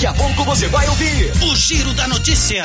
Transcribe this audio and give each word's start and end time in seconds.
Daqui 0.00 0.06
a 0.06 0.14
pouco 0.14 0.44
você 0.44 0.66
vai 0.68 0.88
ouvir 0.88 1.30
o 1.42 1.54
Giro 1.54 1.92
da 1.92 2.08
Notícia. 2.08 2.62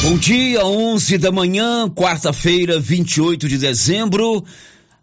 Bom 0.00 0.16
dia, 0.16 0.64
11 0.64 1.18
da 1.18 1.32
manhã, 1.32 1.90
quarta-feira, 1.90 2.78
28 2.78 3.48
de 3.48 3.58
dezembro. 3.58 4.44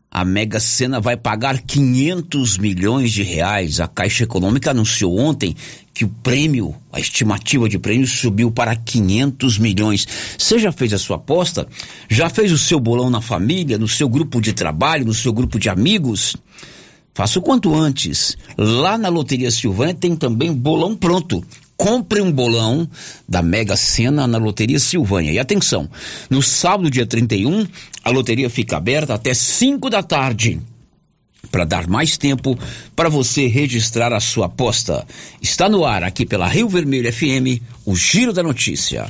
A 0.09 0.23
Mega 0.23 0.57
Sena 0.57 1.01
vai 1.01 1.17
pagar 1.17 1.59
500 1.59 2.57
milhões 2.57 3.11
de 3.11 3.23
reais. 3.23 3.81
A 3.81 3.89
Caixa 3.89 4.23
Econômica 4.23 4.71
anunciou 4.71 5.19
ontem 5.19 5.53
que 5.93 6.05
o 6.05 6.09
prêmio, 6.23 6.73
a 6.93 6.99
estimativa 7.01 7.67
de 7.67 7.77
prêmio 7.77 8.07
subiu 8.07 8.49
para 8.49 8.73
500 8.73 9.59
milhões. 9.59 10.07
Você 10.37 10.57
já 10.57 10.71
fez 10.71 10.93
a 10.93 10.97
sua 10.97 11.17
aposta? 11.17 11.67
Já 12.09 12.29
fez 12.29 12.53
o 12.53 12.57
seu 12.57 12.79
bolão 12.79 13.09
na 13.09 13.19
família, 13.19 13.77
no 13.77 13.89
seu 13.89 14.07
grupo 14.07 14.39
de 14.39 14.53
trabalho, 14.53 15.03
no 15.03 15.13
seu 15.13 15.33
grupo 15.33 15.59
de 15.59 15.67
amigos? 15.67 16.37
Faça 17.15 17.39
o 17.39 17.41
quanto 17.41 17.73
antes. 17.73 18.37
Lá 18.57 18.97
na 18.97 19.07
Loteria 19.07 19.49
Silvânia 19.49 19.93
tem 19.93 20.17
também 20.17 20.53
bolão 20.53 20.97
pronto. 20.97 21.41
Compre 21.77 22.19
um 22.19 22.29
bolão 22.29 22.87
da 23.27 23.41
Mega 23.41 23.77
Sena 23.77 24.27
na 24.27 24.37
Loteria 24.37 24.79
Silvânia. 24.79 25.31
E 25.31 25.39
atenção, 25.39 25.89
no 26.29 26.41
sábado, 26.41 26.91
dia 26.91 27.05
31, 27.05 27.65
a 28.03 28.09
loteria 28.09 28.49
fica 28.49 28.75
aberta 28.75 29.13
até 29.13 29.33
5 29.33 29.89
da 29.89 30.03
tarde. 30.03 30.59
Para 31.49 31.63
dar 31.63 31.87
mais 31.87 32.17
tempo 32.17 32.57
para 32.93 33.07
você 33.07 33.47
registrar 33.47 34.11
a 34.11 34.19
sua 34.19 34.47
aposta. 34.47 35.05
Está 35.41 35.69
no 35.69 35.85
ar 35.85 36.03
aqui 36.03 36.25
pela 36.25 36.47
Rio 36.47 36.67
Vermelho 36.67 37.11
FM, 37.11 37.61
o 37.85 37.95
Giro 37.95 38.33
da 38.33 38.43
Notícia. 38.43 39.07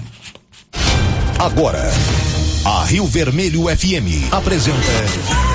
Agora, 1.39 1.91
a 2.65 2.85
Rio 2.85 3.07
Vermelho 3.07 3.63
FM 3.63 4.31
apresenta 4.31 5.54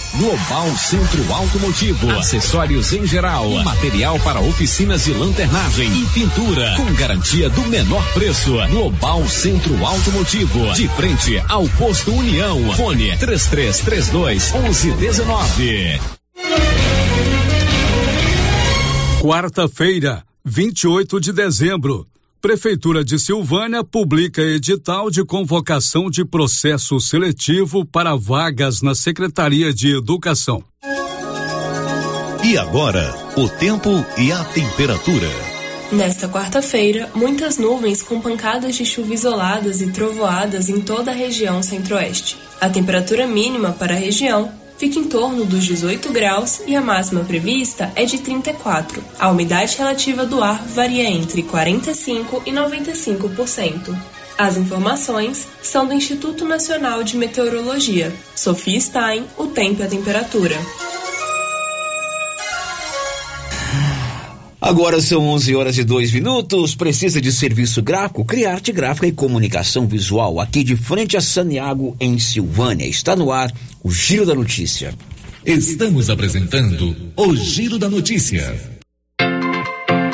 Global 0.17 0.67
Centro 0.75 1.33
Automotivo, 1.33 2.11
acessórios 2.11 2.91
em 2.91 3.07
geral, 3.07 3.49
material 3.63 4.19
para 4.19 4.41
oficinas 4.41 5.05
de 5.05 5.13
lanternagem 5.13 5.87
e 5.87 6.05
pintura, 6.07 6.75
com 6.75 6.93
garantia 6.93 7.49
do 7.49 7.61
menor 7.67 8.05
preço. 8.13 8.51
Global 8.69 9.25
Centro 9.29 9.85
Automotivo, 9.85 10.73
de 10.73 10.87
frente 10.89 11.41
ao 11.47 11.65
posto 11.69 12.11
União. 12.11 12.73
Fone 12.73 13.17
3332 13.17 14.51
1119. 14.51 16.01
Quarta-feira, 19.21 20.23
28 20.43 21.21
de 21.21 21.31
dezembro. 21.31 22.10
Prefeitura 22.41 23.03
de 23.03 23.19
Silvânia 23.19 23.83
publica 23.83 24.41
edital 24.41 25.11
de 25.11 25.23
convocação 25.23 26.09
de 26.09 26.25
processo 26.25 26.99
seletivo 26.99 27.85
para 27.85 28.15
vagas 28.15 28.81
na 28.81 28.95
Secretaria 28.95 29.71
de 29.71 29.95
Educação. 29.95 30.63
E 32.43 32.57
agora, 32.57 33.13
o 33.37 33.47
tempo 33.47 33.91
e 34.17 34.31
a 34.31 34.43
temperatura. 34.43 35.27
Nesta 35.91 36.27
quarta-feira, 36.27 37.11
muitas 37.13 37.59
nuvens 37.59 38.01
com 38.01 38.19
pancadas 38.19 38.73
de 38.73 38.87
chuva 38.87 39.13
isoladas 39.13 39.79
e 39.79 39.91
trovoadas 39.91 40.67
em 40.67 40.81
toda 40.81 41.11
a 41.11 41.13
região 41.13 41.61
centro-oeste. 41.61 42.39
A 42.59 42.67
temperatura 42.67 43.27
mínima 43.27 43.71
para 43.71 43.93
a 43.93 43.99
região 43.99 44.51
fica 44.81 44.97
em 44.97 45.03
torno 45.03 45.45
dos 45.45 45.63
18 45.63 46.11
graus 46.11 46.59
e 46.65 46.75
a 46.75 46.81
máxima 46.81 47.23
prevista 47.23 47.91
é 47.95 48.03
de 48.03 48.17
34. 48.17 49.03
A 49.19 49.29
umidade 49.29 49.77
relativa 49.77 50.25
do 50.25 50.41
ar 50.41 50.65
varia 50.65 51.03
entre 51.03 51.43
45 51.43 52.41
e 52.47 52.51
95%. 52.51 53.95
As 54.35 54.57
informações 54.57 55.47
são 55.61 55.85
do 55.85 55.93
Instituto 55.93 56.45
Nacional 56.45 57.03
de 57.03 57.15
Meteorologia. 57.15 58.11
Sofia 58.35 58.81
Stein, 58.81 59.23
o 59.37 59.45
tempo 59.45 59.83
e 59.83 59.85
a 59.85 59.87
temperatura. 59.87 60.57
Agora 64.61 65.01
são 65.01 65.25
11 65.25 65.55
horas 65.55 65.77
e 65.79 65.83
2 65.83 66.11
minutos. 66.11 66.75
Precisa 66.75 67.19
de 67.19 67.31
serviço 67.31 67.81
gráfico? 67.81 68.23
Criarte 68.23 68.71
Gráfica 68.71 69.07
e 69.07 69.11
Comunicação 69.11 69.87
Visual, 69.87 70.39
aqui 70.39 70.63
de 70.63 70.75
frente 70.75 71.17
a 71.17 71.21
Saniago, 71.21 71.97
em 71.99 72.19
Silvânia. 72.19 72.85
Está 72.85 73.15
no 73.15 73.31
ar 73.31 73.51
o 73.83 73.91
Giro 73.91 74.23
da 74.23 74.35
Notícia. 74.35 74.93
Estamos 75.43 76.11
apresentando 76.11 76.95
o 77.17 77.35
Giro 77.35 77.79
da 77.79 77.89
Notícia. 77.89 78.80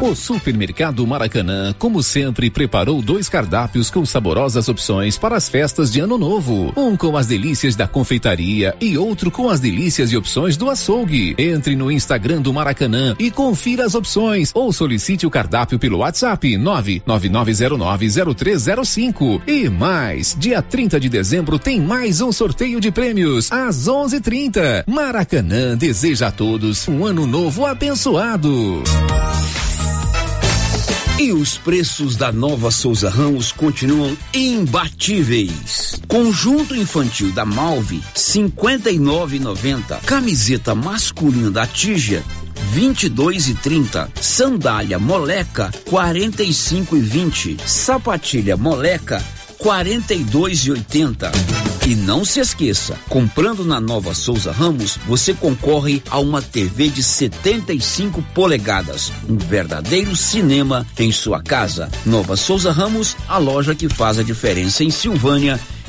O 0.00 0.14
Supermercado 0.14 1.04
Maracanã, 1.04 1.74
como 1.76 2.04
sempre, 2.04 2.48
preparou 2.48 3.02
dois 3.02 3.28
cardápios 3.28 3.90
com 3.90 4.06
saborosas 4.06 4.68
opções 4.68 5.18
para 5.18 5.36
as 5.36 5.48
festas 5.48 5.90
de 5.90 5.98
Ano 5.98 6.16
Novo. 6.16 6.72
Um 6.76 6.96
com 6.96 7.16
as 7.16 7.26
delícias 7.26 7.74
da 7.74 7.88
confeitaria 7.88 8.76
e 8.80 8.96
outro 8.96 9.28
com 9.28 9.50
as 9.50 9.58
delícias 9.58 10.12
e 10.12 10.16
opções 10.16 10.56
do 10.56 10.70
açougue. 10.70 11.34
Entre 11.36 11.74
no 11.74 11.90
Instagram 11.90 12.40
do 12.40 12.52
Maracanã 12.52 13.16
e 13.18 13.28
confira 13.28 13.84
as 13.84 13.96
opções 13.96 14.52
ou 14.54 14.72
solicite 14.72 15.26
o 15.26 15.30
cardápio 15.30 15.80
pelo 15.80 15.98
WhatsApp 15.98 16.56
999090305. 16.56 19.42
E 19.48 19.68
mais, 19.68 20.36
dia 20.38 20.62
30 20.62 21.00
de 21.00 21.08
dezembro 21.08 21.58
tem 21.58 21.80
mais 21.80 22.20
um 22.20 22.30
sorteio 22.30 22.80
de 22.80 22.92
prêmios 22.92 23.50
às 23.50 23.88
11:30. 23.88 24.84
Maracanã 24.86 25.76
deseja 25.76 26.28
a 26.28 26.30
todos 26.30 26.86
um 26.86 27.04
ano 27.04 27.26
novo 27.26 27.66
abençoado. 27.66 28.84
E 31.18 31.32
os 31.32 31.58
preços 31.58 32.14
da 32.14 32.30
nova 32.30 32.70
Souza 32.70 33.10
Ramos 33.10 33.50
continuam 33.50 34.16
imbatíveis. 34.32 36.00
Conjunto 36.06 36.76
infantil 36.76 37.32
da 37.32 37.44
Malve, 37.44 38.00
59,90. 38.14 40.00
Camiseta 40.04 40.76
masculina 40.76 41.50
da 41.50 41.66
Tija, 41.66 42.22
22 42.70 43.48
e 43.48 43.54
30. 43.54 44.12
Sandália 44.20 45.00
Moleca 45.00 45.72
45 45.90 46.96
e 46.96 47.00
20. 47.00 47.56
Sapatilha 47.66 48.56
Moleca 48.56 49.20
42 49.58 50.66
e 50.66 50.70
80. 50.70 51.32
E 51.86 51.94
não 51.94 52.24
se 52.24 52.38
esqueça, 52.38 52.98
comprando 53.08 53.64
na 53.64 53.80
Nova 53.80 54.14
Souza 54.14 54.52
Ramos, 54.52 54.98
você 55.06 55.32
concorre 55.32 56.02
a 56.10 56.18
uma 56.18 56.40
TV 56.40 56.88
de 56.88 57.02
75 57.02 58.22
polegadas, 58.34 59.10
um 59.28 59.36
verdadeiro 59.36 60.14
cinema 60.14 60.86
em 60.98 61.10
sua 61.10 61.42
casa. 61.42 61.90
Nova 62.04 62.36
Souza 62.36 62.70
Ramos, 62.70 63.16
a 63.26 63.38
loja 63.38 63.74
que 63.74 63.88
faz 63.88 64.18
a 64.18 64.22
diferença 64.22 64.84
em 64.84 64.90
Silvânia 64.90 65.58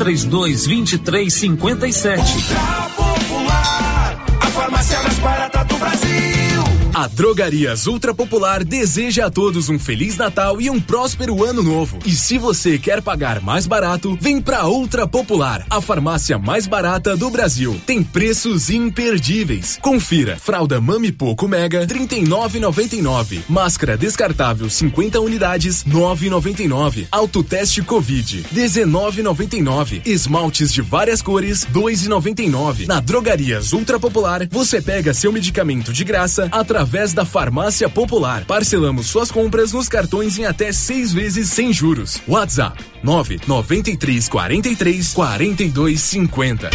3332 0.00 0.66
2357. 0.66 2.20
Ultra 2.20 2.90
Popular, 2.96 4.24
a 4.40 4.46
farmácia 4.46 5.02
mais 5.02 5.18
barata 5.18 5.64
do 5.64 5.76
Brasil. 5.76 6.39
A 6.92 7.06
Drogarias 7.06 7.86
Ultra 7.86 8.12
Popular 8.12 8.64
deseja 8.64 9.26
a 9.26 9.30
todos 9.30 9.68
um 9.68 9.78
feliz 9.78 10.16
Natal 10.16 10.60
e 10.60 10.68
um 10.68 10.80
próspero 10.80 11.44
ano 11.44 11.62
novo. 11.62 12.00
E 12.04 12.10
se 12.10 12.36
você 12.36 12.80
quer 12.80 13.00
pagar 13.00 13.40
mais 13.40 13.64
barato, 13.64 14.18
vem 14.20 14.40
pra 14.40 14.66
Ultra 14.66 15.06
Popular, 15.06 15.64
a 15.70 15.80
farmácia 15.80 16.36
mais 16.36 16.66
barata 16.66 17.16
do 17.16 17.30
Brasil. 17.30 17.80
Tem 17.86 18.02
preços 18.02 18.70
imperdíveis. 18.70 19.78
Confira: 19.80 20.36
fralda 20.36 20.80
Mami 20.80 21.12
Poco 21.12 21.46
Mega 21.46 21.86
39,99, 21.86 23.42
máscara 23.48 23.96
descartável 23.96 24.68
50 24.68 25.20
unidades 25.20 25.84
9,99, 25.84 27.06
autoteste 27.12 27.82
Covid 27.82 28.46
19,99, 28.52 30.02
esmaltes 30.04 30.72
de 30.72 30.82
várias 30.82 31.22
cores 31.22 31.64
2,99. 31.72 32.88
Na 32.88 32.98
Drogarias 32.98 33.72
Ultra 33.72 34.00
Popular, 34.00 34.48
você 34.50 34.82
pega 34.82 35.14
seu 35.14 35.30
medicamento 35.30 35.92
de 35.92 36.02
graça 36.02 36.48
através 36.50 36.79
através 36.80 37.12
da 37.12 37.26
Farmácia 37.26 37.90
Popular. 37.90 38.46
Parcelamos 38.46 39.06
suas 39.06 39.30
compras 39.30 39.70
nos 39.72 39.86
cartões 39.86 40.38
em 40.38 40.46
até 40.46 40.72
seis 40.72 41.12
vezes 41.12 41.50
sem 41.50 41.70
juros. 41.74 42.22
WhatsApp 42.26 42.82
993 43.02 44.28
43 44.28 45.12
42 45.12 46.00
50. 46.00 46.70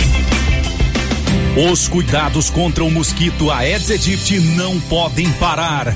Os 1.72 1.88
cuidados 1.88 2.52
contra 2.52 2.84
o 2.84 2.92
mosquito 2.92 3.50
Aedes 3.50 3.90
aegypti 3.90 4.40
não 4.40 4.80
podem 4.82 5.32
parar. 5.34 5.96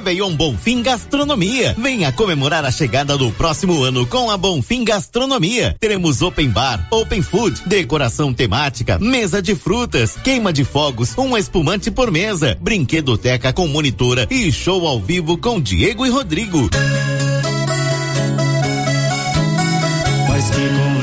Réveillon 0.00 0.34
Bonfim 0.34 0.82
Gastronomia. 0.82 1.74
Venha 1.76 2.10
comemorar 2.10 2.64
a 2.64 2.70
chegada 2.70 3.18
do 3.18 3.30
próximo 3.32 3.82
ano 3.84 4.06
com 4.06 4.30
a 4.30 4.36
Bonfim 4.38 4.82
Gastronomia. 4.82 5.76
Teremos 5.78 6.22
open 6.22 6.48
bar, 6.48 6.88
open 6.90 7.20
food, 7.20 7.60
decoração 7.66 8.32
temática, 8.32 8.98
mesa 8.98 9.42
de 9.42 9.54
frutas, 9.54 10.16
queima 10.24 10.54
de 10.54 10.64
fogos, 10.64 11.16
um 11.18 11.36
espumante 11.36 11.90
por 11.90 12.10
mesa, 12.10 12.56
brinquedoteca 12.58 13.52
com 13.52 13.68
monitora 13.68 14.26
e 14.30 14.50
show 14.50 14.86
ao 14.86 14.98
vivo 14.98 15.36
com 15.36 15.60
Diego 15.60 16.06
e 16.06 16.08
Rodrigo. 16.08 16.70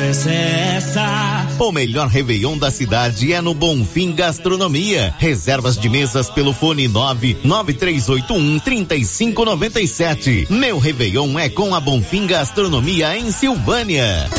É 0.08 0.76
essa? 0.78 1.46
O 1.60 1.70
melhor 1.70 2.08
Réveillon 2.08 2.58
da 2.58 2.72
cidade 2.72 3.34
é 3.34 3.42
no 3.42 3.54
Bonfim 3.54 4.14
Gastronomia. 4.14 5.14
Reservas 5.18 5.78
de 5.78 5.90
mesas 5.90 6.30
pelo 6.30 6.54
fone 6.54 6.88
99381 6.88 8.60
3597. 8.60 10.48
Meu 10.50 10.80
Réveillon 10.80 11.38
é 11.38 11.50
com 11.50 11.76
a 11.76 11.82
Bonfim 11.82 12.26
Gastronomia 12.26 13.18
em 13.18 13.32
Silvânia. 13.32 14.30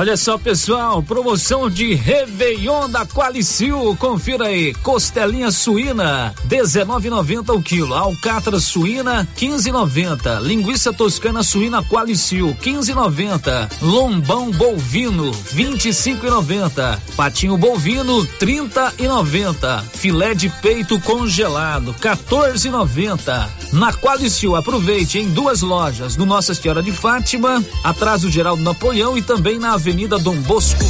Olha 0.00 0.16
só, 0.16 0.38
pessoal, 0.38 1.02
promoção 1.02 1.68
de 1.68 1.92
Réveillon 1.92 2.88
da 2.88 3.04
Qualicil. 3.04 3.94
Confira 3.98 4.46
aí. 4.46 4.72
Costelinha 4.76 5.50
suína, 5.50 6.34
19,90 6.48 7.54
o 7.54 7.62
quilo. 7.62 7.94
Alcatra 7.94 8.58
suína, 8.58 9.28
15,90. 9.36 10.40
Linguiça 10.40 10.90
toscana 10.90 11.42
suína 11.42 11.82
Qualicil, 11.82 12.56
15,90. 12.62 13.70
Lombão 13.82 14.50
bovino, 14.50 15.32
25,90. 15.32 16.98
Patinho 17.14 17.58
bovino, 17.58 18.26
30,90. 18.40 19.82
Filé 19.92 20.32
de 20.32 20.48
peito 20.48 20.98
congelado, 21.00 21.92
14,90. 22.00 23.48
Na 23.74 23.92
Qualicil, 23.92 24.56
aproveite 24.56 25.18
em 25.18 25.28
duas 25.28 25.60
lojas, 25.60 26.16
no 26.16 26.24
Nossa 26.24 26.54
Senhora 26.54 26.82
de 26.82 26.90
Fátima, 26.90 27.62
atrás 27.84 28.22
do 28.22 28.30
Geraldo 28.30 28.62
Napoleão 28.62 29.18
e 29.18 29.20
também 29.20 29.58
na 29.58 29.74
Avenida 29.74 29.89
Dom 29.92 30.36
Bosco. 30.42 30.84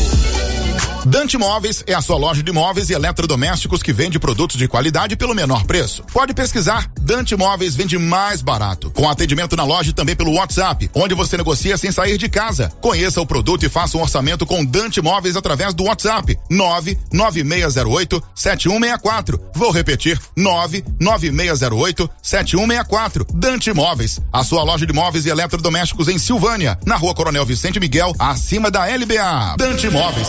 Dante 1.07 1.38
Móveis 1.38 1.83
é 1.87 1.95
a 1.95 2.02
sua 2.02 2.19
loja 2.19 2.42
de 2.42 2.52
móveis 2.52 2.90
e 2.90 2.92
eletrodomésticos 2.92 3.83
que 3.83 3.92
vende 3.92 4.19
produtos 4.19 4.59
de 4.59 4.69
qualidade 4.69 5.16
pelo 5.16 5.35
menor 5.35 5.64
preço. 5.64 6.04
Pode 6.12 6.35
pesquisar, 6.35 6.92
Dante 7.10 7.34
Móveis 7.34 7.74
vende 7.74 7.98
mais 7.98 8.40
barato. 8.40 8.88
Com 8.92 9.10
atendimento 9.10 9.56
na 9.56 9.64
loja 9.64 9.90
e 9.90 9.92
também 9.92 10.14
pelo 10.14 10.34
WhatsApp, 10.34 10.88
onde 10.94 11.12
você 11.12 11.36
negocia 11.36 11.76
sem 11.76 11.90
sair 11.90 12.16
de 12.16 12.28
casa. 12.28 12.70
Conheça 12.80 13.20
o 13.20 13.26
produto 13.26 13.66
e 13.66 13.68
faça 13.68 13.98
um 13.98 14.00
orçamento 14.00 14.46
com 14.46 14.64
Dante 14.64 15.02
Móveis 15.02 15.34
através 15.34 15.74
do 15.74 15.82
WhatsApp 15.82 16.38
99608 16.48 18.22
7164. 18.32 19.40
Vou 19.56 19.72
repetir, 19.72 20.20
99608 20.36 22.08
7164. 22.22 23.26
Dante 23.34 23.72
Móveis, 23.72 24.20
a 24.32 24.44
sua 24.44 24.62
loja 24.62 24.86
de 24.86 24.92
móveis 24.92 25.26
e 25.26 25.30
eletrodomésticos 25.30 26.06
em 26.06 26.16
Silvânia, 26.16 26.78
na 26.86 26.94
rua 26.94 27.12
Coronel 27.12 27.44
Vicente 27.44 27.80
Miguel, 27.80 28.14
acima 28.20 28.70
da 28.70 28.84
LBA. 28.86 29.56
Dante 29.58 29.90
Móveis. 29.90 30.28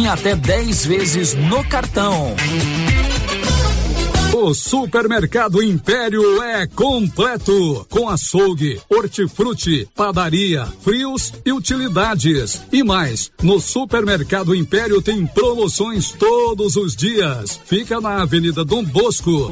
até 0.07 0.35
10 0.35 0.85
vezes 0.85 1.33
no 1.33 1.63
cartão. 1.63 2.35
O 4.33 4.53
Supermercado 4.53 5.61
Império 5.61 6.41
é 6.41 6.65
completo, 6.65 7.85
com 7.89 8.07
açougue, 8.07 8.79
hortifruti, 8.89 9.87
padaria, 9.93 10.65
frios 10.81 11.33
e 11.45 11.51
utilidades. 11.51 12.61
E 12.71 12.81
mais, 12.83 13.29
no 13.43 13.59
Supermercado 13.59 14.55
Império 14.55 15.01
tem 15.01 15.27
promoções 15.27 16.11
todos 16.13 16.75
os 16.77 16.95
dias. 16.95 17.59
Fica 17.65 17.99
na 17.99 18.21
Avenida 18.21 18.63
Dom 18.63 18.83
Bosco. 18.83 19.51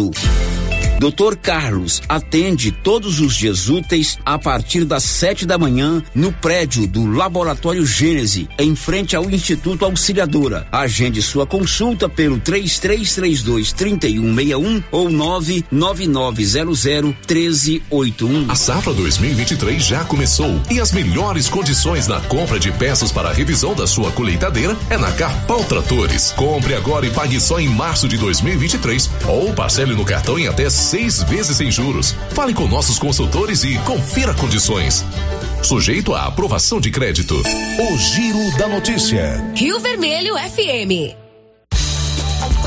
tudo. 0.00 0.49
Doutor 1.00 1.34
Carlos 1.34 2.02
atende 2.06 2.70
todos 2.70 3.20
os 3.20 3.34
dias 3.34 3.70
úteis 3.70 4.18
a 4.22 4.38
partir 4.38 4.84
das 4.84 5.02
sete 5.02 5.46
da 5.46 5.56
manhã 5.56 6.02
no 6.14 6.30
prédio 6.30 6.86
do 6.86 7.10
Laboratório 7.10 7.86
Gênese, 7.86 8.46
em 8.58 8.76
frente 8.76 9.16
ao 9.16 9.30
Instituto 9.30 9.86
Auxiliadora. 9.86 10.68
Agende 10.70 11.22
sua 11.22 11.46
consulta 11.46 12.06
pelo 12.06 12.38
3332 12.38 13.72
3161 13.72 14.82
ou 14.92 15.08
99900 15.08 16.84
1381. 16.84 18.50
A 18.50 18.54
safra 18.54 18.92
2023 18.92 19.82
já 19.82 20.04
começou 20.04 20.60
e 20.70 20.78
as 20.82 20.92
melhores 20.92 21.48
condições 21.48 22.08
na 22.08 22.20
compra 22.20 22.60
de 22.60 22.70
peças 22.72 23.10
para 23.10 23.30
a 23.30 23.32
revisão 23.32 23.74
da 23.74 23.86
sua 23.86 24.12
colheitadeira 24.12 24.76
é 24.90 24.98
na 24.98 25.10
Carpal 25.12 25.64
Tratores. 25.64 26.32
Compre 26.32 26.74
agora 26.74 27.06
e 27.06 27.10
pague 27.10 27.40
só 27.40 27.58
em 27.58 27.70
março 27.70 28.06
de 28.06 28.18
2023 28.18 29.08
ou 29.26 29.54
parcele 29.54 29.94
no 29.94 30.04
cartão 30.04 30.38
em 30.38 30.46
até 30.46 30.68
seis 30.90 31.22
vezes 31.22 31.56
sem 31.56 31.70
juros. 31.70 32.16
Fale 32.30 32.52
com 32.52 32.66
nossos 32.66 32.98
consultores 32.98 33.62
e 33.62 33.78
confira 33.86 34.34
condições. 34.34 35.04
Sujeito 35.62 36.12
à 36.12 36.26
aprovação 36.26 36.80
de 36.80 36.90
crédito. 36.90 37.36
O 37.36 37.96
Giro 37.96 38.58
da 38.58 38.66
Notícia. 38.66 39.40
Rio 39.54 39.78
Vermelho 39.78 40.34
FM. 40.34 41.14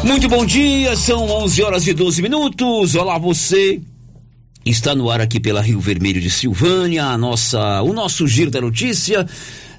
Muito 0.05 0.29
bom 0.29 0.45
dia, 0.45 0.95
são 0.95 1.29
11 1.29 1.63
horas 1.63 1.85
e 1.85 1.93
12 1.93 2.21
minutos. 2.21 2.95
Olá, 2.95 3.17
você. 3.17 3.81
Está 4.65 4.95
no 4.95 5.09
ar 5.09 5.19
aqui 5.19 5.41
pela 5.41 5.61
Rio 5.61 5.81
Vermelho 5.81 6.21
de 6.21 6.31
Silvânia, 6.31 7.03
a 7.03 7.17
nossa, 7.17 7.81
o 7.81 7.91
nosso 7.91 8.25
Giro 8.25 8.49
da 8.49 8.61
Notícia 8.61 9.27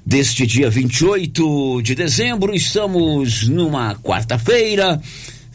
deste 0.05 0.45
dia 0.45 0.69
28 0.69 1.81
de 1.81 1.95
dezembro. 1.95 2.53
Estamos 2.53 3.47
numa 3.47 3.95
quarta-feira 3.95 5.01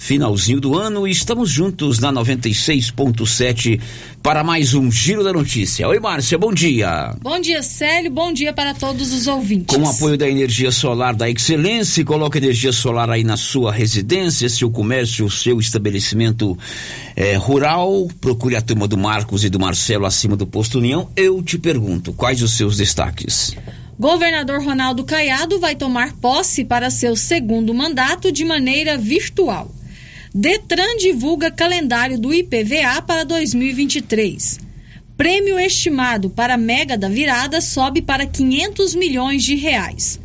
finalzinho 0.01 0.59
do 0.59 0.75
ano 0.75 1.07
e 1.07 1.11
estamos 1.11 1.51
juntos 1.51 1.99
na 1.99 2.11
96.7 2.11 3.79
para 4.23 4.43
mais 4.43 4.73
um 4.73 4.91
Giro 4.91 5.23
da 5.23 5.31
Notícia. 5.31 5.87
Oi, 5.87 6.01
Márcia, 6.01 6.39
bom 6.39 6.55
dia. 6.55 7.15
Bom 7.21 7.39
dia, 7.39 7.63
Célio, 7.63 8.11
bom 8.11 8.33
dia 8.33 8.51
para 8.51 8.73
todos 8.73 9.13
os 9.13 9.27
ouvintes. 9.27 9.77
Com 9.77 9.83
o 9.83 9.89
apoio 9.89 10.17
da 10.17 10.27
energia 10.27 10.73
solar 10.73 11.15
da 11.15 11.29
Excelência, 11.29 12.03
coloque 12.03 12.39
energia 12.39 12.73
solar 12.73 13.11
aí 13.11 13.23
na 13.23 13.37
sua 13.37 13.71
residência, 13.71 14.49
seu 14.49 14.71
comércio, 14.71 15.29
seu 15.31 15.61
estabelecimento 15.61 16.59
é, 17.15 17.37
rural. 17.37 18.09
Procure 18.23 18.57
a 18.57 18.63
turma 18.63 18.89
do 18.89 18.97
Marcos 18.97 19.45
e 19.45 19.51
do 19.51 19.61
Marcelo 19.61 20.07
acima 20.07 20.35
do 20.35 20.47
Posto 20.47 20.79
União. 20.79 21.11
Eu 21.15 21.43
te 21.43 21.59
pergunto, 21.59 22.15
quais 22.15 22.41
os 22.41 22.57
seus 22.57 22.79
destaques? 22.79 23.55
Governador 23.99 24.65
Ronaldo 24.65 25.05
Caiado 25.05 25.61
vai 25.61 25.77
tomar 25.77 26.15
posse 26.15 26.65
para 26.65 26.89
seu 26.89 27.15
segundo 27.15 27.75
mandato 27.75 28.33
de 28.33 28.47
maneira 28.47 28.97
virtual. 28.97 29.71
Detran 30.33 30.97
divulga 30.99 31.51
calendário 31.51 32.17
do 32.17 32.33
IPVA 32.33 33.03
para 33.03 33.25
2023. 33.25 34.61
Prêmio 35.17 35.59
estimado 35.59 36.31
para 36.31 36.57
Mega 36.57 36.97
da 36.97 37.09
Virada 37.09 37.61
sobe 37.61 38.01
para 38.01 38.25
500 38.25 38.95
milhões 38.95 39.43
de 39.43 39.57
reais. 39.57 40.21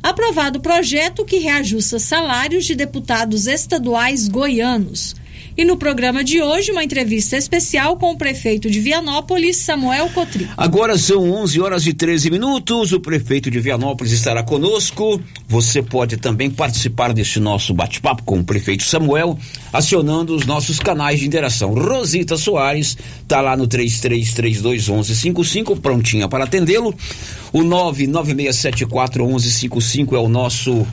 Aprovado 0.00 0.60
projeto 0.60 1.24
que 1.24 1.38
reajusta 1.38 1.98
salários 1.98 2.64
de 2.64 2.76
deputados 2.76 3.48
estaduais 3.48 4.28
goianos. 4.28 5.16
E 5.56 5.64
no 5.64 5.76
programa 5.76 6.22
de 6.22 6.40
hoje, 6.40 6.70
uma 6.70 6.84
entrevista 6.84 7.36
especial 7.36 7.96
com 7.96 8.12
o 8.12 8.16
prefeito 8.16 8.70
de 8.70 8.80
Vianópolis, 8.80 9.56
Samuel 9.56 10.08
Cotri. 10.10 10.48
Agora 10.56 10.96
são 10.96 11.30
11 11.30 11.60
horas 11.60 11.86
e 11.86 11.92
13 11.92 12.30
minutos. 12.30 12.92
O 12.92 13.00
prefeito 13.00 13.50
de 13.50 13.58
Vianópolis 13.58 14.12
estará 14.12 14.42
conosco. 14.42 15.20
Você 15.48 15.82
pode 15.82 16.16
também 16.16 16.50
participar 16.50 17.12
deste 17.12 17.40
nosso 17.40 17.74
bate-papo 17.74 18.22
com 18.22 18.38
o 18.38 18.44
prefeito 18.44 18.84
Samuel, 18.84 19.36
acionando 19.72 20.34
os 20.34 20.46
nossos 20.46 20.78
canais 20.78 21.20
de 21.20 21.26
interação. 21.26 21.74
Rosita 21.74 22.36
Soares 22.36 22.96
está 23.22 23.40
lá 23.40 23.56
no 23.56 23.66
33321155, 23.66 25.80
prontinha 25.80 26.28
para 26.28 26.44
atendê-lo. 26.44 26.94
O 27.52 27.60
996741155 27.60 30.14
é 30.14 30.18
o 30.18 30.28
nosso 30.28 30.86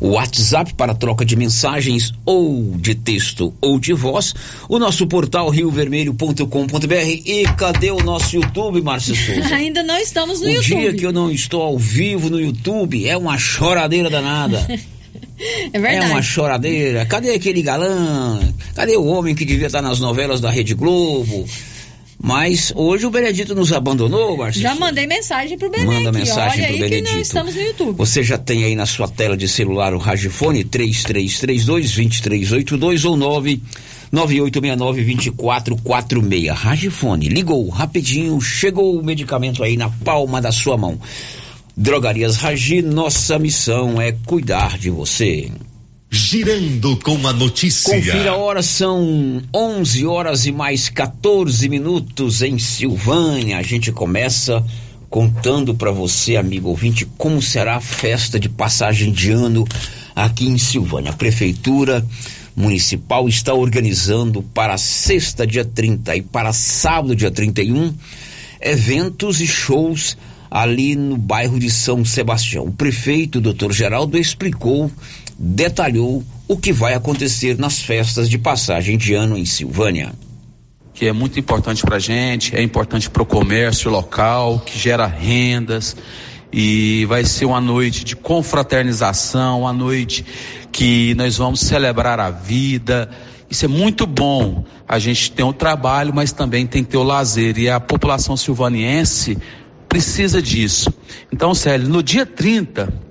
o 0.00 0.10
WhatsApp 0.10 0.74
para 0.74 0.94
troca 0.94 1.24
de 1.24 1.36
mensagens 1.36 2.12
ou 2.24 2.76
de 2.76 2.94
texto 2.94 3.54
ou 3.60 3.78
de 3.78 3.92
voz, 3.92 4.34
o 4.68 4.78
nosso 4.78 5.06
portal 5.06 5.48
riovermelho.com.br 5.50 6.94
e 7.24 7.44
cadê 7.56 7.90
o 7.90 8.02
nosso 8.02 8.36
YouTube, 8.36 8.80
Márcio 8.80 9.14
Souza? 9.14 9.54
Ainda 9.54 9.82
não 9.82 9.98
estamos 9.98 10.40
no 10.40 10.46
o 10.46 10.50
YouTube. 10.50 10.74
O 10.74 10.80
dia 10.80 10.94
que 10.94 11.06
eu 11.06 11.12
não 11.12 11.30
estou 11.30 11.62
ao 11.62 11.78
vivo 11.78 12.30
no 12.30 12.40
YouTube 12.40 13.06
é 13.06 13.16
uma 13.16 13.38
choradeira 13.38 14.10
danada. 14.10 14.66
É 15.72 15.78
verdade. 15.78 16.10
É 16.10 16.14
uma 16.14 16.22
choradeira. 16.22 17.06
Cadê 17.06 17.32
aquele 17.32 17.62
galã? 17.62 18.40
Cadê 18.74 18.96
o 18.96 19.04
homem 19.04 19.36
que 19.36 19.44
devia 19.44 19.66
estar 19.66 19.80
nas 19.80 20.00
novelas 20.00 20.40
da 20.40 20.50
Rede 20.50 20.74
Globo? 20.74 21.46
Mas 22.20 22.72
hoje 22.74 23.06
o 23.06 23.10
Benedito 23.10 23.54
nos 23.54 23.72
abandonou, 23.72 24.36
Marcelo. 24.36 24.62
Já 24.62 24.74
mandei 24.74 25.06
mensagem 25.06 25.56
pro 25.56 25.70
Benedito. 25.70 25.94
Manda 25.94 26.18
mensagem 26.18 26.64
Olha 26.64 26.66
pro 26.66 26.74
aí 26.74 26.80
Benedito. 26.80 27.08
que 27.08 27.14
nós 27.14 27.26
estamos 27.26 27.54
no 27.54 27.62
YouTube. 27.62 27.96
Você 27.96 28.24
já 28.24 28.36
tem 28.36 28.64
aí 28.64 28.74
na 28.74 28.86
sua 28.86 29.06
tela 29.06 29.36
de 29.36 29.46
celular 29.46 29.94
o 29.94 29.98
Ragifone 29.98 30.64
3332 30.64 31.64
2382 31.64 33.04
ou 33.04 33.16
9 33.16 33.62
9869-2446. 34.12 36.52
Ragifone, 36.52 37.28
ligou 37.28 37.68
rapidinho, 37.68 38.40
chegou 38.40 38.98
o 38.98 39.04
medicamento 39.04 39.62
aí 39.62 39.76
na 39.76 39.90
palma 39.90 40.40
da 40.40 40.50
sua 40.50 40.76
mão. 40.76 40.98
Drogarias 41.76 42.36
Ragi, 42.36 42.82
nossa 42.82 43.38
missão 43.38 44.00
é 44.00 44.12
cuidar 44.26 44.76
de 44.78 44.90
você. 44.90 45.52
Girando 46.10 46.96
com 46.96 47.26
a 47.26 47.32
notícia. 47.34 47.94
Confira 47.94 48.30
a 48.30 48.36
hora, 48.36 48.62
são 48.62 49.42
11 49.54 50.06
horas 50.06 50.46
e 50.46 50.52
mais 50.52 50.88
14 50.88 51.68
minutos 51.68 52.40
em 52.40 52.58
Silvânia. 52.58 53.58
A 53.58 53.62
gente 53.62 53.92
começa 53.92 54.64
contando 55.10 55.74
para 55.74 55.90
você, 55.90 56.36
amigo 56.36 56.70
ouvinte, 56.70 57.06
como 57.18 57.42
será 57.42 57.76
a 57.76 57.80
festa 57.80 58.40
de 58.40 58.48
passagem 58.48 59.12
de 59.12 59.32
ano 59.32 59.66
aqui 60.16 60.46
em 60.46 60.56
Silvânia. 60.56 61.10
A 61.10 61.16
prefeitura 61.16 62.04
municipal 62.56 63.28
está 63.28 63.52
organizando 63.52 64.42
para 64.42 64.78
sexta, 64.78 65.46
dia 65.46 65.64
30 65.64 66.16
e 66.16 66.22
para 66.22 66.54
sábado, 66.54 67.14
dia 67.14 67.30
31, 67.30 67.94
eventos 68.62 69.42
e 69.42 69.46
shows 69.46 70.16
ali 70.50 70.96
no 70.96 71.16
bairro 71.16 71.58
de 71.58 71.70
São 71.70 72.04
Sebastião. 72.04 72.64
O 72.64 72.72
prefeito, 72.72 73.40
doutor 73.40 73.72
Geraldo, 73.72 74.18
explicou, 74.18 74.90
detalhou 75.38 76.24
o 76.48 76.56
que 76.56 76.72
vai 76.72 76.94
acontecer 76.94 77.56
nas 77.56 77.78
festas 77.80 78.28
de 78.28 78.36
passagem 78.36 78.98
de 78.98 79.14
ano 79.14 79.38
em 79.38 79.44
Silvânia. 79.44 80.12
Que 80.92 81.06
é 81.06 81.12
muito 81.12 81.38
importante 81.38 81.82
para 81.82 81.96
a 81.96 82.00
gente, 82.00 82.56
é 82.56 82.62
importante 82.62 83.08
para 83.08 83.22
o 83.22 83.26
comércio 83.26 83.88
local, 83.88 84.58
que 84.58 84.76
gera 84.76 85.06
rendas, 85.06 85.96
e 86.52 87.04
vai 87.04 87.24
ser 87.24 87.44
uma 87.44 87.60
noite 87.60 88.04
de 88.04 88.16
confraternização, 88.16 89.60
uma 89.60 89.72
noite 89.72 90.24
que 90.72 91.14
nós 91.14 91.36
vamos 91.36 91.60
celebrar 91.60 92.18
a 92.18 92.30
vida. 92.30 93.08
Isso 93.48 93.64
é 93.64 93.68
muito 93.68 94.06
bom. 94.06 94.64
A 94.88 94.98
gente 94.98 95.30
tem 95.30 95.44
o 95.44 95.52
trabalho, 95.52 96.12
mas 96.12 96.32
também 96.32 96.66
tem 96.66 96.82
que 96.82 96.90
ter 96.90 96.96
o 96.96 97.02
lazer. 97.02 97.58
E 97.58 97.68
a 97.68 97.78
população 97.78 98.36
silvaniense 98.36 99.38
precisa 99.88 100.42
disso. 100.42 100.92
Então, 101.30 101.54
Célio, 101.54 101.88
no 101.88 102.02
dia 102.02 102.26
30 102.26 103.07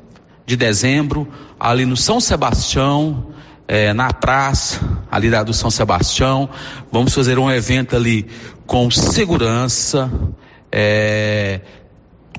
de 0.48 0.56
dezembro, 0.56 1.28
ali 1.60 1.86
no 1.86 1.98
São 1.98 2.22
Sebastião, 2.22 3.34
é, 3.68 3.92
na 3.92 4.14
praça, 4.14 4.80
ali 5.12 5.30
da, 5.30 5.44
do 5.44 5.54
São 5.54 5.70
Sebastião, 5.70 6.50
vamos 6.90 7.14
fazer 7.14 7.38
um 7.38 7.52
evento 7.52 7.98
ali 7.98 8.26
com 8.66 8.90
segurança, 8.90 10.10
é, 10.72 11.60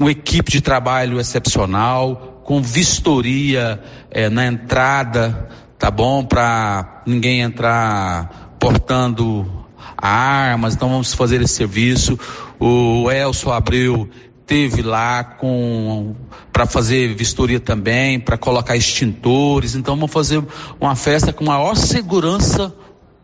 uma 0.00 0.10
equipe 0.10 0.50
de 0.50 0.62
trabalho 0.62 1.20
excepcional, 1.20 2.40
com 2.44 2.62
vistoria 2.62 3.78
é, 4.10 4.30
na 4.30 4.46
entrada, 4.46 5.50
tá 5.78 5.90
bom? 5.90 6.24
Para 6.24 7.02
ninguém 7.06 7.42
entrar 7.42 8.56
portando 8.58 9.66
armas, 9.98 10.74
então 10.74 10.88
vamos 10.88 11.12
fazer 11.12 11.42
esse 11.42 11.56
serviço. 11.56 12.18
O 12.58 13.10
Elcio 13.10 13.52
Abreu 13.52 14.08
teve 14.48 14.80
lá 14.80 15.22
com 15.22 16.16
para 16.50 16.66
fazer 16.66 17.14
vistoria 17.14 17.60
também, 17.60 18.18
para 18.18 18.38
colocar 18.38 18.74
extintores. 18.74 19.76
Então 19.76 19.94
vamos 19.94 20.10
fazer 20.10 20.42
uma 20.80 20.96
festa 20.96 21.32
com 21.32 21.44
a 21.44 21.58
maior 21.58 21.76
segurança 21.76 22.74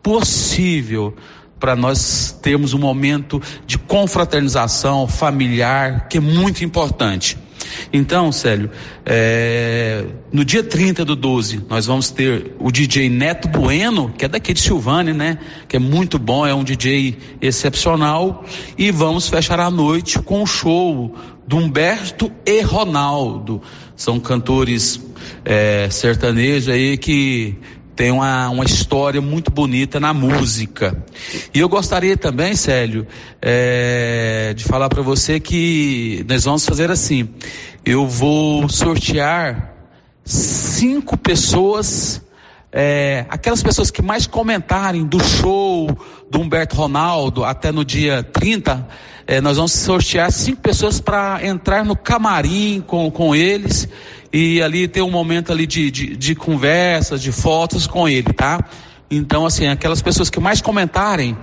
possível 0.01 1.15
para 1.59 1.75
nós 1.75 2.37
termos 2.43 2.73
um 2.73 2.77
momento 2.77 3.41
de 3.65 3.77
confraternização 3.77 5.07
familiar 5.07 6.07
que 6.07 6.17
é 6.17 6.21
muito 6.21 6.63
importante. 6.63 7.37
Então, 7.91 8.31
Célio, 8.31 8.69
é, 9.05 10.05
no 10.31 10.43
dia 10.43 10.63
30 10.63 11.05
do 11.05 11.15
12, 11.15 11.63
nós 11.69 11.85
vamos 11.85 12.11
ter 12.11 12.55
o 12.59 12.71
DJ 12.71 13.09
Neto 13.09 13.47
Bueno, 13.47 14.13
que 14.17 14.25
é 14.25 14.27
daqui 14.27 14.53
de 14.53 14.59
Silvânia, 14.59 15.13
né? 15.13 15.37
Que 15.67 15.77
é 15.77 15.79
muito 15.79 16.17
bom, 16.19 16.45
é 16.45 16.53
um 16.53 16.63
DJ 16.63 17.17
excepcional. 17.41 18.45
E 18.77 18.91
vamos 18.91 19.29
fechar 19.29 19.59
a 19.59 19.69
noite 19.69 20.19
com 20.19 20.43
o 20.43 20.45
show 20.45 21.15
do 21.47 21.57
Humberto 21.57 22.31
e 22.45 22.61
Ronaldo. 22.61 23.61
São 23.95 24.19
cantores 24.19 24.99
é, 25.43 25.87
sertanejos 25.89 26.69
aí 26.69 26.97
que 26.97 27.57
tem 27.95 28.11
uma, 28.11 28.49
uma 28.49 28.65
história 28.65 29.21
muito 29.21 29.49
bonita 29.49 29.99
na 29.99 30.13
música. 30.13 31.03
E 31.53 31.59
eu 31.59 31.69
gostaria 31.69 32.17
também, 32.17 32.55
Célio, 32.55 33.07
é, 33.41 34.53
de 34.53 34.65
falar 34.65 34.89
para 34.89 35.01
você 35.01 35.39
que 35.39 36.25
nós 36.27 36.43
vamos 36.43 36.65
fazer 36.65 36.91
assim. 36.91 37.29
Eu 37.85 38.05
vou 38.05 38.67
sortear 38.67 39.73
cinco 40.25 41.15
pessoas, 41.15 42.21
é, 42.71 43.25
aquelas 43.29 43.63
pessoas 43.63 43.89
que 43.89 44.01
mais 44.01 44.27
comentarem 44.27 45.05
do 45.05 45.23
show 45.23 45.87
do 46.29 46.41
Humberto 46.41 46.75
Ronaldo 46.75 47.45
até 47.45 47.71
no 47.71 47.85
dia 47.85 48.21
30, 48.23 48.87
é, 49.25 49.39
nós 49.39 49.55
vamos 49.55 49.71
sortear 49.71 50.31
cinco 50.31 50.61
pessoas 50.61 50.99
para 50.99 51.39
entrar 51.45 51.85
no 51.85 51.95
camarim 51.95 52.83
com, 52.85 53.09
com 53.09 53.33
eles 53.33 53.87
e 54.37 54.61
ali 54.61 54.85
ter 54.85 55.01
um 55.01 55.09
momento 55.09 55.53
ali 55.53 55.65
de, 55.65 55.89
de, 55.89 56.17
de 56.17 56.35
conversas, 56.35 57.21
de 57.21 57.31
fotos 57.31 57.87
com 57.87 58.05
ele, 58.05 58.33
tá? 58.33 58.59
Então, 59.09 59.45
assim, 59.45 59.65
aquelas 59.65 60.01
pessoas 60.01 60.29
que 60.29 60.41
mais 60.41 60.59
comentarem 60.59 61.37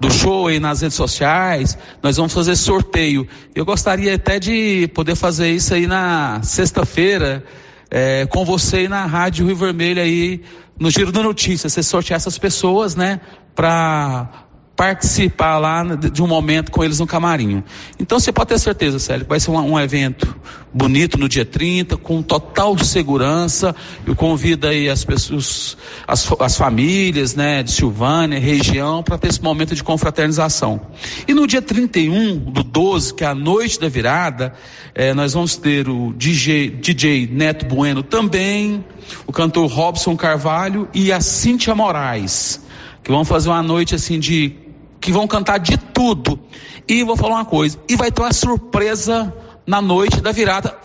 do 0.00 0.10
show 0.10 0.48
aí 0.48 0.58
nas 0.58 0.80
redes 0.80 0.96
sociais, 0.96 1.78
nós 2.02 2.16
vamos 2.16 2.34
fazer 2.34 2.56
sorteio. 2.56 3.28
Eu 3.54 3.64
gostaria 3.64 4.16
até 4.16 4.40
de 4.40 4.88
poder 4.88 5.14
fazer 5.14 5.52
isso 5.52 5.72
aí 5.72 5.86
na 5.86 6.42
sexta-feira, 6.42 7.44
é, 7.88 8.26
com 8.26 8.44
você 8.44 8.78
aí 8.78 8.88
na 8.88 9.06
Rádio 9.06 9.46
Rio 9.46 9.54
Vermelho 9.54 10.02
aí, 10.02 10.42
no 10.76 10.90
Giro 10.90 11.12
da 11.12 11.22
Notícia, 11.22 11.68
você 11.68 11.84
sortear 11.84 12.16
essas 12.16 12.36
pessoas, 12.36 12.96
né, 12.96 13.20
para 13.54 14.47
participar 14.78 15.58
lá 15.58 15.82
de 15.82 16.22
um 16.22 16.28
momento 16.28 16.70
com 16.70 16.84
eles 16.84 17.00
no 17.00 17.06
camarim. 17.06 17.64
Então 17.98 18.20
você 18.20 18.30
pode 18.30 18.50
ter 18.50 18.60
certeza, 18.60 19.00
Célio, 19.00 19.24
que 19.24 19.28
vai 19.28 19.40
ser 19.40 19.50
um, 19.50 19.72
um, 19.72 19.80
evento 19.80 20.36
bonito 20.72 21.18
no 21.18 21.28
dia 21.28 21.44
30, 21.44 21.96
com 21.96 22.22
total 22.22 22.78
segurança. 22.78 23.74
Eu 24.06 24.14
convido 24.14 24.68
aí 24.68 24.88
as 24.88 25.04
pessoas, 25.04 25.76
as, 26.06 26.30
as 26.38 26.56
famílias, 26.56 27.34
né, 27.34 27.64
de 27.64 27.72
Silvânia, 27.72 28.38
região, 28.38 29.02
para 29.02 29.18
ter 29.18 29.26
esse 29.26 29.42
momento 29.42 29.74
de 29.74 29.82
confraternização. 29.82 30.80
E 31.26 31.34
no 31.34 31.44
dia 31.44 31.60
31 31.60 32.38
do 32.38 32.62
12, 32.62 33.14
que 33.14 33.24
é 33.24 33.26
a 33.26 33.34
noite 33.34 33.80
da 33.80 33.88
virada, 33.88 34.54
eh, 34.94 35.12
nós 35.12 35.32
vamos 35.32 35.56
ter 35.56 35.88
o 35.88 36.14
DJ, 36.16 36.70
DJ 36.70 37.26
Neto 37.26 37.66
Bueno 37.66 38.04
também, 38.04 38.84
o 39.26 39.32
cantor 39.32 39.68
Robson 39.68 40.16
Carvalho 40.16 40.88
e 40.94 41.10
a 41.10 41.20
Cíntia 41.20 41.74
Moraes 41.74 42.60
que 43.08 43.12
vão 43.12 43.24
fazer 43.24 43.48
uma 43.48 43.62
noite 43.62 43.94
assim 43.94 44.18
de 44.18 44.67
que 45.00 45.12
vão 45.12 45.26
cantar 45.26 45.58
de 45.58 45.76
tudo. 45.76 46.38
E 46.86 47.02
vou 47.02 47.16
falar 47.16 47.36
uma 47.36 47.44
coisa, 47.44 47.78
e 47.88 47.96
vai 47.96 48.10
ter 48.10 48.22
uma 48.22 48.32
surpresa 48.32 49.32
na 49.66 49.82
noite 49.82 50.20
da 50.20 50.32
virada 50.32 50.76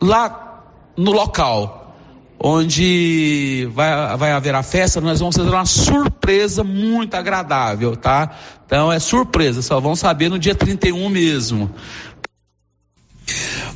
lá 0.00 0.64
no 0.96 1.10
local 1.10 1.86
onde 2.38 3.68
vai, 3.72 4.16
vai 4.16 4.32
haver 4.32 4.54
a 4.54 4.62
festa, 4.62 5.00
nós 5.00 5.20
vamos 5.20 5.36
fazer 5.36 5.48
uma 5.48 5.64
surpresa 5.64 6.62
muito 6.62 7.14
agradável, 7.14 7.96
tá? 7.96 8.36
Então 8.64 8.92
é 8.92 8.98
surpresa, 8.98 9.62
só 9.62 9.80
vão 9.80 9.96
saber 9.96 10.28
no 10.28 10.38
dia 10.38 10.54
31 10.54 11.08
mesmo. 11.08 11.70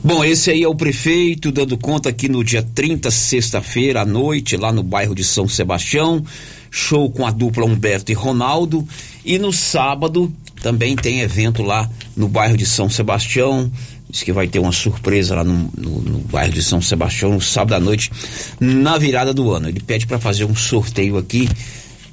Bom, 0.03 0.25
esse 0.25 0.51
aí 0.51 0.63
é 0.63 0.69
o 0.69 0.75
prefeito 0.75 1.53
dando 1.53 1.77
conta 1.77 2.09
aqui 2.09 2.29
no 2.29 2.43
dia 2.45 2.63
30, 2.63 3.11
sexta-feira 3.11 4.03
à 4.03 4.07
noite, 4.07 4.57
lá 4.57 4.73
no 4.73 4.83
bairro 4.83 5.15
de 5.15 5.25
São 5.25 5.47
Sebastião. 5.49 6.25
Show 6.71 7.11
com 7.11 7.27
a 7.27 7.31
dupla 7.31 7.65
Humberto 7.65 8.13
e 8.13 8.15
Ronaldo. 8.15 8.87
E 9.25 9.39
no 9.39 9.53
sábado 9.53 10.33
também 10.63 10.97
tem 10.97 11.21
evento 11.21 11.63
lá 11.63 11.89
no 12.17 12.29
bairro 12.29 12.57
de 12.57 12.67
São 12.67 12.89
Sebastião. 12.89 13.71
Diz 14.09 14.23
que 14.23 14.33
vai 14.33 14.49
ter 14.49 14.59
uma 14.59 14.73
surpresa 14.73 15.37
lá 15.37 15.45
no, 15.45 15.71
no, 15.77 16.01
no 16.01 16.19
bairro 16.19 16.53
de 16.53 16.63
São 16.63 16.83
Sebastião 16.83 17.33
no 17.33 17.41
sábado 17.41 17.75
à 17.75 17.81
noite, 17.81 18.11
na 18.59 18.99
virada 18.99 19.33
do 19.33 19.53
ano. 19.53 19.69
Ele 19.69 19.81
pede 19.81 20.07
para 20.07 20.19
fazer 20.19 20.45
um 20.45 20.55
sorteio 20.55 21.17
aqui 21.17 21.49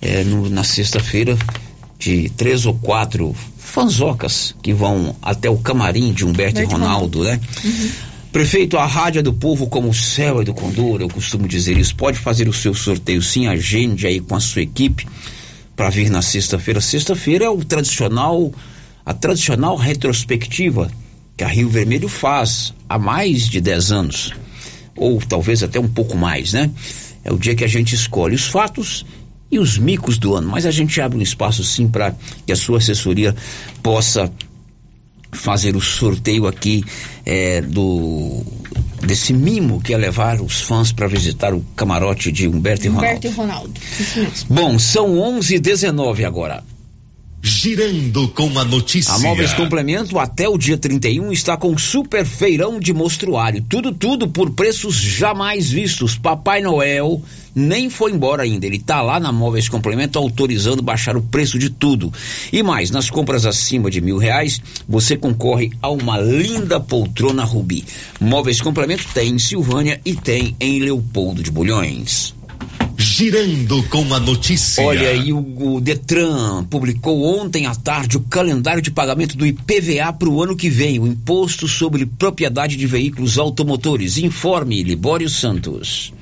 é, 0.02 0.24
no, 0.24 0.50
na 0.50 0.64
sexta-feira 0.64 1.38
de 1.98 2.30
três 2.30 2.66
ou 2.66 2.76
quatro 2.76 3.36
fanzocas 3.58 4.56
que 4.62 4.74
vão 4.74 5.16
até 5.22 5.50
o 5.50 5.58
camarim 5.58 6.14
de 6.14 6.26
Humberto 6.26 6.62
e 6.62 6.64
Ronaldo, 6.64 7.24
né? 7.24 7.40
Uhum. 7.64 7.90
Prefeito, 8.32 8.78
a 8.78 8.86
rádio 8.86 9.20
é 9.20 9.24
do 9.24 9.34
povo 9.34 9.68
como 9.68 9.90
o 9.90 9.94
céu 9.94 10.42
é 10.42 10.44
do 10.44 10.54
condor, 10.54 11.02
eu 11.02 11.08
costumo 11.08 11.48
dizer 11.48 11.78
isso. 11.78 11.96
Pode 11.96 12.20
fazer 12.20 12.48
o 12.48 12.54
seu 12.54 12.74
sorteio 12.74 13.22
sim, 13.22 13.48
agende 13.48 14.06
aí 14.06 14.20
com 14.20 14.36
a 14.36 14.40
sua 14.40 14.62
equipe 14.62 15.08
para 15.76 15.90
vir 15.90 16.10
na 16.10 16.22
sexta-feira. 16.22 16.82
Sexta-feira 16.82 17.46
é 17.46 17.50
o 17.50 17.64
tradicional, 17.64 18.52
a 19.06 19.14
tradicional 19.14 19.76
retrospectiva 19.76 20.92
que 21.38 21.44
a 21.44 21.48
Rio 21.48 21.70
Vermelho 21.70 22.10
faz 22.10 22.74
há 22.90 22.98
mais 22.98 23.48
de 23.48 23.62
10 23.62 23.92
anos, 23.92 24.34
ou 24.96 25.20
talvez 25.20 25.64
até 25.64 25.80
um 25.80 25.88
pouco 25.88 26.18
mais, 26.18 26.52
né? 26.52 26.72
É 27.24 27.32
o 27.32 27.38
dia 27.38 27.56
que 27.56 27.64
a 27.64 27.68
gente 27.68 27.94
escolhe 27.94 28.36
os 28.36 28.48
fatos 28.48 29.06
e 29.52 29.60
os 29.60 29.78
micos 29.78 30.18
do 30.18 30.36
ano, 30.36 30.50
mas 30.50 30.66
a 30.66 30.72
gente 30.72 31.00
abre 31.00 31.18
um 31.18 31.22
espaço 31.22 31.64
sim 31.64 31.88
para 31.88 32.14
que 32.46 32.52
a 32.52 32.56
sua 32.56 32.80
assessoria 32.80 33.36
possa 33.82 34.32
fazer 35.38 35.76
o 35.76 35.82
sorteio 35.82 36.48
aqui 36.48 36.84
é, 37.26 37.62
do 37.62 38.44
desse 39.06 39.32
mimo 39.32 39.80
que 39.80 39.94
é 39.94 39.98
levar 39.98 40.42
os 40.42 40.62
fãs 40.62 40.92
para 40.92 41.08
visitar 41.08 41.54
o 41.54 41.64
camarote 41.76 42.32
de 42.32 42.48
Humberto, 42.48 42.88
Humberto 42.90 43.28
e 43.28 43.30
Ronaldo. 43.30 43.70
Humberto 43.70 43.80
e 43.98 44.12
Ronaldo. 44.12 44.44
Bom, 44.50 44.80
são 44.80 45.20
11 45.20 45.56
e 45.56 45.60
19 45.60 46.26
agora. 46.26 46.64
Girando 47.42 48.28
com 48.30 48.58
a 48.58 48.66
notícia. 48.66 49.14
A 49.14 49.20
Móveis 49.20 49.54
Complemento 49.54 50.18
até 50.18 50.50
o 50.50 50.58
dia 50.58 50.78
31 50.78 51.32
está 51.32 51.56
com 51.56 51.78
super 51.78 52.26
feirão 52.26 52.80
de 52.80 52.94
mostruário. 52.94 53.64
Tudo, 53.68 53.94
tudo 53.94 54.28
por 54.28 54.52
preços 54.52 54.96
jamais 54.96 55.70
vistos. 55.70 56.18
Papai 56.18 56.62
Noel 56.62 57.22
nem 57.56 57.90
foi 57.90 58.12
embora 58.12 58.44
ainda. 58.44 58.66
Ele 58.66 58.78
está 58.78 59.02
lá 59.02 59.20
na 59.20 59.32
Móveis 59.32 59.68
Complemento 59.70 60.20
autorizando 60.20 60.82
baixar 60.82 61.18
o 61.18 61.22
preço 61.22 61.58
de 61.58 61.70
tudo. 61.70 62.14
E 62.52 62.62
mais, 62.62 62.92
nas 62.92 63.10
compras 63.10 63.46
acima 63.46 63.90
de 63.90 64.02
mil 64.02 64.18
reais, 64.18 64.62
você 64.88 65.18
concorre 65.18 65.72
a 65.82 65.90
uma 65.90 66.20
linda 66.20 66.80
poltrona 66.80 67.44
Rubi. 67.44 67.86
Móveis 68.20 68.62
Complemento 68.62 69.06
tem 69.14 69.32
em 69.32 69.40
Silvânia 69.40 70.00
e 70.06 70.16
tem 70.16 70.56
em 70.60 70.80
Leopoldo 70.80 71.42
de 71.42 71.52
Bulhões. 71.52 72.37
Girando 73.18 73.82
com 73.90 74.14
a 74.14 74.20
notícia. 74.20 74.86
Olha 74.86 75.10
aí, 75.10 75.34
o, 75.34 75.40
o, 75.40 75.82
Detran 75.82 76.64
publicou 76.66 77.24
ontem 77.24 77.66
à 77.66 77.74
tarde 77.74 78.16
o 78.16 78.20
calendário 78.20 78.80
de 78.80 78.92
pagamento 78.92 79.36
do 79.36 79.44
IPVA 79.44 80.14
para 80.14 80.30
o 80.30 80.44
ano 80.44 80.56
que 80.56 80.70
vem, 80.70 81.00
o 81.00 81.08
Imposto 81.08 81.68
sobre 81.68 82.06
Propriedade 82.06 82.78
de 82.78 82.86
Veículos 82.86 83.40
Automotores. 83.40 84.20
Informe, 84.20 84.84
Libório 84.84 85.28
Santos. 85.32 86.14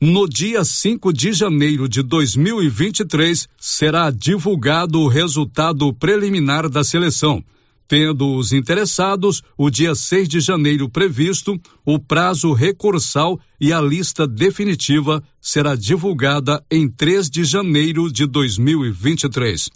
No 0.00 0.28
dia 0.28 0.64
5 0.64 1.12
de 1.12 1.32
janeiro 1.32 1.88
de 1.88 2.04
2023, 2.04 3.48
será 3.58 4.12
divulgado 4.12 5.00
o 5.00 5.08
resultado 5.08 5.92
preliminar 5.92 6.68
da 6.68 6.84
seleção 6.84 7.42
tendo 7.88 8.34
os 8.36 8.52
interessados 8.52 9.42
o 9.56 9.70
dia 9.70 9.94
6 9.94 10.28
de 10.28 10.40
janeiro 10.40 10.88
previsto, 10.88 11.60
o 11.84 11.98
prazo 11.98 12.52
recursal 12.52 13.38
e 13.60 13.72
a 13.72 13.80
lista 13.80 14.26
definitiva 14.26 15.22
será 15.40 15.74
divulgada 15.74 16.64
em 16.70 16.88
3 16.88 17.30
de 17.30 17.44
janeiro 17.44 18.10
de 18.12 18.26
2023. 18.26 19.70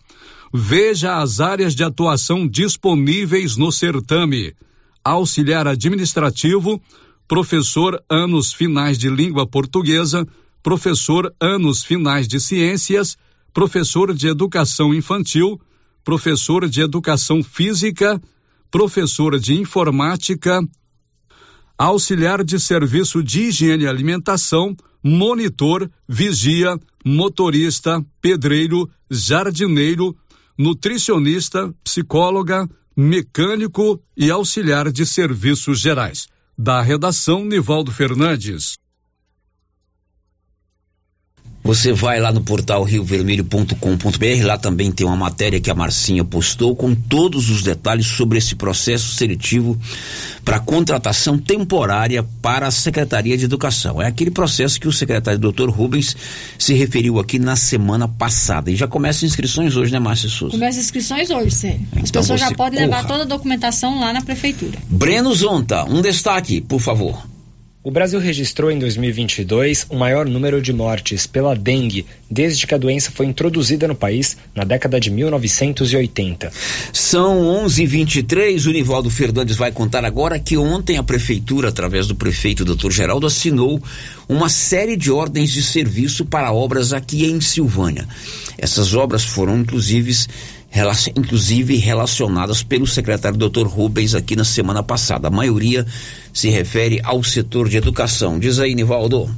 Veja 0.52 1.18
as 1.18 1.40
áreas 1.40 1.74
de 1.74 1.84
atuação 1.84 2.46
disponíveis 2.46 3.56
no 3.56 3.70
certame: 3.70 4.52
auxiliar 5.04 5.68
administrativo, 5.68 6.82
professor 7.28 8.02
anos 8.10 8.52
finais 8.52 8.98
de 8.98 9.08
língua 9.08 9.46
portuguesa, 9.46 10.26
professor 10.62 11.32
anos 11.40 11.84
finais 11.84 12.26
de 12.26 12.40
ciências, 12.40 13.16
professor 13.52 14.12
de 14.12 14.26
educação 14.26 14.92
infantil, 14.92 15.60
professor 16.04 16.68
de 16.68 16.80
educação 16.80 17.42
física, 17.42 18.20
professor 18.70 19.38
de 19.38 19.54
informática, 19.54 20.60
auxiliar 21.76 22.44
de 22.44 22.60
serviço 22.60 23.22
de 23.22 23.44
higiene 23.44 23.84
e 23.84 23.88
alimentação, 23.88 24.76
monitor, 25.02 25.90
vigia, 26.08 26.78
motorista, 27.04 28.04
pedreiro, 28.20 28.88
jardineiro, 29.10 30.16
nutricionista, 30.58 31.74
psicóloga, 31.82 32.68
mecânico 32.96 34.00
e 34.16 34.30
auxiliar 34.30 34.92
de 34.92 35.06
serviços 35.06 35.80
gerais. 35.80 36.28
Da 36.56 36.82
redação 36.82 37.44
Nivaldo 37.44 37.90
Fernandes. 37.90 38.74
Você 41.62 41.92
vai 41.92 42.18
lá 42.18 42.32
no 42.32 42.40
portal 42.40 42.82
riovermelho.com.br, 42.82 44.44
lá 44.44 44.56
também 44.56 44.90
tem 44.90 45.06
uma 45.06 45.16
matéria 45.16 45.60
que 45.60 45.70
a 45.70 45.74
Marcinha 45.74 46.24
postou 46.24 46.74
com 46.74 46.94
todos 46.94 47.50
os 47.50 47.62
detalhes 47.62 48.06
sobre 48.06 48.38
esse 48.38 48.54
processo 48.54 49.14
seletivo 49.14 49.78
para 50.42 50.58
contratação 50.58 51.38
temporária 51.38 52.24
para 52.40 52.66
a 52.66 52.70
Secretaria 52.70 53.36
de 53.36 53.44
Educação. 53.44 54.00
É 54.00 54.06
aquele 54.06 54.30
processo 54.30 54.80
que 54.80 54.88
o 54.88 54.92
secretário 54.92 55.38
Dr. 55.38 55.68
Rubens 55.68 56.16
se 56.58 56.72
referiu 56.72 57.18
aqui 57.18 57.38
na 57.38 57.56
semana 57.56 58.08
passada. 58.08 58.70
E 58.70 58.76
já 58.76 58.88
começa 58.88 59.26
inscrições 59.26 59.76
hoje, 59.76 59.92
né, 59.92 59.98
Márcia 59.98 60.30
Souza? 60.30 60.52
Começa 60.52 60.80
inscrições 60.80 61.30
hoje, 61.30 61.50
Sérgio. 61.50 61.86
As 61.92 62.08
então 62.08 62.22
pessoas 62.22 62.40
já 62.40 62.52
podem 62.52 62.80
corra. 62.80 62.96
levar 62.96 63.06
toda 63.06 63.24
a 63.24 63.26
documentação 63.26 64.00
lá 64.00 64.14
na 64.14 64.22
prefeitura. 64.22 64.78
Breno 64.88 65.34
Zonta, 65.34 65.84
um 65.84 66.00
destaque, 66.00 66.62
por 66.62 66.80
favor. 66.80 67.22
O 67.82 67.90
Brasil 67.90 68.20
registrou 68.20 68.70
em 68.70 68.78
2022 68.78 69.86
o 69.88 69.96
maior 69.96 70.26
número 70.26 70.60
de 70.60 70.70
mortes 70.70 71.26
pela 71.26 71.56
dengue 71.56 72.04
desde 72.30 72.66
que 72.66 72.74
a 72.74 72.78
doença 72.78 73.10
foi 73.10 73.24
introduzida 73.24 73.88
no 73.88 73.94
país 73.94 74.36
na 74.54 74.64
década 74.64 75.00
de 75.00 75.10
1980. 75.10 76.52
São 76.92 77.40
11:23. 77.64 78.66
O 78.66 78.70
Nivaldo 78.70 79.08
Fernandes 79.08 79.56
vai 79.56 79.72
contar 79.72 80.04
agora 80.04 80.38
que 80.38 80.58
ontem 80.58 80.98
a 80.98 81.02
prefeitura, 81.02 81.70
através 81.70 82.06
do 82.06 82.14
prefeito 82.14 82.66
Dr. 82.66 82.90
Geraldo, 82.90 83.26
assinou 83.26 83.82
uma 84.28 84.50
série 84.50 84.94
de 84.94 85.10
ordens 85.10 85.50
de 85.50 85.62
serviço 85.62 86.26
para 86.26 86.52
obras 86.52 86.92
aqui 86.92 87.24
em 87.24 87.40
Silvânia. 87.40 88.06
Essas 88.58 88.94
obras 88.94 89.24
foram 89.24 89.58
inclusive 89.58 90.12
inclusive 91.16 91.76
relacionadas 91.76 92.62
pelo 92.62 92.86
secretário 92.86 93.38
Dr. 93.38 93.66
Rubens 93.66 94.14
aqui 94.14 94.36
na 94.36 94.44
semana 94.44 94.82
passada. 94.82 95.28
A 95.28 95.30
maioria 95.30 95.86
se 96.32 96.48
refere 96.48 97.00
ao 97.02 97.22
setor 97.22 97.68
de 97.68 97.76
educação. 97.76 98.38
Diz 98.38 98.58
aí, 98.58 98.74
Nivaldo. 98.74 99.28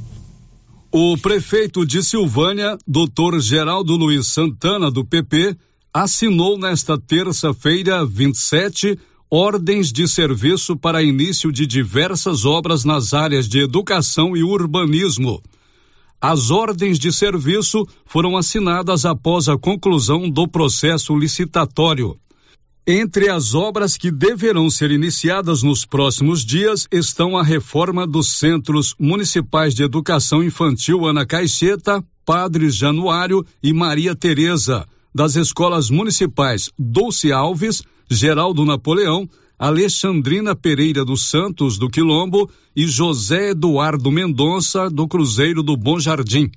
O 0.91 1.17
prefeito 1.17 1.85
de 1.85 2.03
Silvânia, 2.03 2.77
Dr. 2.87 3.39
Geraldo 3.39 3.95
Luiz 3.95 4.27
Santana, 4.27 4.91
do 4.91 5.03
PP, 5.03 5.57
assinou 5.91 6.57
nesta 6.57 6.99
terça-feira, 6.99 8.05
27, 8.05 8.99
ordens 9.29 9.91
de 9.91 10.07
serviço 10.07 10.77
para 10.77 11.01
início 11.01 11.51
de 11.51 11.65
diversas 11.65 12.45
obras 12.45 12.85
nas 12.85 13.11
áreas 13.11 13.47
de 13.47 13.59
educação 13.59 14.37
e 14.37 14.43
urbanismo. 14.43 15.41
As 16.25 16.51
ordens 16.51 16.97
de 16.97 17.11
serviço 17.11 17.85
foram 18.05 18.37
assinadas 18.37 19.03
após 19.03 19.49
a 19.49 19.57
conclusão 19.57 20.29
do 20.29 20.47
processo 20.47 21.13
licitatório. 21.17 22.17
Entre 22.87 23.29
as 23.29 23.53
obras 23.53 23.97
que 23.97 24.09
deverão 24.09 24.69
ser 24.69 24.89
iniciadas 24.89 25.63
nos 25.63 25.85
próximos 25.85 26.45
dias 26.45 26.87
estão 26.89 27.37
a 27.37 27.43
reforma 27.43 28.07
dos 28.07 28.39
Centros 28.39 28.95
Municipais 28.97 29.75
de 29.75 29.83
Educação 29.83 30.41
Infantil 30.41 31.05
Ana 31.05 31.25
Caixeta, 31.25 32.01
Padre 32.25 32.69
Januário 32.69 33.45
e 33.61 33.73
Maria 33.73 34.15
Tereza, 34.15 34.87
das 35.13 35.35
escolas 35.35 35.89
municipais 35.89 36.69
Dulce 36.79 37.33
Alves, 37.33 37.83
Geraldo 38.09 38.63
Napoleão, 38.63 39.27
Alexandrina 39.63 40.53
Pereira 40.53 41.05
dos 41.05 41.29
Santos, 41.29 41.77
do 41.77 41.89
Quilombo, 41.89 42.51
e 42.75 42.85
José 42.85 43.51
Eduardo 43.51 44.11
Mendonça, 44.11 44.89
do 44.89 45.07
Cruzeiro 45.07 45.63
do 45.63 45.77
Bom 45.77 46.01
Jardim. 46.01 46.51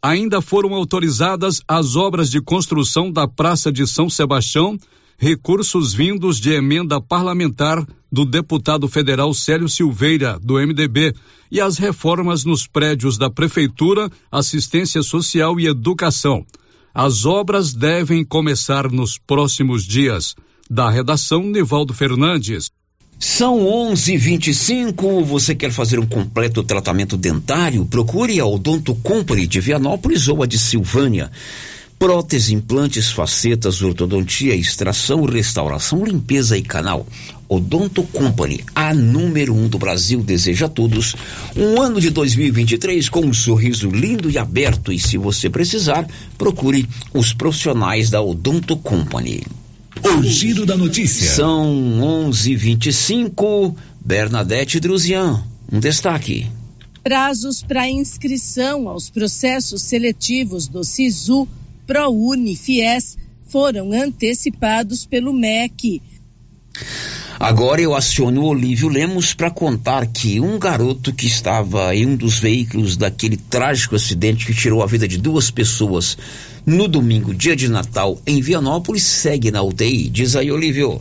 Ainda 0.00 0.40
foram 0.40 0.72
autorizadas 0.72 1.60
as 1.68 1.94
obras 1.94 2.30
de 2.30 2.40
construção 2.40 3.12
da 3.12 3.28
Praça 3.28 3.70
de 3.70 3.86
São 3.86 4.08
Sebastião, 4.08 4.78
recursos 5.18 5.92
vindos 5.92 6.40
de 6.40 6.50
emenda 6.50 6.98
parlamentar 7.02 7.86
do 8.10 8.24
deputado 8.24 8.88
federal 8.88 9.34
Célio 9.34 9.68
Silveira, 9.68 10.38
do 10.42 10.54
MDB, 10.54 11.12
e 11.52 11.60
as 11.60 11.76
reformas 11.76 12.46
nos 12.46 12.66
prédios 12.66 13.18
da 13.18 13.28
Prefeitura, 13.28 14.10
Assistência 14.32 15.02
Social 15.02 15.60
e 15.60 15.66
Educação. 15.66 16.46
As 16.94 17.26
obras 17.26 17.74
devem 17.74 18.24
começar 18.24 18.90
nos 18.90 19.18
próximos 19.18 19.84
dias. 19.84 20.34
Da 20.70 20.90
redação, 20.90 21.44
Nivaldo 21.44 21.94
Fernandes. 21.94 22.70
São 23.18 23.66
11:25. 23.66 25.24
Você 25.24 25.54
quer 25.54 25.72
fazer 25.72 25.98
um 25.98 26.06
completo 26.06 26.62
tratamento 26.62 27.16
dentário? 27.16 27.86
Procure 27.86 28.38
a 28.38 28.44
Odonto 28.44 28.94
Company 28.96 29.46
de 29.46 29.60
Vianópolis 29.60 30.28
ou 30.28 30.42
a 30.42 30.46
de 30.46 30.58
Silvânia. 30.58 31.30
Prótese, 31.98 32.54
implantes, 32.54 33.10
facetas, 33.10 33.80
ortodontia, 33.80 34.54
extração, 34.54 35.24
restauração, 35.24 36.04
limpeza 36.04 36.58
e 36.58 36.62
canal. 36.62 37.06
Odonto 37.48 38.02
Company, 38.02 38.62
a 38.74 38.92
número 38.92 39.54
um 39.54 39.68
do 39.68 39.78
Brasil, 39.78 40.22
deseja 40.22 40.66
a 40.66 40.68
todos 40.68 41.16
um 41.56 41.80
ano 41.80 41.98
de 41.98 42.10
2023 42.10 43.08
com 43.08 43.24
um 43.24 43.32
sorriso 43.32 43.88
lindo 43.88 44.30
e 44.30 44.36
aberto. 44.36 44.92
E 44.92 44.98
se 44.98 45.16
você 45.16 45.48
precisar, 45.48 46.06
procure 46.36 46.86
os 47.14 47.32
profissionais 47.32 48.10
da 48.10 48.20
Odonto 48.20 48.76
Company. 48.76 49.42
O 50.04 50.22
giro 50.22 50.64
da 50.64 50.76
notícia. 50.76 51.28
São 51.28 52.00
11:25. 52.00 53.74
Bernadette 54.00 54.80
Druzian, 54.80 55.42
um 55.70 55.80
destaque. 55.80 56.46
Prazos 57.02 57.62
para 57.62 57.88
inscrição 57.88 58.88
aos 58.88 59.10
processos 59.10 59.82
seletivos 59.82 60.68
do 60.68 60.84
SISU, 60.84 61.48
ProUni, 61.86 62.56
FIES 62.56 63.16
foram 63.48 63.92
antecipados 63.92 65.06
pelo 65.06 65.32
MEC. 65.32 66.02
Agora 67.40 67.80
eu 67.80 67.94
aciono 67.94 68.42
o 68.42 68.46
Olívio 68.46 68.88
Lemos 68.88 69.32
para 69.32 69.48
contar 69.48 70.04
que 70.06 70.40
um 70.40 70.58
garoto 70.58 71.12
que 71.12 71.28
estava 71.28 71.94
em 71.94 72.04
um 72.04 72.16
dos 72.16 72.40
veículos 72.40 72.96
daquele 72.96 73.36
trágico 73.36 73.94
acidente 73.94 74.44
que 74.44 74.52
tirou 74.52 74.82
a 74.82 74.86
vida 74.86 75.06
de 75.06 75.18
duas 75.18 75.48
pessoas 75.48 76.18
no 76.66 76.88
domingo, 76.88 77.32
dia 77.32 77.54
de 77.54 77.68
Natal, 77.68 78.20
em 78.26 78.40
Vianópolis, 78.40 79.04
segue 79.04 79.52
na 79.52 79.62
UTI. 79.62 80.08
Diz 80.08 80.34
aí, 80.34 80.50
Olívio. 80.50 80.98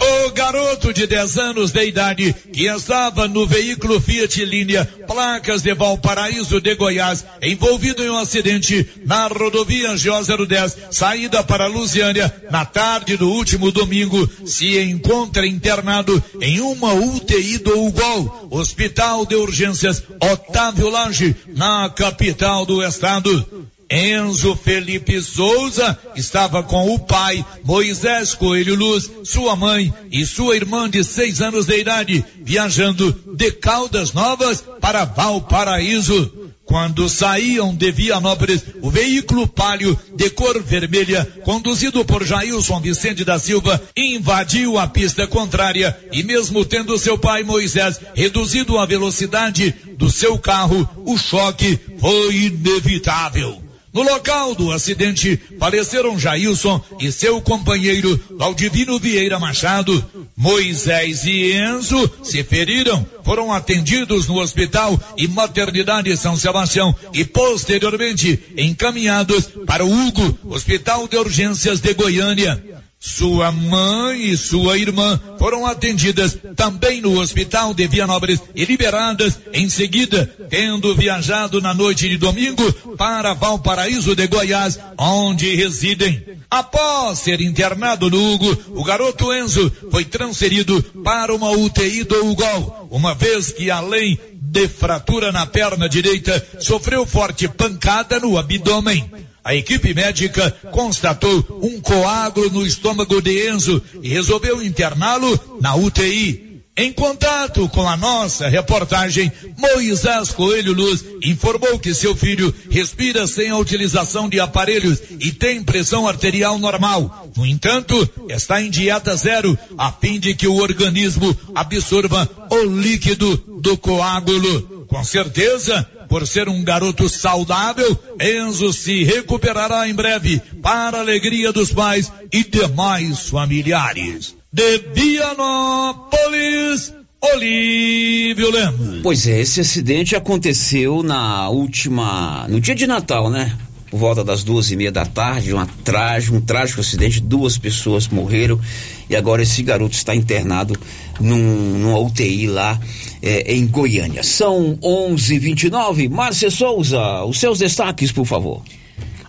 O 0.00 0.30
garoto 0.30 0.92
de 0.92 1.06
10 1.06 1.38
anos 1.38 1.72
de 1.72 1.84
idade 1.84 2.32
que 2.52 2.66
estava 2.66 3.26
no 3.26 3.46
veículo 3.46 4.00
Fiat 4.00 4.44
Linha, 4.44 4.84
placas 5.06 5.62
de 5.62 5.74
Valparaíso 5.74 6.60
de 6.60 6.74
Goiás, 6.76 7.24
envolvido 7.42 8.04
em 8.04 8.10
um 8.10 8.16
acidente 8.16 8.88
na 9.04 9.26
rodovia 9.26 9.88
GO 9.96 10.46
010, 10.46 10.76
saída 10.92 11.42
para 11.42 11.66
Lusiânia, 11.66 12.32
na 12.50 12.64
tarde 12.64 13.16
do 13.16 13.28
último 13.28 13.72
domingo, 13.72 14.28
se 14.46 14.78
encontra 14.80 15.46
internado 15.46 16.22
em 16.40 16.60
uma 16.60 16.92
UTI 16.94 17.58
do 17.58 17.80
UGOL, 17.86 18.48
Hospital 18.50 19.26
de 19.26 19.34
Urgências 19.34 20.04
Otávio 20.20 20.88
Lange, 20.88 21.34
na 21.48 21.90
capital 21.90 22.64
do 22.64 22.82
estado. 22.84 23.68
Enzo 23.90 24.54
Felipe 24.54 25.22
Souza 25.22 25.98
estava 26.14 26.62
com 26.62 26.94
o 26.94 26.98
pai, 26.98 27.44
Moisés 27.64 28.34
Coelho 28.34 28.74
Luz, 28.74 29.10
sua 29.24 29.56
mãe 29.56 29.92
e 30.12 30.26
sua 30.26 30.56
irmã 30.56 30.90
de 30.90 31.02
seis 31.02 31.40
anos 31.40 31.64
de 31.64 31.78
idade, 31.78 32.22
viajando 32.42 33.18
de 33.34 33.50
Caldas 33.50 34.12
Novas 34.12 34.62
para 34.80 35.06
Valparaíso. 35.06 36.30
Quando 36.66 37.08
saíam 37.08 37.74
de 37.74 37.90
Vianópolis, 37.90 38.62
o 38.82 38.90
veículo 38.90 39.48
palio 39.48 39.98
de 40.14 40.28
cor 40.28 40.62
vermelha, 40.62 41.24
conduzido 41.42 42.04
por 42.04 42.22
Jailson 42.26 42.78
Vicente 42.82 43.24
da 43.24 43.38
Silva, 43.38 43.82
invadiu 43.96 44.78
a 44.78 44.86
pista 44.86 45.26
contrária 45.26 45.98
e 46.12 46.22
mesmo 46.22 46.66
tendo 46.66 46.98
seu 46.98 47.16
pai 47.16 47.42
Moisés 47.42 47.98
reduzido 48.14 48.76
a 48.76 48.84
velocidade 48.84 49.74
do 49.96 50.10
seu 50.10 50.38
carro, 50.38 50.86
o 51.06 51.16
choque 51.16 51.80
foi 51.98 52.36
inevitável. 52.36 53.67
No 53.98 54.04
local 54.04 54.54
do 54.54 54.70
acidente, 54.70 55.40
faleceram 55.58 56.16
Jailson 56.16 56.80
e 57.00 57.10
seu 57.10 57.40
companheiro 57.40 58.16
Valdivino 58.30 58.96
Vieira 58.96 59.40
Machado. 59.40 60.08
Moisés 60.36 61.24
e 61.24 61.52
Enzo 61.54 62.08
se 62.22 62.44
feriram, 62.44 63.04
foram 63.24 63.52
atendidos 63.52 64.28
no 64.28 64.38
hospital 64.38 64.96
e 65.16 65.26
maternidade 65.26 66.16
São 66.16 66.36
Sebastião 66.36 66.94
e 67.12 67.24
posteriormente 67.24 68.38
encaminhados 68.56 69.48
para 69.66 69.84
o 69.84 69.90
Hugo, 69.90 70.38
Hospital 70.44 71.08
de 71.08 71.16
Urgências 71.16 71.80
de 71.80 71.92
Goiânia. 71.92 72.77
Sua 73.00 73.52
mãe 73.52 74.24
e 74.24 74.36
sua 74.36 74.76
irmã 74.76 75.20
foram 75.38 75.64
atendidas 75.64 76.36
também 76.56 77.00
no 77.00 77.20
hospital 77.20 77.72
de 77.72 77.86
Vianópolis 77.86 78.40
e 78.56 78.64
liberadas 78.64 79.38
em 79.52 79.68
seguida, 79.68 80.26
tendo 80.50 80.96
viajado 80.96 81.60
na 81.60 81.72
noite 81.72 82.08
de 82.08 82.16
domingo 82.16 82.72
para 82.96 83.34
Valparaíso 83.34 84.16
de 84.16 84.26
Goiás, 84.26 84.80
onde 84.98 85.54
residem. 85.54 86.24
Após 86.50 87.20
ser 87.20 87.40
internado 87.40 88.10
no 88.10 88.32
Hugo, 88.32 88.58
o 88.70 88.82
garoto 88.82 89.32
Enzo 89.32 89.70
foi 89.92 90.04
transferido 90.04 90.82
para 91.04 91.32
uma 91.32 91.50
UTI 91.52 92.02
do 92.02 92.26
UGOL, 92.26 92.88
uma 92.90 93.14
vez 93.14 93.52
que 93.52 93.70
além 93.70 94.18
de 94.50 94.66
fratura 94.66 95.30
na 95.30 95.46
perna 95.46 95.88
direita, 95.88 96.44
sofreu 96.58 97.06
forte 97.06 97.46
pancada 97.46 98.18
no 98.18 98.36
abdômen. 98.36 99.08
A 99.48 99.54
equipe 99.54 99.94
médica 99.94 100.50
constatou 100.72 101.42
um 101.62 101.80
coágulo 101.80 102.50
no 102.50 102.66
estômago 102.66 103.22
de 103.22 103.48
Enzo 103.48 103.82
e 104.02 104.08
resolveu 104.10 104.62
interná-lo 104.62 105.40
na 105.58 105.74
UTI. 105.74 106.60
Em 106.76 106.92
contato 106.92 107.66
com 107.70 107.88
a 107.88 107.96
nossa 107.96 108.46
reportagem, 108.46 109.32
Moisés 109.56 110.32
Coelho 110.32 110.74
Luz 110.74 111.02
informou 111.24 111.78
que 111.78 111.94
seu 111.94 112.14
filho 112.14 112.54
respira 112.70 113.26
sem 113.26 113.48
a 113.48 113.56
utilização 113.56 114.28
de 114.28 114.38
aparelhos 114.38 115.00
e 115.18 115.32
tem 115.32 115.62
pressão 115.62 116.06
arterial 116.06 116.58
normal. 116.58 117.30
No 117.34 117.46
entanto, 117.46 118.06
está 118.28 118.60
em 118.60 118.68
dieta 118.68 119.16
zero, 119.16 119.58
a 119.78 119.90
fim 119.90 120.20
de 120.20 120.34
que 120.34 120.46
o 120.46 120.56
organismo 120.56 121.34
absorva 121.54 122.28
o 122.50 122.64
líquido 122.64 123.34
do 123.62 123.78
coágulo. 123.78 124.84
Com 124.88 125.02
certeza, 125.02 125.88
por 126.08 126.26
ser 126.26 126.48
um 126.48 126.64
garoto 126.64 127.08
saudável, 127.08 127.96
Enzo 128.20 128.72
se 128.72 129.04
recuperará 129.04 129.88
em 129.88 129.94
breve, 129.94 130.40
para 130.62 130.98
a 130.98 131.00
alegria 131.00 131.52
dos 131.52 131.72
pais 131.72 132.10
e 132.32 132.42
demais 132.42 133.28
familiares. 133.28 134.34
De 134.52 134.78
Vianópolis, 134.94 136.92
Olívio 137.20 138.50
Lemos. 138.50 139.00
Pois 139.02 139.26
é, 139.26 139.40
esse 139.40 139.60
acidente 139.60 140.16
aconteceu 140.16 141.02
na 141.02 141.48
última, 141.48 142.46
no 142.48 142.60
dia 142.60 142.74
de 142.74 142.86
Natal, 142.86 143.28
né? 143.28 143.56
Por 143.90 143.98
volta 143.98 144.22
das 144.22 144.44
duas 144.44 144.70
e 144.70 144.76
meia 144.76 144.92
da 144.92 145.04
tarde, 145.04 145.52
uma 145.52 145.66
trágico, 145.82 146.36
um 146.36 146.40
trágico 146.40 146.80
acidente, 146.80 147.20
duas 147.20 147.58
pessoas 147.58 148.06
morreram 148.08 148.60
e 149.08 149.16
agora 149.16 149.42
esse 149.42 149.62
garoto 149.62 149.94
está 149.94 150.14
internado 150.14 150.78
num, 151.20 151.78
numa 151.78 151.98
UTI 151.98 152.46
lá 152.46 152.78
é, 153.22 153.54
em 153.54 153.66
Goiânia. 153.66 154.22
São 154.22 154.76
11:29. 154.82 156.08
Márcia 156.08 156.50
Souza, 156.50 157.24
os 157.24 157.38
seus 157.38 157.58
destaques, 157.58 158.12
por 158.12 158.26
favor. 158.26 158.62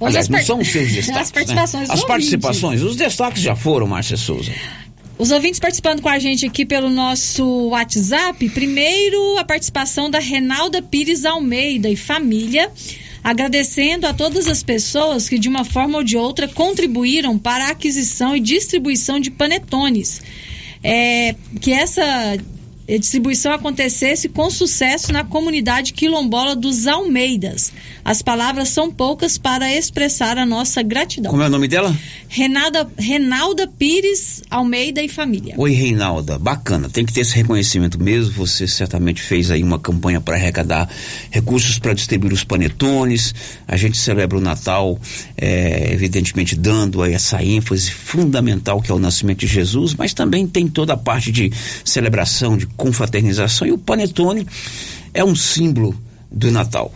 Aliás, 0.02 0.30
não 0.30 0.42
são 0.44 0.60
os 0.60 0.68
seus 0.72 0.92
destaques. 0.94 1.22
As 1.22 1.32
participações. 1.32 1.88
Né? 1.90 1.94
As 1.94 2.04
participações, 2.04 2.82
os 2.82 2.96
destaques 2.96 3.42
já 3.42 3.56
foram, 3.56 3.88
Márcia 3.88 4.18
Souza. 4.18 4.52
Os 5.18 5.32
ouvintes 5.32 5.60
participando 5.60 6.02
com 6.02 6.08
a 6.08 6.18
gente 6.18 6.46
aqui 6.46 6.66
pelo 6.66 6.90
nosso 6.90 7.68
WhatsApp. 7.68 8.48
Primeiro, 8.50 9.38
a 9.38 9.44
participação 9.44 10.10
da 10.10 10.18
Renalda 10.18 10.82
Pires 10.82 11.26
Almeida 11.26 11.90
e 11.90 11.98
família, 11.98 12.72
agradecendo 13.24 14.08
a 14.08 14.14
todas 14.14 14.48
as 14.48 14.64
pessoas 14.64 15.28
que, 15.28 15.38
de 15.38 15.50
uma 15.50 15.64
forma 15.64 15.98
ou 15.98 16.04
de 16.04 16.18
outra, 16.18 16.48
contribuíram 16.48 17.38
para 17.38 17.66
a 17.66 17.72
aquisição 17.72 18.36
e 18.36 18.40
distribuição 18.40 19.20
de 19.20 19.32
panetones. 19.32 20.22
É, 20.84 21.36
que 21.60 21.74
essa 21.74 22.38
distribuição 22.98 23.52
acontecesse 23.52 24.30
com 24.30 24.50
sucesso 24.50 25.12
na 25.12 25.24
comunidade 25.24 25.94
quilombola 25.94 26.56
dos 26.56 26.88
Almeidas. 26.88 27.72
As 28.04 28.22
palavras 28.22 28.70
são 28.70 28.92
poucas 28.92 29.38
para 29.38 29.72
expressar 29.72 30.38
a 30.38 30.46
nossa 30.46 30.82
gratidão. 30.82 31.30
Como 31.30 31.44
é 31.44 31.48
o 31.48 31.50
nome 31.50 31.68
dela? 31.68 31.96
Renada, 32.28 32.90
Renalda 32.98 33.68
Pires 33.68 34.42
Almeida 34.50 35.02
e 35.02 35.08
família. 35.08 35.54
Oi, 35.58 35.72
Reinalda. 35.72 36.40
Bacana. 36.40 36.90
Tem 36.90 37.06
que 37.06 37.14
ter 37.14 37.22
esse 37.22 37.36
reconhecimento 37.36 38.02
mesmo. 38.02 38.32
Você 38.34 38.68
certamente 38.68 39.22
fez 39.22 39.52
aí 39.52 39.62
uma 39.62 39.78
campanha 39.78 40.20
para 40.20 40.36
arrecadar 40.36 40.90
recursos 41.30 41.78
para 41.78 41.94
distribuir 41.94 42.34
os 42.34 42.44
panetones. 42.44 43.34
A 43.68 43.78
gente 43.78 43.98
celebra 43.98 44.38
o 44.38 44.42
Natal, 44.42 45.00
é, 45.38 45.94
evidentemente 45.94 46.56
dando 46.56 47.02
aí 47.04 47.14
essa 47.14 47.44
ênfase 47.44 47.92
fundamental 47.92 48.82
que 48.82 48.92
é 48.92 48.96
o 48.96 49.00
nascimento 49.00 49.40
de 49.40 49.48
Jesus, 49.48 49.94
mas 49.94 50.14
também 50.14 50.48
tem 50.48 50.68
toda 50.68 50.94
a 50.94 50.98
parte 50.98 51.32
de 51.32 51.52
celebração, 51.84 52.58
de 52.58 52.66
confraternização 52.80 53.68
e 53.68 53.72
o 53.72 53.78
panetone 53.78 54.48
é 55.14 55.24
um 55.24 55.36
símbolo 55.36 55.96
do 56.32 56.50
Natal. 56.50 56.92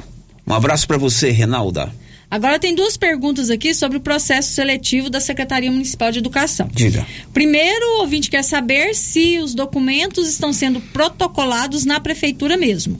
Um 0.47 0.53
abraço 0.53 0.87
para 0.87 0.97
você, 0.97 1.29
Renalda. 1.29 1.93
Agora 2.31 2.57
tem 2.57 2.73
duas 2.73 2.97
perguntas 2.97 3.51
aqui 3.51 3.75
sobre 3.75 3.97
o 3.97 4.01
processo 4.01 4.53
seletivo 4.53 5.07
da 5.07 5.19
Secretaria 5.19 5.69
Municipal 5.69 6.11
de 6.11 6.17
Educação. 6.17 6.67
Diga. 6.73 7.05
Primeiro, 7.31 7.85
o 7.97 8.01
ouvinte 8.01 8.29
quer 8.29 8.43
saber 8.43 8.95
se 8.95 9.37
os 9.37 9.53
documentos 9.53 10.27
estão 10.27 10.51
sendo 10.51 10.81
protocolados 10.81 11.85
na 11.85 11.99
prefeitura 11.99 12.57
mesmo. 12.57 12.99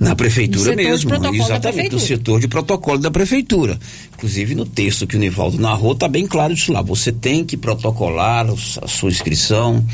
Na 0.00 0.16
prefeitura 0.16 0.74
mesmo, 0.74 1.10
exatamente, 1.34 1.92
no 1.92 2.00
setor 2.00 2.40
de 2.40 2.48
protocolo 2.48 2.96
da 2.96 3.10
prefeitura. 3.10 3.78
Inclusive 4.14 4.54
no 4.54 4.64
texto 4.64 5.06
que 5.06 5.14
o 5.14 5.18
Nivaldo 5.18 5.60
narrou, 5.60 5.92
está 5.92 6.08
bem 6.08 6.26
claro 6.26 6.54
isso 6.54 6.72
lá. 6.72 6.80
Você 6.80 7.12
tem 7.12 7.44
que 7.44 7.54
protocolar 7.54 8.46
a 8.48 8.88
sua 8.88 9.10
inscrição 9.10 9.84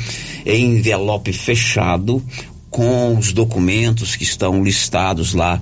em 0.45 0.77
envelope 0.77 1.33
fechado 1.33 2.23
com 2.69 3.17
os 3.17 3.33
documentos 3.33 4.15
que 4.15 4.23
estão 4.23 4.63
listados 4.63 5.33
lá 5.33 5.61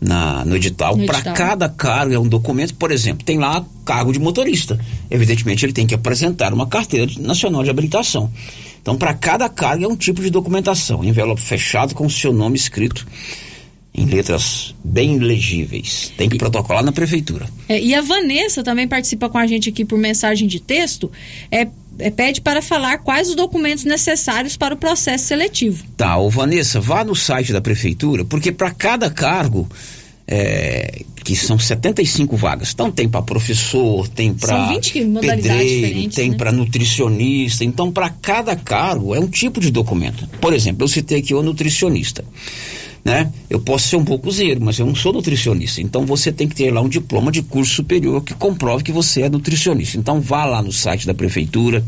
na, 0.00 0.44
no 0.44 0.56
edital. 0.56 0.96
No 0.96 1.06
Para 1.06 1.18
edital. 1.18 1.34
cada 1.34 1.68
cargo 1.68 2.12
é 2.12 2.18
um 2.18 2.26
documento, 2.26 2.74
por 2.74 2.90
exemplo, 2.90 3.24
tem 3.24 3.38
lá 3.38 3.64
cargo 3.84 4.12
de 4.12 4.18
motorista. 4.18 4.80
Evidentemente, 5.08 5.64
ele 5.64 5.72
tem 5.72 5.86
que 5.86 5.94
apresentar 5.94 6.52
uma 6.52 6.66
carteira 6.66 7.12
nacional 7.20 7.62
de 7.62 7.70
habilitação. 7.70 8.32
Então, 8.82 8.96
para 8.96 9.14
cada 9.14 9.48
cargo 9.48 9.84
é 9.84 9.88
um 9.88 9.96
tipo 9.96 10.20
de 10.20 10.30
documentação. 10.30 11.04
Envelope 11.04 11.40
fechado 11.40 11.94
com 11.94 12.04
o 12.04 12.10
seu 12.10 12.32
nome 12.32 12.56
escrito 12.56 13.06
em 13.96 14.04
letras 14.04 14.74
bem 14.84 15.18
legíveis. 15.18 16.12
Tem 16.16 16.28
que 16.28 16.36
protocolar 16.36 16.84
na 16.84 16.92
prefeitura. 16.92 17.46
É, 17.68 17.80
e 17.80 17.94
a 17.94 18.02
Vanessa 18.02 18.62
também 18.62 18.86
participa 18.86 19.28
com 19.28 19.38
a 19.38 19.46
gente 19.46 19.70
aqui 19.70 19.84
por 19.84 19.98
mensagem 19.98 20.46
de 20.46 20.60
texto. 20.60 21.10
É, 21.50 21.66
é, 21.98 22.10
pede 22.10 22.42
para 22.42 22.60
falar 22.60 22.98
quais 22.98 23.30
os 23.30 23.34
documentos 23.34 23.84
necessários 23.84 24.56
para 24.56 24.74
o 24.74 24.76
processo 24.76 25.24
seletivo. 25.24 25.82
Tá, 25.96 26.18
ô 26.18 26.28
Vanessa, 26.28 26.78
vá 26.78 27.02
no 27.02 27.14
site 27.14 27.54
da 27.54 27.60
prefeitura, 27.60 28.22
porque 28.22 28.52
para 28.52 28.70
cada 28.70 29.08
cargo, 29.08 29.66
é, 30.28 31.02
que 31.24 31.34
são 31.34 31.58
75 31.58 32.36
vagas, 32.36 32.72
então 32.74 32.90
tem 32.90 33.08
para 33.08 33.22
professor, 33.22 34.06
tem 34.08 34.34
para 34.34 34.68
20 34.68 35.04
modalidades 35.06 35.72
pedreiro, 35.72 36.10
tem 36.10 36.30
né? 36.32 36.36
para 36.36 36.52
nutricionista, 36.52 37.64
então 37.64 37.90
para 37.90 38.10
cada 38.10 38.54
cargo 38.54 39.14
é 39.14 39.20
um 39.20 39.28
tipo 39.28 39.58
de 39.58 39.70
documento. 39.70 40.28
Por 40.38 40.52
exemplo, 40.52 40.84
eu 40.84 40.88
citei 40.88 41.20
aqui 41.20 41.32
o 41.32 41.42
nutricionista. 41.42 42.22
Né? 43.06 43.32
Eu 43.48 43.60
posso 43.60 43.86
ser 43.86 43.94
um 43.94 44.02
bocuzeiro, 44.02 44.60
mas 44.60 44.80
eu 44.80 44.86
não 44.86 44.96
sou 44.96 45.12
nutricionista. 45.12 45.80
Então 45.80 46.04
você 46.04 46.32
tem 46.32 46.48
que 46.48 46.56
ter 46.56 46.72
lá 46.72 46.80
um 46.80 46.88
diploma 46.88 47.30
de 47.30 47.40
curso 47.40 47.72
superior 47.72 48.20
que 48.20 48.34
comprove 48.34 48.82
que 48.82 48.90
você 48.90 49.22
é 49.22 49.28
nutricionista. 49.28 49.96
Então 49.96 50.20
vá 50.20 50.44
lá 50.44 50.60
no 50.60 50.72
site 50.72 51.06
da 51.06 51.14
prefeitura, 51.14 51.84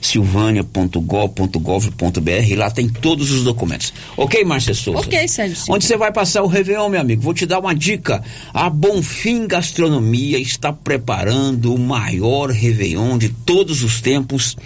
silvânia.gov.gov.br, 0.00 2.56
lá 2.56 2.68
tem 2.68 2.88
todos 2.88 3.30
os 3.30 3.44
documentos. 3.44 3.94
Ok, 4.16 4.44
Márcia 4.44 4.74
Souza? 4.74 4.98
Ok, 4.98 5.28
Sérgio. 5.28 5.56
Onde 5.68 5.84
você 5.84 5.96
vai 5.96 6.10
passar 6.10 6.42
o 6.42 6.48
Réveillon, 6.48 6.88
meu 6.88 7.00
amigo? 7.00 7.22
Vou 7.22 7.32
te 7.32 7.46
dar 7.46 7.60
uma 7.60 7.72
dica. 7.72 8.24
A 8.52 8.68
Bonfim 8.68 9.46
Gastronomia 9.46 10.40
está 10.40 10.72
preparando 10.72 11.72
o 11.72 11.78
maior 11.78 12.50
Réveillon 12.50 13.16
de 13.16 13.28
todos 13.28 13.84
os 13.84 14.00
tempos 14.00 14.56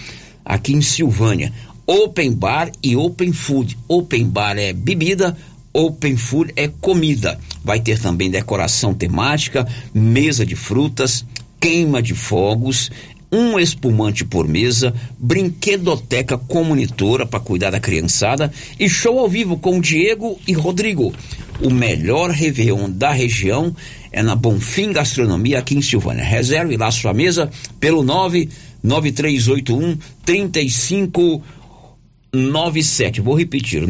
aqui 0.43 0.73
em 0.73 0.81
Silvânia. 0.81 1.53
Open 1.93 2.33
Bar 2.33 2.71
e 2.81 2.95
Open 2.95 3.33
Food. 3.33 3.77
Open 3.89 4.27
Bar 4.27 4.57
é 4.57 4.73
bebida, 4.73 5.37
Open 5.73 6.17
Food 6.17 6.53
é 6.57 6.69
comida. 6.69 7.39
Vai 7.63 7.81
ter 7.81 7.99
também 7.99 8.31
decoração 8.31 8.95
temática, 8.95 9.67
mesa 9.95 10.45
de 10.45 10.57
frutas, 10.57 11.25
queima 11.61 12.03
de 12.03 12.15
fogos, 12.15 12.91
um 13.33 13.59
espumante 13.59 14.25
por 14.25 14.47
mesa, 14.49 14.93
brinquedoteca 15.19 16.37
com 16.37 16.65
monitora 16.65 17.25
para 17.25 17.39
cuidar 17.39 17.71
da 17.71 17.79
criançada 17.79 18.53
e 18.79 18.89
show 18.89 19.17
ao 19.19 19.29
vivo 19.29 19.57
com 19.57 19.81
Diego 19.81 20.37
e 20.49 20.53
Rodrigo. 20.53 21.15
O 21.63 21.71
melhor 21.71 22.31
Réveillon 22.31 22.91
da 22.91 23.13
região 23.13 23.73
é 24.11 24.21
na 24.23 24.35
Bonfim 24.35 24.93
Gastronomia 24.93 25.61
aqui 25.61 25.77
em 25.77 25.83
Silvânia. 25.83 26.25
Reserve 26.25 26.77
lá 26.77 26.91
sua 26.91 27.15
mesa 27.15 27.49
pelo 27.79 28.03
99381 28.03 29.97
3597. 30.25 33.21
Vou 33.21 33.39
repetir, 33.39 33.87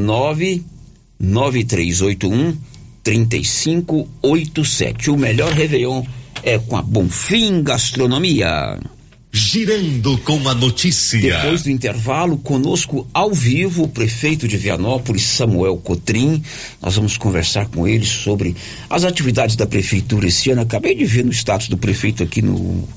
99381 1.20 2.56
3587. 3.02 5.11
O 5.11 5.16
melhor 5.16 5.52
Réveillon 5.52 6.04
é 6.42 6.59
com 6.59 6.76
a 6.76 6.83
Bonfim 6.83 7.62
Gastronomia. 7.62 8.78
Girando 9.33 10.18
com 10.18 10.48
a 10.48 10.54
notícia. 10.54 11.20
Depois 11.20 11.62
do 11.62 11.70
intervalo, 11.70 12.37
conosco 12.37 13.06
ao 13.14 13.33
vivo, 13.33 13.85
o 13.85 13.88
prefeito 13.88 14.48
de 14.48 14.56
Vianópolis, 14.56 15.22
Samuel 15.22 15.76
Cotrim. 15.76 16.42
Nós 16.83 16.96
vamos 16.96 17.16
conversar 17.16 17.66
com 17.66 17.87
ele 17.87 18.04
sobre 18.04 18.56
as 18.88 19.04
atividades 19.04 19.54
da 19.54 19.66
prefeitura 19.66 20.26
esse 20.26 20.50
ano. 20.50 20.62
Acabei 20.62 20.96
de 20.96 21.04
ver 21.04 21.24
no 21.24 21.30
status 21.30 21.68
do 21.68 21.78
prefeito 21.78 22.24
aqui 22.24 22.42
no, 22.42 22.88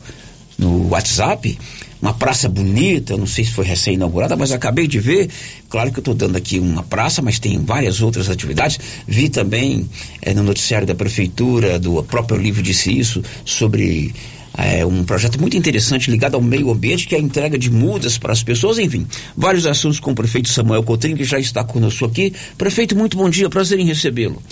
no 0.58 0.90
WhatsApp. 0.90 1.56
Uma 2.04 2.14
praça 2.14 2.50
bonita, 2.50 3.16
não 3.16 3.26
sei 3.26 3.46
se 3.46 3.52
foi 3.52 3.64
recém-inaugurada, 3.64 4.36
mas 4.36 4.52
acabei 4.52 4.88
de 4.88 5.00
ver. 5.00 5.30
Claro 5.70 5.90
que 5.90 6.00
eu 6.00 6.02
estou 6.02 6.14
dando 6.14 6.36
aqui 6.36 6.60
uma 6.60 6.84
praça, 6.84 7.22
mas 7.22 7.40
tem 7.40 7.58
várias 7.58 8.02
outras 8.02 8.30
atividades. 8.30 8.78
Vi 9.08 9.30
também 9.30 9.90
eh, 10.22 10.34
no 10.34 10.44
noticiário 10.44 10.86
da 10.86 10.94
prefeitura, 10.94 11.80
do 11.80 12.04
próprio 12.04 12.38
livro 12.38 12.62
disse 12.62 12.92
isso, 12.92 13.24
sobre 13.46 14.14
é 14.58 14.86
um 14.86 15.06
projeto 15.06 15.40
muito 15.40 15.56
interessante 15.56 16.12
ligado 16.12 16.36
ao 16.36 16.42
meio 16.42 16.70
ambiente, 16.70 17.08
que 17.08 17.16
é 17.16 17.18
a 17.18 17.22
entrega 17.22 17.58
de 17.58 17.72
mudas 17.72 18.18
para 18.18 18.34
as 18.34 18.44
pessoas, 18.44 18.80
enfim, 18.80 19.08
vários 19.38 19.66
assuntos 19.66 19.98
com 19.98 20.12
o 20.12 20.16
prefeito 20.16 20.50
Samuel 20.50 20.84
Cotrim, 20.84 21.16
que 21.16 21.24
já 21.24 21.40
está 21.40 21.64
conosco 21.64 22.04
aqui. 22.04 22.34
Prefeito, 22.58 22.98
muito 22.98 23.16
bom 23.16 23.30
dia, 23.30 23.50
prazer 23.50 23.80
em 23.80 23.86
recebê-lo. 23.86 24.44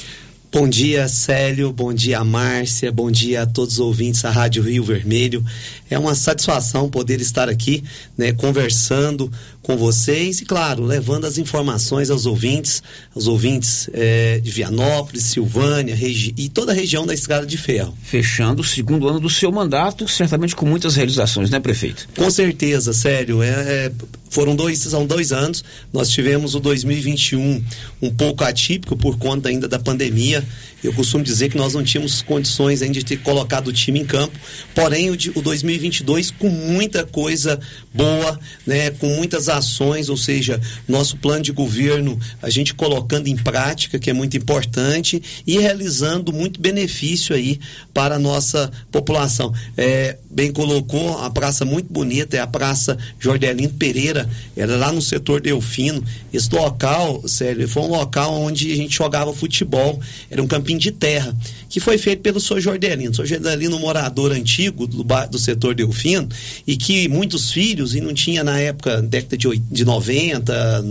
Bom 0.54 0.68
dia, 0.68 1.08
Célio. 1.08 1.72
Bom 1.72 1.94
dia, 1.94 2.22
Márcia. 2.26 2.92
Bom 2.92 3.10
dia 3.10 3.44
a 3.44 3.46
todos 3.46 3.76
os 3.76 3.80
ouvintes 3.80 4.22
da 4.22 4.32
Rádio 4.32 4.62
Rio 4.62 4.84
Vermelho. 4.84 5.42
É 5.90 5.98
uma 5.98 6.14
satisfação 6.14 6.90
poder 6.90 7.22
estar 7.22 7.48
aqui, 7.48 7.82
né, 8.18 8.34
conversando 8.34 9.32
com 9.62 9.78
vocês 9.78 10.42
e, 10.42 10.46
claro, 10.46 10.84
levando 10.84 11.26
as 11.26 11.38
informações 11.38 12.10
aos 12.10 12.26
ouvintes, 12.26 12.84
aos 13.16 13.28
ouvintes 13.28 13.90
eh, 13.94 14.42
de 14.44 14.52
Vianópolis, 14.52 15.24
Silvânia 15.24 15.96
regi 15.96 16.34
e 16.38 16.50
toda 16.50 16.74
a 16.74 16.76
região 16.76 17.06
da 17.06 17.14
Estrada 17.14 17.46
de 17.46 17.58
Ferro. 17.58 17.96
Fechando 18.02 18.62
o 18.62 18.66
segundo 18.66 19.08
ano 19.08 19.22
do 19.22 19.30
seu 19.30 19.52
mandato, 19.52 20.06
certamente 20.08 20.56
com 20.56 20.66
muitas 20.66 20.96
realizações, 20.96 21.50
né, 21.50 21.60
prefeito? 21.60 22.10
Com 22.18 22.30
certeza, 22.30 22.92
sério. 22.92 23.42
É, 23.42 23.50
é, 23.50 23.92
foram 24.30 24.56
dois, 24.56 24.80
são 24.80 25.06
dois 25.06 25.32
anos. 25.32 25.64
Nós 25.94 26.10
tivemos 26.10 26.56
o 26.56 26.60
2021 26.60 27.64
um 28.02 28.10
pouco 28.10 28.44
atípico 28.44 28.98
por 28.98 29.18
conta 29.18 29.50
ainda 29.50 29.68
da 29.68 29.78
pandemia. 29.78 30.41
Eu 30.84 30.92
costumo 30.94 31.24
dizer 31.24 31.50
que 31.50 31.58
nós 31.58 31.74
não 31.76 31.84
tínhamos 31.84 32.22
condições 32.24 32.82
ainda 32.82 32.96
de 32.96 33.06
ter 33.06 33.18
colocado 33.18 33.68
o 33.68 33.74
time 33.74 34.00
em 34.00 34.06
campo. 34.06 34.38
Porém, 34.74 35.12
o, 35.12 35.16
de- 35.18 35.30
o 35.36 35.42
2022 35.42 36.32
com 36.32 36.50
muita 36.50 37.06
coisa 37.06 37.60
boa, 37.94 38.40
né, 38.66 38.90
com 38.92 39.08
muitas 39.16 39.48
ações, 39.48 40.10
ou 40.10 40.18
seja, 40.18 40.60
nosso 40.88 41.18
plano 41.18 41.44
de 41.44 41.52
governo 41.52 42.20
a 42.42 42.50
gente 42.50 42.74
colocando 42.74 43.28
em 43.28 43.36
prática, 43.36 44.00
que 44.00 44.10
é 44.10 44.14
muito 44.14 44.36
importante, 44.36 45.22
e 45.46 45.60
realizando 45.60 46.34
muito 46.34 46.60
benefício 46.60 47.36
aí 47.36 47.60
para 47.94 48.16
a 48.16 48.20
nossa 48.20 48.72
população. 48.92 49.54
É, 49.78 50.18
bem 50.30 50.52
colocou, 50.52 51.20
a 51.20 51.30
praça 51.30 51.64
muito 51.64 51.92
bonita, 51.94 52.38
é 52.38 52.40
a 52.40 52.48
Praça 52.48 52.98
Jordelino 53.20 53.74
Pereira, 53.74 54.28
era 54.58 54.76
lá 54.78 54.92
no 54.92 55.02
setor 55.02 55.42
Delfino. 55.42 56.04
Esse 56.34 56.54
local, 56.56 57.28
sério, 57.28 57.68
foi 57.68 57.84
um 57.84 57.88
local 57.90 58.34
onde 58.34 58.72
a 58.72 58.76
gente 58.76 58.96
jogava 58.96 59.34
futebol, 59.34 60.00
era 60.32 60.42
um 60.42 60.48
campinho 60.48 60.80
de 60.80 60.92
terra, 60.92 61.36
que 61.70 61.82
foi 61.82 61.98
feito 61.98 62.22
pelo 62.22 62.40
Sr. 62.40 62.62
Jordelino. 62.62 63.12
O 63.12 63.14
Sr. 63.14 63.26
Jordelino, 63.26 63.76
um 63.76 63.80
morador 63.80 64.32
antigo 64.32 64.88
do, 64.88 65.04
do 65.04 65.38
setor 65.38 65.76
Delfino, 65.76 66.30
e 66.66 66.78
que 66.78 67.10
muitos 67.10 67.52
filhos, 67.52 67.94
e 67.96 68.00
não 68.00 68.14
tinha 68.14 68.42
na 68.42 68.58
época, 68.58 69.02
década 69.02 69.38
de, 69.38 69.58
de 69.58 69.84
90, 69.84 70.86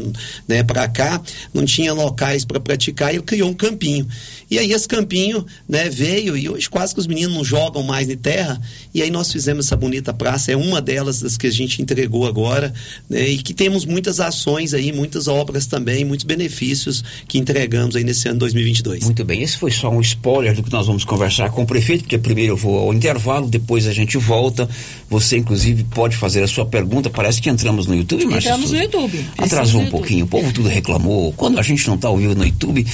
né, 0.47 0.63
para 0.63 0.87
cá, 0.89 1.23
não 1.55 1.65
tinha 1.65 1.95
locais 1.95 2.45
para 2.45 2.61
praticar, 2.61 3.15
ele 3.15 3.23
criou 3.23 3.49
um 3.49 3.55
campinho. 3.55 4.07
E 4.51 4.59
aí 4.59 4.73
esse 4.73 4.89
campinho, 4.89 5.47
né, 5.69 5.89
veio 5.89 6.37
e 6.37 6.49
hoje 6.49 6.69
quase 6.69 6.93
que 6.93 7.01
os 7.01 7.07
meninos 7.07 7.35
não 7.35 7.45
jogam 7.45 7.83
mais 7.83 8.11
em 8.11 8.17
terra, 8.17 8.61
e 8.93 9.01
aí 9.01 9.11
nós 9.11 9.33
fizemos 9.33 9.67
essa 9.67 9.77
bonita 9.77 10.13
praça, 10.13 10.53
é 10.53 10.57
uma 10.57 10.83
delas 10.83 11.21
das 11.21 11.39
que 11.39 11.47
a 11.47 11.53
gente 11.53 11.81
entregou 11.81 12.27
agora, 12.27 12.75
né, 13.09 13.27
e 13.27 13.39
que 13.39 13.55
temos 13.55 13.87
muitas 13.87 14.21
ações 14.21 14.75
aí, 14.75 14.93
muitas 14.93 15.29
obras 15.29 15.67
também, 15.67 16.05
muitos 16.05 16.27
benefícios 16.27 17.03
que 17.27 17.39
entregamos 17.39 17.97
aí 17.97 18.05
nesse 18.05 18.29
ano 18.29 18.41
2022. 18.41 19.05
Muito 19.05 19.25
bem, 19.25 19.30
esse 19.39 19.57
foi 19.57 19.71
só 19.71 19.91
um 19.91 20.01
spoiler 20.01 20.55
do 20.55 20.63
que 20.63 20.73
nós 20.73 20.87
vamos 20.87 21.05
conversar 21.05 21.51
com 21.51 21.63
o 21.63 21.67
prefeito, 21.67 22.03
porque 22.05 22.19
primeiro 22.19 22.53
eu 22.53 22.57
vou 22.57 22.79
ao 22.79 22.95
intervalo, 22.95 23.49
depois 23.49 23.87
a 23.87 23.93
gente 23.93 24.17
volta. 24.19 24.69
Você, 25.09 25.37
inclusive, 25.39 25.85
pode 25.85 26.17
fazer 26.17 26.43
a 26.43 26.49
sua 26.49 26.65
pergunta. 26.67 27.11
Parece 27.11 27.41
que 27.41 27.49
entramos 27.51 27.87
no 27.87 27.95
YouTube, 27.95 28.25
Márcia 28.27 28.51
Entramos 28.51 28.71
no. 28.73 28.79
YouTube. 28.79 29.25
Atrasou 29.39 29.81
no 29.83 29.87
um 29.89 29.91
pouquinho, 29.91 30.25
o 30.25 30.29
povo 30.29 30.53
tudo 30.53 30.69
reclamou. 30.69 31.33
Quando 31.35 31.59
a 31.59 31.63
gente 31.63 31.87
não 31.89 31.95
está 31.97 32.09
ao 32.09 32.17
vivo 32.17 32.35
no 32.35 32.45
YouTube, 32.45 32.87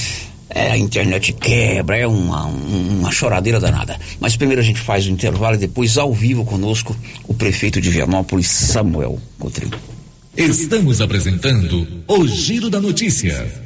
é, 0.48 0.70
a 0.72 0.78
internet 0.78 1.32
quebra, 1.32 1.96
é 1.98 2.06
uma, 2.06 2.46
um- 2.46 2.98
uma 3.00 3.10
choradeira 3.10 3.58
danada. 3.60 3.98
Mas 4.20 4.36
primeiro 4.36 4.60
a 4.60 4.64
gente 4.64 4.80
faz 4.80 5.06
o 5.06 5.10
intervalo 5.10 5.56
e 5.56 5.58
depois 5.58 5.98
ao 5.98 6.12
vivo 6.14 6.44
conosco 6.44 6.96
o 7.26 7.34
prefeito 7.34 7.80
de 7.80 7.90
Vianópolis, 7.90 8.46
Samuel 8.48 9.18
Cotrim. 9.38 9.70
Estamos 10.36 11.00
apresentando 11.00 11.86
o 12.06 12.26
Giro 12.28 12.68
da 12.70 12.80
Notícia. 12.80 13.65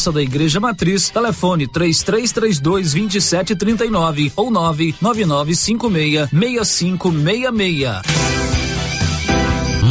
Praça 0.01 0.11
da 0.11 0.23
Igreja 0.23 0.59
Matriz, 0.59 1.11
telefone 1.11 1.67
3332 1.67 2.93
2739 2.93 4.33
ou 4.35 4.49
99956 4.49 6.27
6566. 6.31 8.01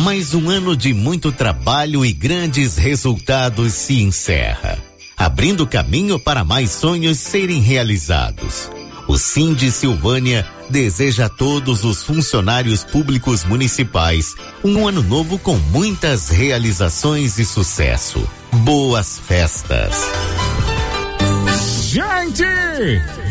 Mais 0.02 0.34
um 0.34 0.50
ano 0.50 0.76
de 0.76 0.92
muito 0.92 1.30
trabalho 1.30 2.04
e 2.04 2.12
grandes 2.12 2.76
resultados 2.76 3.72
se 3.72 4.02
encerra, 4.02 4.82
abrindo 5.16 5.64
caminho 5.64 6.18
para 6.18 6.42
mais 6.42 6.72
sonhos 6.72 7.16
serem 7.18 7.60
realizados. 7.60 8.68
O 9.10 9.18
Cindy 9.18 9.72
Silvânia 9.72 10.46
deseja 10.68 11.26
a 11.26 11.28
todos 11.28 11.82
os 11.82 12.00
funcionários 12.00 12.84
públicos 12.84 13.42
municipais 13.42 14.36
um 14.62 14.86
ano 14.86 15.02
novo 15.02 15.36
com 15.36 15.56
muitas 15.56 16.28
realizações 16.28 17.36
e 17.36 17.44
sucesso. 17.44 18.24
Boas 18.62 19.18
festas. 19.18 19.96
Gente, 21.88 22.44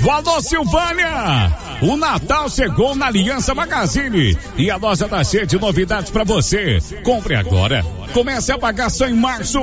Valor 0.04 0.42
Silvânia! 0.42 1.69
O 1.82 1.96
Natal 1.96 2.50
chegou 2.50 2.94
na 2.94 3.08
Aliança 3.08 3.56
Magazine 3.56 4.38
e 4.58 4.70
a 4.70 4.76
loja 4.76 5.08
tá 5.08 5.24
cheia 5.24 5.46
de 5.46 5.58
novidades 5.58 6.12
para 6.12 6.26
você. 6.26 6.78
Compre 7.04 7.36
agora. 7.36 7.86
Comece 8.12 8.52
a 8.52 8.58
pagar 8.58 8.90
só 8.90 9.08
em 9.08 9.14
março. 9.14 9.60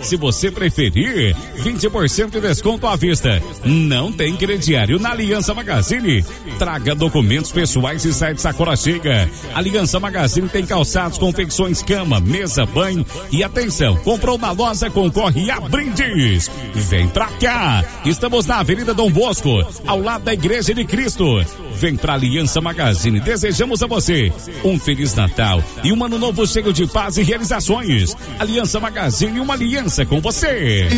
Se 0.00 0.16
você 0.16 0.50
preferir, 0.50 1.34
20% 1.58 2.30
de 2.30 2.40
desconto 2.40 2.86
à 2.86 2.94
vista. 2.94 3.42
Não 3.64 4.12
tem 4.12 4.36
crediário 4.36 5.00
na 5.00 5.10
Aliança 5.10 5.54
Magazine. 5.54 6.24
Traga 6.56 6.94
documentos 6.94 7.50
pessoais 7.50 8.04
e 8.04 8.12
site 8.12 8.40
Sacola 8.40 8.76
Chega. 8.76 9.28
Aliança 9.52 9.98
Magazine 9.98 10.48
tem 10.48 10.64
calçados, 10.64 11.18
confecções, 11.18 11.82
cama, 11.82 12.20
mesa, 12.20 12.64
banho 12.64 13.04
e 13.32 13.42
atenção, 13.42 13.96
comprou 13.96 14.38
na 14.38 14.52
loja, 14.52 14.88
concorre 14.88 15.50
a 15.50 15.58
brindes. 15.60 16.48
Vem 16.74 17.08
pra 17.08 17.26
cá. 17.26 17.84
Estamos 18.04 18.46
na 18.46 18.60
Avenida 18.60 18.94
Dom 18.94 19.10
Bosco, 19.10 19.50
ao 19.84 20.00
lado 20.00 20.24
da 20.24 20.34
Igreja 20.34 20.72
de 20.72 20.84
Cristo. 20.84 21.24
Vem 21.74 21.96
pra 21.96 22.14
Aliança 22.14 22.60
Magazine. 22.60 23.20
Desejamos 23.20 23.82
a 23.82 23.86
você 23.86 24.32
um 24.64 24.78
Feliz 24.78 25.14
Natal 25.14 25.62
e 25.84 25.92
um 25.92 26.04
ano 26.04 26.18
novo 26.18 26.46
cheio 26.46 26.72
de 26.72 26.86
paz 26.86 27.16
e 27.16 27.22
realizações. 27.22 28.16
Aliança 28.38 28.80
Magazine, 28.80 29.40
uma 29.40 29.54
aliança 29.54 30.04
com 30.04 30.20
você. 30.20 30.88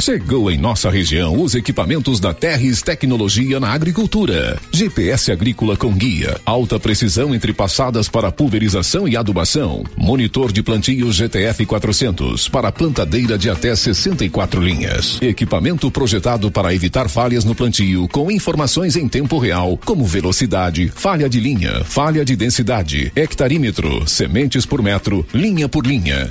Chegou 0.00 0.50
em 0.50 0.58
nossa 0.58 0.90
região 0.90 1.40
os 1.42 1.54
equipamentos 1.54 2.20
da 2.20 2.32
Terres 2.32 2.82
Tecnologia 2.82 3.58
na 3.58 3.70
Agricultura. 3.70 4.60
GPS 4.70 5.32
agrícola 5.32 5.74
com 5.76 5.92
guia, 5.92 6.38
alta 6.44 6.78
precisão 6.78 7.34
entre 7.34 7.52
passadas 7.52 8.06
para 8.06 8.30
pulverização 8.30 9.08
e 9.08 9.16
adubação. 9.16 9.82
Monitor 9.96 10.52
de 10.52 10.62
plantio 10.62 11.10
GTF 11.10 11.64
400 11.64 12.48
para 12.48 12.70
plantadeira 12.70 13.38
de 13.38 13.48
até 13.48 13.74
64 13.74 14.60
linhas. 14.60 15.18
Equipamento 15.22 15.90
projetado 15.90 16.50
para 16.50 16.74
evitar 16.74 17.08
falhas 17.08 17.44
no 17.44 17.54
plantio 17.54 18.06
com 18.08 18.30
informações 18.30 18.85
em 18.94 19.08
tempo 19.08 19.38
real, 19.38 19.76
como 19.84 20.04
velocidade, 20.04 20.92
falha 20.94 21.28
de 21.28 21.40
linha, 21.40 21.82
falha 21.82 22.24
de 22.24 22.36
densidade, 22.36 23.10
hectarímetro, 23.16 24.06
sementes 24.06 24.64
por 24.64 24.82
metro, 24.82 25.26
linha 25.32 25.68
por 25.68 25.84
linha. 25.84 26.30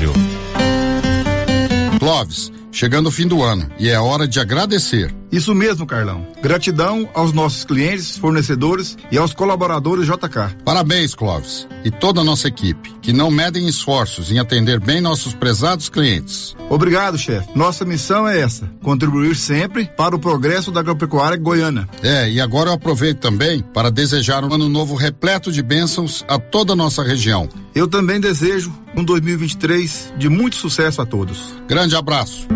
trabalho. 0.00 0.12
Clóvis, 1.98 2.50
chegando 2.72 3.08
o 3.08 3.10
fim 3.10 3.26
do 3.26 3.42
ano 3.42 3.70
e 3.78 3.88
é 3.88 3.98
hora 3.98 4.26
de 4.26 4.40
agradecer. 4.40 5.14
Isso 5.30 5.54
mesmo, 5.54 5.86
Carlão. 5.86 6.26
Gratidão 6.42 7.08
aos 7.14 7.32
nossos 7.32 7.64
clientes, 7.64 8.16
fornecedores 8.16 8.98
e 9.12 9.18
aos 9.18 9.32
colaboradores 9.32 10.06
JK. 10.06 10.56
Parabéns, 10.64 11.14
Clóvis, 11.14 11.68
e 11.84 11.90
toda 11.90 12.20
a 12.20 12.24
nossa 12.24 12.48
equipe, 12.48 12.92
que 13.00 13.12
não 13.12 13.30
medem 13.30 13.68
esforços 13.68 14.32
em 14.32 14.40
atender 14.40 14.80
bem 14.80 15.00
nossos 15.00 15.32
prezados 15.32 15.88
clientes. 15.88 16.56
Obrigado, 16.68 17.16
chefe. 17.16 17.48
Nossa 17.54 17.84
missão 17.84 18.26
é 18.26 18.40
essa: 18.40 18.68
contribuir 18.82 19.36
sempre 19.36 19.84
para 19.96 20.16
o 20.16 20.18
progresso 20.18 20.72
da 20.72 20.80
agropecuária 20.80 21.36
goiana. 21.36 21.88
É, 22.02 22.28
e 22.28 22.40
agora 22.40 22.70
eu 22.70 22.74
aproveito 22.74 23.20
também 23.20 23.60
para 23.60 23.90
desejar 23.90 24.44
um 24.44 24.52
ano 24.52 24.68
novo 24.68 24.96
repleto 24.96 25.52
de 25.52 25.62
bênçãos 25.62 26.24
a 26.26 26.38
toda 26.38 26.72
a 26.72 26.76
nossa 26.76 27.02
região. 27.04 27.48
Eu 27.72 27.86
também 27.86 28.20
desejo 28.20 28.72
um 28.96 29.04
2023 29.04 30.14
de 30.18 30.28
muito 30.28 30.56
sucesso 30.56 31.00
a 31.00 31.06
todos. 31.06 31.54
Grande 31.68 31.94
abraço. 31.94 32.48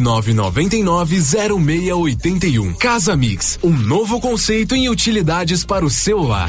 99990681. 0.00 2.76
Casa 2.76 3.16
Mix, 3.16 3.58
um 3.62 3.72
novo 3.72 4.20
conceito 4.20 4.74
em 4.74 4.88
utilidades 4.88 5.64
para 5.64 5.84
o 5.84 5.90
celular. 5.90 6.48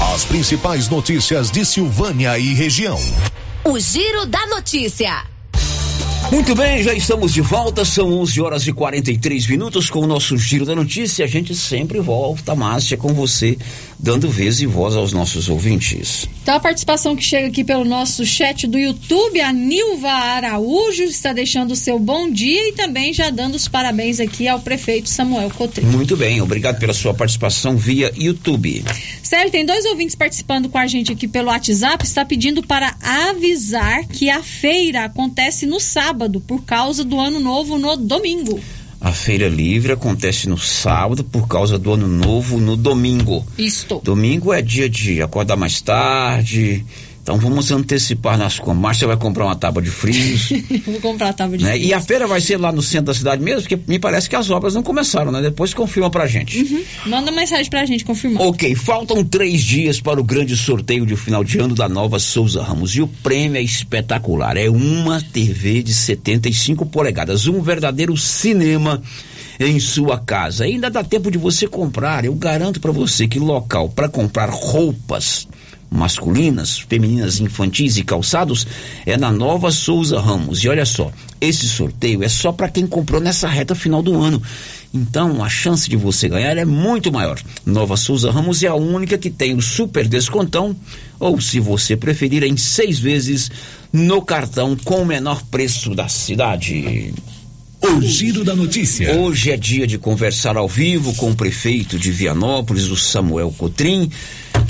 As 0.00 0.24
principais 0.24 0.88
notícias 0.88 1.50
de 1.50 1.64
Silvânia 1.64 2.38
e 2.38 2.54
região. 2.54 2.98
O 3.64 3.78
Giro 3.80 4.26
da 4.26 4.46
Notícia. 4.46 5.24
Muito 6.30 6.54
bem, 6.54 6.82
já 6.82 6.92
estamos 6.92 7.32
de 7.32 7.40
volta, 7.40 7.86
são 7.86 8.12
11 8.20 8.40
horas 8.42 8.66
e 8.66 8.72
43 8.72 9.46
minutos 9.46 9.88
com 9.88 10.00
o 10.00 10.06
nosso 10.06 10.36
Giro 10.36 10.66
da 10.66 10.74
Notícia. 10.74 11.24
A 11.24 11.28
gente 11.28 11.54
sempre 11.54 12.00
volta, 12.00 12.54
Márcia, 12.54 12.98
com 12.98 13.14
você, 13.14 13.56
dando 13.98 14.28
vez 14.28 14.60
e 14.60 14.66
voz 14.66 14.94
aos 14.94 15.10
nossos 15.10 15.48
ouvintes. 15.48 16.28
Então, 16.42 16.54
a 16.54 16.60
participação 16.60 17.16
que 17.16 17.24
chega 17.24 17.48
aqui 17.48 17.64
pelo 17.64 17.82
nosso 17.82 18.26
chat 18.26 18.66
do 18.66 18.78
YouTube, 18.78 19.40
a 19.40 19.50
Nilva 19.54 20.10
Araújo 20.10 21.02
está 21.04 21.32
deixando 21.32 21.70
o 21.70 21.76
seu 21.76 21.98
bom 21.98 22.30
dia 22.30 22.68
e 22.68 22.72
também 22.72 23.14
já 23.14 23.30
dando 23.30 23.54
os 23.54 23.66
parabéns 23.66 24.20
aqui 24.20 24.46
ao 24.46 24.60
prefeito 24.60 25.08
Samuel 25.08 25.50
Cotrim. 25.50 25.86
Muito 25.86 26.14
bem, 26.14 26.42
obrigado 26.42 26.78
pela 26.78 26.92
sua 26.92 27.14
participação 27.14 27.74
via 27.74 28.12
YouTube. 28.14 28.84
Célio, 29.22 29.50
tem 29.50 29.64
dois 29.64 29.86
ouvintes 29.86 30.14
participando 30.14 30.68
com 30.68 30.76
a 30.76 30.86
gente 30.86 31.10
aqui 31.10 31.26
pelo 31.26 31.48
WhatsApp, 31.48 32.04
está 32.04 32.22
pedindo 32.22 32.62
para 32.62 32.94
avisar 33.00 34.06
que 34.06 34.28
a 34.28 34.42
feira 34.42 35.04
acontece 35.04 35.64
no 35.64 35.80
sábado 35.80 36.17
sábado 36.18 36.40
por 36.40 36.64
causa 36.64 37.04
do 37.04 37.20
ano 37.20 37.38
novo 37.38 37.78
no 37.78 37.96
domingo. 37.96 38.58
A 39.00 39.12
feira 39.12 39.48
livre 39.48 39.92
acontece 39.92 40.48
no 40.48 40.58
sábado 40.58 41.22
por 41.22 41.46
causa 41.46 41.78
do 41.78 41.92
ano 41.92 42.08
novo 42.08 42.58
no 42.58 42.76
domingo. 42.76 43.46
Isto. 43.56 44.00
Domingo 44.02 44.52
é 44.52 44.60
dia 44.60 44.90
de 44.90 45.22
acordar 45.22 45.56
mais 45.56 45.80
tarde, 45.80 46.84
então 47.28 47.38
vamos 47.38 47.70
antecipar 47.70 48.38
nas 48.38 48.58
compras. 48.58 48.78
Márcia 48.78 49.06
vai 49.06 49.16
comprar 49.18 49.44
uma 49.44 49.54
tábua 49.54 49.82
de 49.82 49.90
frios. 49.90 50.48
Vou 50.86 50.98
comprar 50.98 51.28
a 51.28 51.32
tábua 51.34 51.58
de 51.58 51.64
né? 51.64 51.72
frios. 51.72 51.86
E 51.86 51.92
a 51.92 52.00
feira 52.00 52.26
vai 52.26 52.40
ser 52.40 52.56
lá 52.56 52.72
no 52.72 52.80
centro 52.80 53.08
da 53.08 53.14
cidade 53.14 53.42
mesmo, 53.42 53.68
porque 53.68 53.78
me 53.86 53.98
parece 53.98 54.30
que 54.30 54.34
as 54.34 54.48
obras 54.48 54.74
não 54.74 54.82
começaram, 54.82 55.30
né? 55.30 55.42
Depois 55.42 55.74
confirma 55.74 56.08
pra 56.08 56.26
gente. 56.26 56.58
Uhum. 56.58 56.82
Manda 57.04 57.30
mensagem 57.30 57.68
pra 57.68 57.84
gente 57.84 58.02
confirmar. 58.02 58.44
Ok, 58.44 58.74
faltam 58.74 59.22
três 59.22 59.62
dias 59.62 60.00
para 60.00 60.18
o 60.18 60.24
grande 60.24 60.56
sorteio 60.56 61.04
de 61.04 61.16
final 61.16 61.44
de 61.44 61.58
ano 61.58 61.74
da 61.74 61.86
nova 61.86 62.18
Souza 62.18 62.62
Ramos. 62.62 62.96
E 62.96 63.02
o 63.02 63.06
prêmio 63.06 63.58
é 63.58 63.62
espetacular. 63.62 64.56
É 64.56 64.70
uma 64.70 65.20
TV 65.20 65.82
de 65.82 65.92
75 65.92 66.86
polegadas, 66.86 67.46
um 67.46 67.60
verdadeiro 67.60 68.16
cinema 68.16 69.02
em 69.60 69.78
sua 69.78 70.18
casa. 70.18 70.64
Ainda 70.64 70.88
dá 70.88 71.04
tempo 71.04 71.30
de 71.30 71.36
você 71.36 71.66
comprar. 71.66 72.24
Eu 72.24 72.34
garanto 72.34 72.80
para 72.80 72.90
você 72.90 73.28
que 73.28 73.38
local 73.38 73.90
para 73.90 74.08
comprar 74.08 74.48
roupas 74.48 75.46
masculinas, 75.90 76.78
femininas, 76.78 77.40
infantis 77.40 77.96
e 77.96 78.04
calçados 78.04 78.66
é 79.06 79.16
na 79.16 79.30
Nova 79.32 79.70
Souza 79.70 80.20
Ramos. 80.20 80.62
E 80.62 80.68
olha 80.68 80.84
só, 80.84 81.10
esse 81.40 81.68
sorteio 81.68 82.22
é 82.22 82.28
só 82.28 82.52
para 82.52 82.68
quem 82.68 82.86
comprou 82.86 83.20
nessa 83.20 83.48
reta 83.48 83.74
final 83.74 84.02
do 84.02 84.20
ano. 84.20 84.42
Então 84.92 85.42
a 85.42 85.48
chance 85.48 85.88
de 85.88 85.96
você 85.96 86.28
ganhar 86.28 86.56
é 86.56 86.64
muito 86.64 87.12
maior. 87.12 87.38
Nova 87.64 87.96
Souza 87.96 88.30
Ramos 88.30 88.62
é 88.62 88.68
a 88.68 88.74
única 88.74 89.18
que 89.18 89.30
tem 89.30 89.54
o 89.54 89.62
super 89.62 90.06
descontão, 90.06 90.74
ou 91.18 91.40
se 91.40 91.60
você 91.60 91.96
preferir, 91.96 92.42
em 92.42 92.56
seis 92.56 92.98
vezes 92.98 93.50
no 93.92 94.22
cartão 94.22 94.76
com 94.76 95.02
o 95.02 95.06
menor 95.06 95.42
preço 95.50 95.94
da 95.94 96.08
cidade. 96.08 97.12
O 97.80 98.02
giro 98.02 98.42
da 98.42 98.56
notícia. 98.56 99.16
Hoje 99.16 99.52
é 99.52 99.56
dia 99.56 99.86
de 99.86 99.98
conversar 99.98 100.56
ao 100.56 100.68
vivo 100.68 101.14
com 101.14 101.30
o 101.30 101.34
prefeito 101.34 101.96
de 101.96 102.10
Vianópolis, 102.10 102.88
o 102.88 102.96
Samuel 102.96 103.54
Cotrim. 103.56 104.10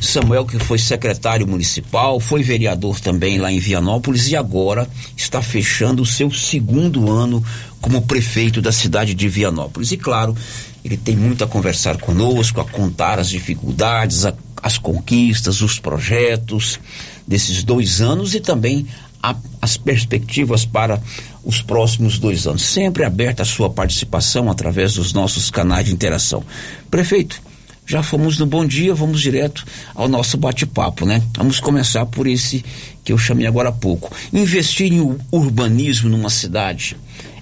Samuel, 0.00 0.44
que 0.44 0.58
foi 0.58 0.78
secretário 0.78 1.46
municipal, 1.46 2.20
foi 2.20 2.42
vereador 2.42 3.00
também 3.00 3.38
lá 3.38 3.50
em 3.50 3.58
Vianópolis 3.58 4.28
e 4.28 4.36
agora 4.36 4.86
está 5.16 5.40
fechando 5.40 6.02
o 6.02 6.06
seu 6.06 6.30
segundo 6.30 7.10
ano 7.10 7.42
como 7.80 8.02
prefeito 8.02 8.60
da 8.60 8.70
cidade 8.70 9.14
de 9.14 9.28
Vianópolis. 9.28 9.90
E 9.90 9.96
claro, 9.96 10.36
ele 10.84 10.98
tem 10.98 11.16
muito 11.16 11.42
a 11.42 11.48
conversar 11.48 11.96
conosco, 11.96 12.60
a 12.60 12.64
contar 12.64 13.18
as 13.18 13.30
dificuldades, 13.30 14.26
a, 14.26 14.34
as 14.62 14.76
conquistas, 14.76 15.62
os 15.62 15.78
projetos 15.78 16.78
desses 17.26 17.64
dois 17.64 18.00
anos 18.00 18.34
e 18.34 18.40
também 18.40 18.86
a, 19.22 19.34
as 19.60 19.76
perspectivas 19.76 20.64
para 20.64 21.00
os 21.44 21.62
próximos 21.62 22.18
dois 22.18 22.46
anos. 22.46 22.62
Sempre 22.62 23.04
aberta 23.04 23.42
a 23.42 23.46
sua 23.46 23.70
participação 23.70 24.50
através 24.50 24.94
dos 24.94 25.12
nossos 25.12 25.50
canais 25.50 25.86
de 25.86 25.92
interação. 25.92 26.42
Prefeito, 26.90 27.40
já 27.86 28.02
fomos 28.02 28.38
no 28.38 28.44
bom 28.44 28.66
dia, 28.66 28.94
vamos 28.94 29.20
direto 29.20 29.64
ao 29.94 30.08
nosso 30.08 30.36
bate-papo, 30.36 31.06
né? 31.06 31.22
Vamos 31.34 31.58
começar 31.58 32.04
por 32.04 32.26
esse 32.26 32.62
que 33.02 33.12
eu 33.12 33.16
chamei 33.16 33.46
agora 33.46 33.70
há 33.70 33.72
pouco. 33.72 34.14
Investir 34.30 34.92
em 34.92 35.16
urbanismo 35.32 36.10
numa 36.10 36.28
cidade 36.28 36.96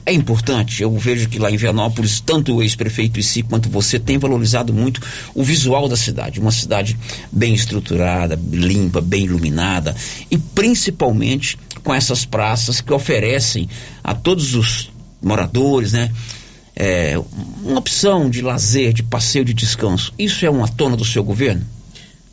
é 0.07 0.13
importante. 0.13 0.83
Eu 0.83 0.97
vejo 0.97 1.29
que 1.29 1.39
lá 1.39 1.51
em 1.51 1.57
Vianópolis, 1.57 2.21
tanto 2.21 2.55
o 2.55 2.63
ex-prefeito 2.63 3.19
em 3.19 3.23
si 3.23 3.43
quanto 3.43 3.69
você 3.69 3.99
tem 3.99 4.17
valorizado 4.17 4.73
muito 4.73 5.01
o 5.35 5.43
visual 5.43 5.89
da 5.89 5.97
cidade. 5.97 6.41
Uma 6.41 6.53
cidade 6.53 6.97
bem 7.31 7.53
estruturada, 7.53 8.41
limpa, 8.51 9.01
bem 9.01 9.25
iluminada 9.25 9.95
e 10.31 10.39
principalmente 10.39 11.59
com 11.83 11.93
essas 11.93 12.25
praças 12.25 12.81
que 12.81 12.93
oferecem 12.93 13.69
a 14.03 14.15
todos 14.15 14.55
os 14.55 14.91
moradores, 15.21 15.93
né? 15.93 16.11
é, 16.77 17.19
uma 17.65 17.79
opção 17.79 18.29
de 18.29 18.43
lazer, 18.43 18.93
de 18.93 19.03
passeio, 19.03 19.47
de 19.47 19.55
descanso. 19.55 20.13
Isso 20.19 20.45
é 20.45 20.51
uma 20.51 20.69
tona 20.69 20.95
do 20.95 21.05
seu 21.05 21.25
governo? 21.25 21.65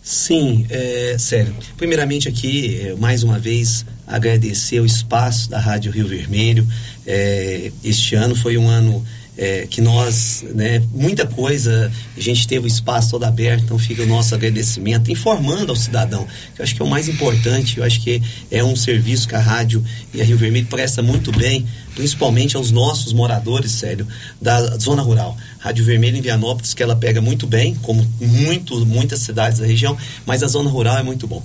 Sim, 0.03 0.65
é, 0.69 1.15
sério. 1.17 1.55
Primeiramente 1.77 2.27
aqui, 2.27 2.81
é, 2.81 2.93
mais 2.95 3.23
uma 3.23 3.39
vez, 3.39 3.85
agradecer 4.05 4.81
o 4.81 4.85
espaço 4.85 5.49
da 5.49 5.57
Rádio 5.57 5.93
Rio 5.93 6.05
Vermelho. 6.05 6.67
É, 7.07 7.71
este 7.81 8.13
ano 8.13 8.35
foi 8.35 8.57
um 8.57 8.67
ano 8.67 9.03
é, 9.37 9.65
que 9.67 9.81
nós, 9.81 10.43
né, 10.53 10.81
muita 10.93 11.25
coisa, 11.25 11.91
a 12.15 12.19
gente 12.19 12.47
teve 12.47 12.65
o 12.65 12.67
espaço 12.67 13.11
todo 13.11 13.23
aberto, 13.23 13.63
então 13.63 13.79
fica 13.79 14.03
o 14.03 14.05
nosso 14.05 14.35
agradecimento, 14.35 15.11
informando 15.11 15.71
ao 15.71 15.75
cidadão, 15.75 16.27
que 16.55 16.61
eu 16.61 16.63
acho 16.63 16.75
que 16.75 16.81
é 16.81 16.85
o 16.85 16.87
mais 16.87 17.07
importante, 17.07 17.77
eu 17.77 17.83
acho 17.83 17.99
que 18.01 18.21
é 18.51 18.63
um 18.63 18.75
serviço 18.75 19.27
que 19.27 19.35
a 19.35 19.39
rádio 19.39 19.83
e 20.13 20.21
a 20.21 20.23
Rio 20.23 20.37
Vermelho 20.37 20.67
presta 20.67 21.01
muito 21.01 21.31
bem, 21.31 21.65
principalmente 21.95 22.55
aos 22.55 22.71
nossos 22.71 23.13
moradores, 23.13 23.71
sério, 23.71 24.07
da 24.41 24.77
zona 24.77 25.01
rural. 25.01 25.35
Rádio 25.59 25.85
Vermelho 25.85 26.17
em 26.17 26.21
Vianópolis, 26.21 26.73
que 26.73 26.83
ela 26.83 26.95
pega 26.95 27.21
muito 27.21 27.47
bem, 27.47 27.75
como 27.75 28.05
muito, 28.19 28.85
muitas 28.85 29.19
cidades 29.19 29.59
da 29.59 29.65
região, 29.65 29.97
mas 30.25 30.43
a 30.43 30.47
zona 30.47 30.69
rural 30.69 30.97
é 30.97 31.03
muito 31.03 31.27
bom. 31.27 31.43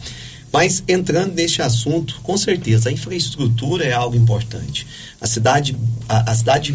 Mas 0.52 0.82
entrando 0.88 1.34
neste 1.34 1.60
assunto, 1.60 2.20
com 2.22 2.36
certeza, 2.36 2.88
a 2.88 2.92
infraestrutura 2.92 3.84
é 3.84 3.92
algo 3.92 4.16
importante. 4.16 4.86
A 5.20 5.26
cidade, 5.26 5.76
a, 6.08 6.30
a 6.30 6.34
cidade, 6.34 6.74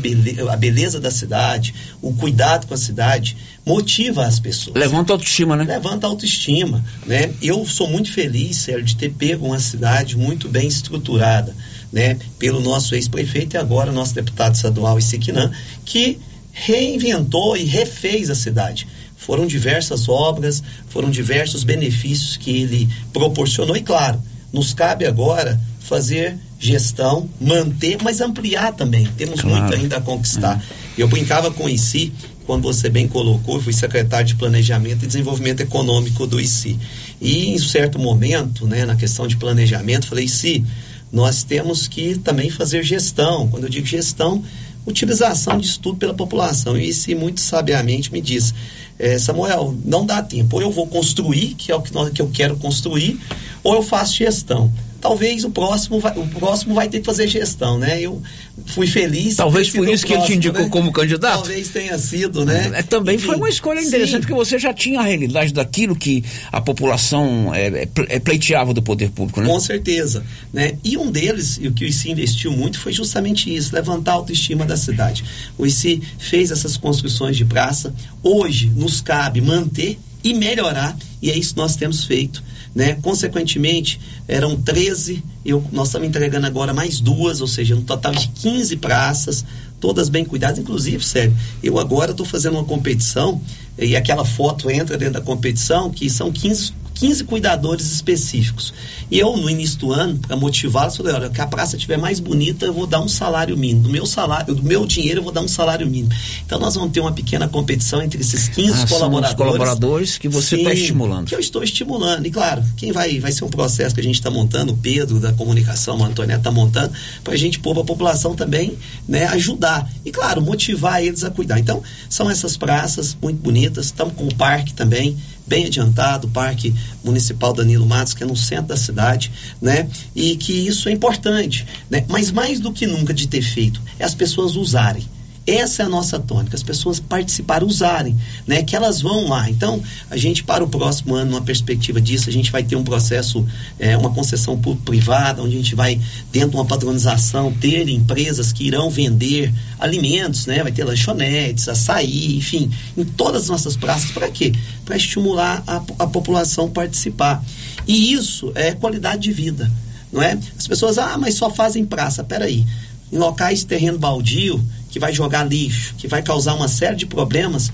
a 0.50 0.56
beleza 0.56 1.00
da 1.00 1.10
cidade, 1.10 1.74
o 2.02 2.14
cuidado 2.14 2.68
com 2.68 2.74
a 2.74 2.78
cidade 2.78 3.36
motiva 3.66 4.26
as 4.26 4.40
pessoas. 4.40 4.76
Levanta 4.76 5.14
a 5.14 5.16
autoestima, 5.16 5.56
né? 5.56 5.64
Levanta 5.64 6.06
a 6.06 6.10
autoestima, 6.10 6.84
né? 7.06 7.34
Eu 7.42 7.66
sou 7.66 7.90
muito 7.90 8.12
feliz, 8.12 8.58
Sérgio, 8.58 8.84
de 8.84 8.96
ter 8.96 9.10
pego 9.10 9.48
uma 9.48 9.60
cidade 9.60 10.18
muito 10.18 10.48
bem 10.50 10.68
estruturada, 10.68 11.56
né? 11.92 12.18
Pelo 12.38 12.60
nosso 12.60 12.94
ex-prefeito 12.94 13.56
e 13.56 13.58
agora 13.58 13.92
nosso 13.92 14.14
deputado 14.14 14.54
estadual 14.54 15.00
Isiquinã, 15.00 15.52
que 15.84 16.20
reinventou 16.52 17.58
e 17.58 17.64
refez 17.64 18.30
a 18.30 18.36
cidade 18.36 18.88
foram 19.26 19.48
diversas 19.48 20.10
obras, 20.10 20.62
foram 20.90 21.10
diversos 21.10 21.64
benefícios 21.64 22.38
que 22.38 22.52
ele 22.52 22.90
proporcionou, 23.12 23.76
e 23.76 23.82
claro, 23.82 24.22
nos 24.52 24.74
cabe 24.74 25.06
agora 25.06 25.60
fazer 25.80 26.38
gestão, 26.60 27.30
manter, 27.42 27.98
mas 28.02 28.22
ampliar 28.22 28.74
também. 28.74 29.06
Temos 29.18 29.42
claro. 29.42 29.64
muito 29.64 29.76
ainda 29.76 29.98
a 29.98 30.02
conquistar. 30.02 30.64
É. 30.98 31.02
Eu 31.02 31.08
brincava 31.08 31.52
com 31.52 31.66
o 31.66 31.70
ICI, 31.70 32.14
quando 32.46 32.64
você 32.64 32.90
bem 32.90 33.08
colocou, 33.08 33.56
eu 33.56 33.62
fui 33.62 33.74
secretário 33.74 34.28
de 34.28 34.36
Planejamento 34.36 35.04
e 35.04 35.08
Desenvolvimento 35.08 35.62
Econômico 35.62 36.28
do 36.28 36.40
ICI. 36.40 36.78
E 37.22 37.50
em 37.50 37.58
certo 37.58 37.98
momento, 38.00 38.68
né, 38.68 38.86
na 38.86 38.96
questão 38.96 39.28
de 39.28 39.38
planejamento, 39.38 40.08
falei, 40.08 40.26
ICI, 40.26 40.64
nós 41.12 41.44
temos 41.44 41.88
que 41.88 42.18
também 42.18 42.50
fazer 42.50 42.84
gestão. 42.84 43.48
Quando 43.48 43.64
eu 43.64 43.70
digo 43.70 43.86
gestão, 43.86 44.44
utilização 44.86 45.58
de 45.58 45.68
estudo 45.68 45.98
pela 45.98 46.14
população. 46.14 46.78
E 46.78 46.94
se 46.94 47.16
muito 47.16 47.42
sabiamente 47.42 48.12
me 48.12 48.22
diz, 48.22 48.54
é, 49.00 49.18
Samuel, 49.18 49.76
não 49.84 50.06
dá 50.06 50.22
tempo. 50.22 50.58
Ou 50.58 50.62
eu 50.62 50.72
vou 50.72 50.88
construir, 50.88 51.56
que 51.56 51.72
é 51.72 51.76
o 51.76 51.82
que, 51.82 51.94
nós, 51.94 52.10
que 52.10 52.22
eu 52.22 52.30
quero 52.32 52.56
construir, 52.58 53.20
ou 53.64 53.76
eu 53.76 53.82
faço 53.82 54.16
gestão 54.16 54.72
talvez 55.04 55.44
o 55.44 55.50
próximo 55.50 56.00
vai, 56.00 56.18
o 56.18 56.26
próximo 56.26 56.74
vai 56.74 56.88
ter 56.88 57.02
que 57.02 57.06
fazer 57.06 57.28
gestão, 57.28 57.78
né? 57.78 58.02
Eu 58.02 58.24
fui 58.68 58.88
feliz. 58.88 59.36
Talvez 59.36 59.70
por 59.70 59.88
isso 59.90 60.06
que 60.06 60.14
ele 60.14 60.24
te 60.24 60.34
indicou 60.34 60.64
né? 60.64 60.70
como 60.70 60.94
candidato. 60.94 61.40
Talvez 61.40 61.68
tenha 61.68 61.98
sido, 61.98 62.46
né? 62.46 62.72
É, 62.74 62.82
também 62.82 63.16
Enfim, 63.16 63.26
foi 63.26 63.36
uma 63.36 63.50
escolha 63.50 63.82
interessante, 63.82 64.12
sim. 64.12 64.20
porque 64.22 64.34
você 64.34 64.58
já 64.58 64.74
tinha 64.74 65.02
a 65.02 65.04
realidade 65.04 65.52
daquilo 65.52 65.94
que 65.94 66.24
a 66.50 66.62
população 66.62 67.54
é, 67.54 67.68
é, 67.68 67.88
é, 68.08 68.20
pleiteava 68.20 68.74
do 68.74 68.82
poder 68.82 69.12
público, 69.12 69.42
né? 69.42 69.48
Com 69.48 69.60
certeza, 69.60 70.24
né? 70.54 70.78
E 70.82 70.98
um 70.98 71.12
deles, 71.12 71.60
e 71.62 71.68
o 71.68 71.74
que 71.74 71.84
o 71.84 71.88
ICI 71.88 72.12
investiu 72.12 72.54
muito, 72.54 72.80
foi 72.80 72.94
justamente 72.94 73.54
isso, 73.54 73.76
levantar 73.76 74.14
a 74.14 74.16
autoestima 74.16 74.66
da 74.66 74.78
cidade. 74.78 75.26
O 75.58 75.66
ICI 75.66 76.02
fez 76.18 76.50
essas 76.50 76.78
construções 76.78 77.36
de 77.36 77.44
praça, 77.44 77.94
hoje 78.24 78.72
nos 78.74 79.02
cabe 79.02 79.42
manter 79.42 80.00
e 80.24 80.34
melhorar, 80.34 80.98
e 81.22 81.30
é 81.30 81.38
isso 81.38 81.54
que 81.54 81.60
nós 81.60 81.76
temos 81.76 82.06
feito. 82.06 82.42
Né? 82.74 82.96
Consequentemente, 83.02 84.00
eram 84.28 84.56
13, 84.60 85.24
eu, 85.46 85.64
nós 85.72 85.90
estamos 85.90 86.08
entregando 86.08 86.48
agora 86.48 86.74
mais 86.74 87.00
duas, 87.00 87.40
ou 87.40 87.48
seja, 87.48 87.76
um 87.76 87.84
total 87.84 88.14
de 88.14 88.28
15 88.30 88.78
praças, 88.78 89.46
todas 89.80 90.10
bem 90.10 90.26
cuidadas, 90.26 90.58
inclusive, 90.58 91.04
sério, 91.04 91.36
eu 91.62 91.78
agora 91.78 92.12
estou 92.12 92.26
fazendo 92.26 92.54
uma 92.54 92.64
competição, 92.64 93.40
e 93.78 93.96
aquela 93.96 94.26
foto 94.26 94.72
entra 94.72 94.98
dentro 94.98 95.16
da 95.16 95.22
competição, 95.22 95.92
que 95.92 96.10
são 96.10 96.32
15 96.32 96.74
15 96.94 97.24
cuidadores 97.26 97.92
específicos. 97.92 98.74
E 99.10 99.20
eu, 99.20 99.36
no 99.36 99.50
início 99.50 99.80
do 99.80 99.92
ano, 99.92 100.18
para 100.18 100.36
motivá-los, 100.36 100.98
falei: 100.98 101.14
olha, 101.14 101.30
que 101.30 101.42
a 101.42 101.48
praça 101.48 101.76
estiver 101.76 101.98
mais 101.98 102.20
bonita, 102.20 102.66
eu 102.66 102.74
vou 102.74 102.88
dar 102.88 103.02
um 103.02 103.08
salário 103.08 103.58
mínimo. 103.58 103.84
Do 103.84 103.90
meu 103.90 104.06
salário, 104.06 104.56
do 104.56 104.64
meu 104.64 104.86
dinheiro, 104.86 105.20
eu 105.20 105.24
vou 105.24 105.32
dar 105.32 105.42
um 105.42 105.48
salário 105.48 105.86
mínimo. 105.88 106.14
Então, 106.46 106.60
nós 106.60 106.76
vamos 106.76 106.92
ter 106.92 107.00
uma 107.00 107.12
pequena 107.12 107.48
competição 107.48 108.02
entre 108.02 108.22
esses 108.22 108.48
15 108.50 108.72
ah, 108.72 108.88
colaboradores. 108.88 109.36
colaboradores 109.36 110.18
que 110.18 110.30
você 110.30 110.56
está 110.58 110.74
estimulando. 110.74 111.28
Que 111.28 111.36
eu 111.36 111.40
estou 111.40 111.64
estimulando. 111.64 112.26
E 112.26 112.32
claro, 112.32 112.64
quem 112.78 112.92
vai, 112.92 113.20
vai 113.20 113.32
ser 113.32 113.44
um 113.44 113.50
processo 113.50 113.94
que 113.94 114.02
a 114.02 114.04
gente 114.04 114.16
está 114.16 114.30
montando, 114.30 114.74
o 114.74 114.78
Pedro 114.78 115.20
da 115.20 115.34
comunicação, 115.34 115.98
o 115.98 116.04
Antônio 116.04 116.36
está 116.36 116.52
montando, 116.52 116.94
para 117.24 117.34
a 117.34 117.38
gente 117.38 117.60
pôr 117.60 117.78
a 117.80 117.84
população 117.84 118.36
também 118.36 118.78
né, 119.08 119.26
ajudar. 119.28 119.90
E 120.06 120.12
claro, 120.12 120.42
motivar 120.42 121.04
eles 121.04 121.24
a 121.24 121.32
cuidar. 121.32 121.60
Então, 121.60 121.82
são 122.10 122.30
essas 122.30 122.58
praças 122.58 123.18
muito 123.22 123.42
bonitas, 123.42 123.88
estamos 123.88 124.14
com 124.16 124.28
o 124.28 124.36
parque 124.36 124.74
também 124.74 125.18
bem 125.46 125.66
adiantado, 125.66 126.28
o 126.28 126.32
Parque 126.32 126.74
Municipal 127.04 127.54
Danilo 127.54 127.86
Matos, 127.86 128.14
que 128.14 128.24
é 128.24 128.26
no 128.26 128.36
centro 128.36 128.68
da 128.68 128.78
cidade, 128.78 129.32
né? 129.62 129.90
E 130.16 130.36
que 130.36 130.54
isso 130.54 130.90
é 130.90 130.92
importante, 130.92 131.66
né? 131.90 132.06
Mas 132.08 132.32
mais 132.32 132.60
do 132.60 132.72
que 132.72 132.88
nunca 132.88 133.14
de 133.14 133.28
ter 133.28 133.42
feito, 133.42 133.82
é 134.00 134.06
as 134.06 134.16
pessoas 134.16 134.56
usarem. 134.56 135.04
Essa 135.46 135.84
é 135.84 135.86
a 135.86 135.90
nossa 135.90 136.18
tônica, 136.20 136.56
as 136.56 136.64
pessoas 136.64 137.02
participarem, 137.02 137.68
usarem, 137.68 138.18
né? 138.48 138.64
Que 138.64 138.78
elas 138.78 139.02
vão 139.02 139.28
lá. 139.28 139.50
Então, 139.50 139.82
a 140.10 140.16
gente, 140.16 140.42
para 140.42 140.64
o 140.64 140.70
próximo 140.70 141.16
ano, 141.16 141.32
uma 141.32 141.42
perspectiva 141.42 142.00
disso, 142.00 142.30
a 142.30 142.32
gente 142.32 142.50
vai 142.50 142.64
ter 142.64 142.78
um 142.78 142.84
processo, 142.84 143.46
é, 143.78 143.98
uma 143.98 144.14
concessão 144.14 144.58
privada, 144.86 145.42
onde 145.42 145.56
a 145.56 145.58
gente 145.58 145.76
vai, 145.76 146.00
dentro 146.32 146.52
de 146.52 146.56
uma 146.56 146.66
padronização, 146.66 147.52
ter 147.52 147.90
empresas 147.90 148.54
que 148.54 148.66
irão 148.66 148.90
vender 148.90 149.54
alimentos, 149.78 150.46
né? 150.46 150.64
Vai 150.64 150.72
ter 150.72 150.86
lanchonetes, 150.86 151.68
açaí, 151.68 152.38
enfim, 152.38 152.72
em 152.96 153.04
todas 153.04 153.44
as 153.44 153.50
nossas 153.50 153.76
praças. 153.76 154.12
Para 154.12 154.30
quê? 154.32 154.54
Para 154.86 154.96
estimular 154.96 155.62
a, 155.68 155.76
a 156.00 156.08
população 156.08 156.70
participar. 156.70 157.44
E 157.86 158.14
isso 158.14 158.54
é 158.56 158.72
qualidade 158.72 159.24
de 159.24 159.34
vida, 159.34 159.70
não 160.10 160.22
é? 160.22 160.40
As 160.58 160.68
pessoas, 160.68 160.98
ah, 160.98 161.18
mas 161.18 161.36
só 161.36 161.50
fazem 161.50 161.86
praça. 161.86 162.24
Peraí. 162.24 162.66
Em 163.12 163.18
locais 163.18 163.64
terreno 163.64 164.00
baldio, 164.00 164.60
que 164.94 165.00
vai 165.00 165.12
jogar 165.12 165.44
lixo, 165.44 165.96
que 165.98 166.08
vai 166.08 166.22
causar 166.22 166.54
uma 166.54 166.68
série 166.68 166.96
de 166.96 167.08
problemas 167.08 167.72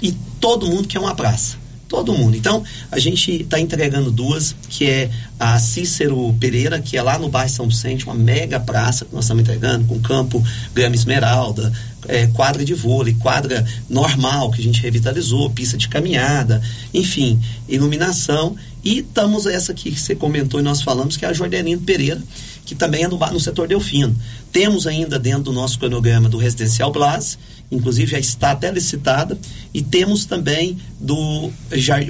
e 0.00 0.12
todo 0.40 0.68
mundo 0.68 0.86
quer 0.86 1.00
uma 1.00 1.16
praça. 1.16 1.56
Todo 1.88 2.12
mundo. 2.12 2.36
Então, 2.36 2.62
a 2.92 3.00
gente 3.00 3.42
está 3.42 3.58
entregando 3.58 4.12
duas, 4.12 4.54
que 4.68 4.88
é 4.88 5.10
a 5.36 5.58
Cícero 5.58 6.32
Pereira, 6.38 6.80
que 6.80 6.96
é 6.96 7.02
lá 7.02 7.18
no 7.18 7.28
bairro 7.28 7.50
São 7.50 7.66
Vicente, 7.66 8.04
uma 8.04 8.14
mega 8.14 8.60
praça 8.60 9.04
que 9.04 9.12
nós 9.12 9.24
estamos 9.24 9.42
entregando, 9.42 9.84
com 9.86 9.98
campo 9.98 10.40
grama 10.72 10.94
esmeralda, 10.94 11.72
é, 12.06 12.28
quadra 12.28 12.64
de 12.64 12.74
vôlei, 12.74 13.14
quadra 13.14 13.66
normal 13.88 14.52
que 14.52 14.60
a 14.60 14.64
gente 14.64 14.80
revitalizou, 14.80 15.50
pista 15.50 15.76
de 15.76 15.88
caminhada, 15.88 16.62
enfim, 16.94 17.40
iluminação. 17.68 18.54
E 18.84 19.00
estamos 19.00 19.46
essa 19.46 19.72
aqui 19.72 19.90
que 19.90 20.00
você 20.00 20.14
comentou 20.14 20.60
e 20.60 20.62
nós 20.62 20.82
falamos, 20.82 21.16
que 21.16 21.24
é 21.24 21.28
a 21.28 21.32
Jordanino 21.32 21.80
Pereira, 21.80 22.22
que 22.70 22.76
também 22.76 23.02
é 23.02 23.08
no, 23.08 23.18
no 23.18 23.40
setor 23.40 23.66
Delfino. 23.66 24.14
Temos 24.52 24.86
ainda 24.86 25.18
dentro 25.18 25.42
do 25.42 25.52
nosso 25.52 25.76
cronograma 25.76 26.28
do 26.28 26.38
Residencial 26.38 26.92
Blas, 26.92 27.36
inclusive 27.68 28.12
já 28.12 28.18
está 28.18 28.52
até 28.52 28.70
licitada, 28.70 29.36
e 29.74 29.82
temos 29.82 30.24
também 30.24 30.78
do 31.00 31.50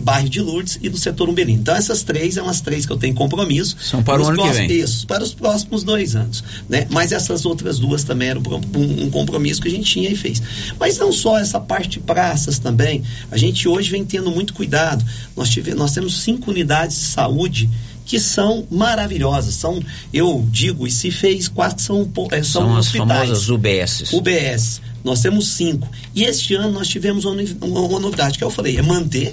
bairro 0.02 0.28
de 0.28 0.42
Lourdes 0.42 0.78
e 0.82 0.90
do 0.90 0.98
setor 0.98 1.30
Umbelino. 1.30 1.60
Então 1.60 1.74
essas 1.74 2.02
três 2.02 2.34
são 2.34 2.46
as 2.46 2.60
três 2.60 2.84
que 2.84 2.92
eu 2.92 2.98
tenho 2.98 3.14
compromisso. 3.14 3.74
São 3.80 4.02
para 4.02 4.20
o 4.20 4.26
ano 4.26 4.34
próximos, 4.34 4.60
que 4.60 4.66
vem. 4.68 4.80
Isso, 4.82 5.06
para 5.06 5.24
os 5.24 5.32
próximos 5.32 5.82
dois 5.82 6.14
anos. 6.14 6.44
Né? 6.68 6.86
Mas 6.90 7.10
essas 7.10 7.46
outras 7.46 7.78
duas 7.78 8.04
também 8.04 8.28
eram 8.28 8.42
um, 8.42 9.04
um 9.04 9.10
compromisso 9.10 9.62
que 9.62 9.68
a 9.68 9.70
gente 9.70 9.90
tinha 9.90 10.10
e 10.10 10.16
fez. 10.16 10.42
Mas 10.78 10.98
não 10.98 11.10
só 11.10 11.38
essa 11.38 11.58
parte 11.58 11.88
de 11.88 12.00
praças 12.00 12.58
também, 12.58 13.02
a 13.30 13.38
gente 13.38 13.66
hoje 13.66 13.90
vem 13.90 14.04
tendo 14.04 14.30
muito 14.30 14.52
cuidado. 14.52 15.02
Nós, 15.34 15.48
tive, 15.48 15.72
nós 15.72 15.92
temos 15.94 16.20
cinco 16.20 16.50
unidades 16.50 16.98
de 16.98 17.04
saúde 17.04 17.70
que 18.10 18.18
são 18.18 18.66
maravilhosas. 18.68 19.54
São, 19.54 19.80
eu 20.12 20.44
digo, 20.50 20.84
e 20.84 20.90
se 20.90 21.12
fez 21.12 21.46
quase 21.46 21.76
são, 21.78 22.10
é, 22.32 22.42
são, 22.42 22.62
são 22.62 22.76
hospitais. 22.76 23.30
as 23.30 23.46
famosas 23.46 23.48
UBS. 23.48 24.12
UBS. 24.12 24.80
Nós 25.04 25.20
temos 25.20 25.46
cinco. 25.50 25.88
E 26.12 26.24
este 26.24 26.56
ano 26.56 26.72
nós 26.72 26.88
tivemos 26.88 27.24
uma, 27.24 27.40
uma, 27.60 27.80
uma 27.82 28.00
novidade 28.00 28.36
que 28.36 28.42
eu 28.42 28.50
falei, 28.50 28.76
é 28.78 28.82
manter, 28.82 29.32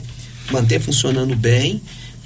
manter 0.51 0.79
funcionando 0.79 1.35
bem 1.35 1.81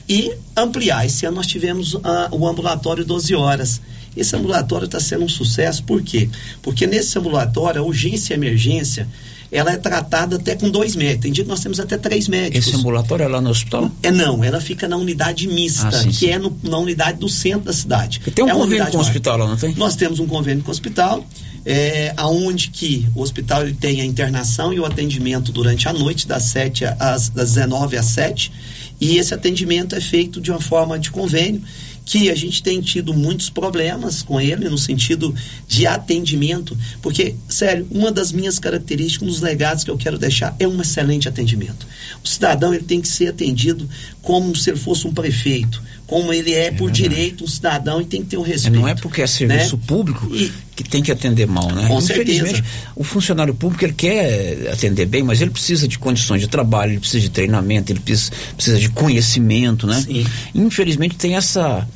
e 0.10 0.34
ampliar. 0.54 1.06
Esse 1.06 1.26
ano 1.26 1.38
nós 1.38 1.48
tivemos 1.48 1.94
uh, 1.94 2.02
o 2.34 2.46
ambulatório 2.46 3.06
12 3.06 3.34
horas. 3.34 3.82
Esse 4.18 4.36
ambulatório 4.36 4.88
está 4.88 5.00
sendo 5.00 5.24
um 5.24 5.30
sucesso, 5.30 5.86
por 5.86 6.04
quê? 6.04 6.30
Porque 6.62 6.86
nesse 6.86 7.18
ambulatório, 7.18 7.82
a 7.82 7.86
urgência 7.86 8.34
e 8.34 8.36
emergência, 8.36 9.08
ela 9.52 9.72
é 9.72 9.78
tratada 9.78 10.38
até 10.38 10.56
com 10.56 10.70
dois 10.70 10.96
médicos. 10.96 11.24
Tem 11.24 11.32
dia 11.32 11.44
que 11.44 11.50
nós 11.50 11.60
temos 11.60 11.80
até 11.80 11.98
três 11.98 12.28
médicos. 12.30 12.68
Esse 12.68 12.78
ambulatório 12.78 13.24
é 13.24 13.28
lá 13.28 13.42
no 13.42 13.50
hospital? 13.50 13.92
É 14.02 14.10
não, 14.10 14.42
ela 14.44 14.62
fica 14.62 14.88
na 14.88 14.96
unidade 14.96 15.46
mista, 15.48 15.90
ah, 15.90 15.92
sim, 15.92 16.08
que 16.08 16.16
sim. 16.16 16.30
é 16.30 16.40
no, 16.40 16.58
na 16.64 16.78
unidade 16.78 17.20
do 17.20 17.28
centro 17.28 17.66
da 17.66 17.74
cidade. 17.74 18.20
Porque 18.20 18.32
tem 18.32 18.46
um 18.46 18.50
é 18.50 18.54
convênio 18.54 18.90
com 18.90 18.98
o 18.98 19.02
hospital 19.02 19.38
lá, 19.38 19.48
não 19.48 19.58
tem? 19.58 19.76
Nós 19.76 19.96
temos 19.98 20.20
um 20.20 20.26
convênio 20.26 20.64
com 20.64 20.70
o 20.70 20.72
hospital, 20.72 21.26
é, 21.66 22.14
aonde 22.16 22.70
que 22.70 23.06
o 23.14 23.22
hospital 23.22 23.64
ele 23.64 23.74
tem 23.74 24.00
a 24.00 24.06
internação 24.06 24.72
e 24.72 24.80
o 24.80 24.86
atendimento 24.86 25.52
durante 25.52 25.88
a 25.90 25.94
noite, 25.94 26.26
das, 26.28 26.44
7 26.44 26.86
às, 26.98 27.28
das 27.28 27.54
19 27.56 27.98
às 27.98 28.06
7, 28.06 28.52
e 29.02 29.18
esse 29.18 29.34
atendimento 29.34 29.96
é 29.96 30.00
feito 30.00 30.40
de 30.40 30.50
uma 30.50 30.62
forma 30.62 30.98
de 30.98 31.12
convênio 31.12 31.62
que 32.06 32.30
a 32.30 32.36
gente 32.36 32.64
tem 32.64 32.82
tido 32.82 33.14
muitos 33.14 33.50
problemas 33.50 34.22
com 34.22 34.40
ele 34.40 34.68
no 34.70 34.78
sentido 34.78 35.34
de 35.68 35.86
atendimento, 35.86 36.78
porque, 37.02 37.36
sério, 37.48 37.88
uma 37.92 38.12
das 38.12 38.32
minhas 38.32 38.60
características, 38.60 39.28
um 39.28 39.32
dos 39.32 39.42
legados 39.42 39.84
que 39.84 39.92
eu 39.92 39.98
quero 39.98 40.18
deixar 40.18 40.56
é 40.60 40.68
um 40.68 40.82
excelente 40.82 41.30
atendimento. 41.30 41.86
O 42.24 42.28
cidadão 42.28 42.74
ele 42.74 42.84
tem 42.84 43.02
que 43.02 43.08
ser 43.08 43.28
atendido 43.28 43.88
como 44.22 44.56
se 44.56 44.70
ele 44.70 44.80
fosse 44.80 45.08
um 45.08 45.14
prefeito, 45.14 45.82
como 46.12 46.34
ele 46.34 46.54
é, 46.54 46.66
é 46.66 46.72
por 46.72 46.92
verdade. 46.92 47.04
direito 47.04 47.46
um 47.46 47.48
cidadão 47.48 48.02
e 48.02 48.06
tem 48.06 48.22
que 48.22 48.28
ter 48.28 48.38
um 48.38 48.42
respeito. 48.42 48.78
Não 48.78 48.86
é 48.86 48.94
porque 48.94 49.22
é 49.22 49.28
serviço 49.28 49.78
né? 49.78 49.84
público 49.88 50.30
e, 50.36 50.52
que 50.76 50.84
tem 50.84 51.02
que 51.02 51.10
atender 51.10 51.48
mal, 51.48 51.72
né? 51.72 51.88
Com 51.88 52.02
certeza. 52.02 52.62
O 52.98 53.04
funcionário 53.06 53.56
público 53.56 53.86
ele 53.86 53.94
quer 53.94 54.70
atender 54.74 55.06
bem, 55.06 55.24
mas 55.24 55.40
ele 55.40 55.52
precisa 55.52 55.88
de 55.88 55.98
condições 55.98 56.42
de 56.42 56.50
trabalho, 56.50 56.92
ele 56.92 57.00
precisa 57.00 57.22
de 57.22 57.30
treinamento, 57.30 57.94
ele 57.94 58.02
precisa, 58.02 58.30
precisa 58.58 58.78
de 58.78 58.90
conhecimento, 58.90 59.88
né? 59.88 60.02
Sim. 60.02 60.28
Infelizmente 60.54 61.16
tem 61.16 61.38
essa 61.38 61.88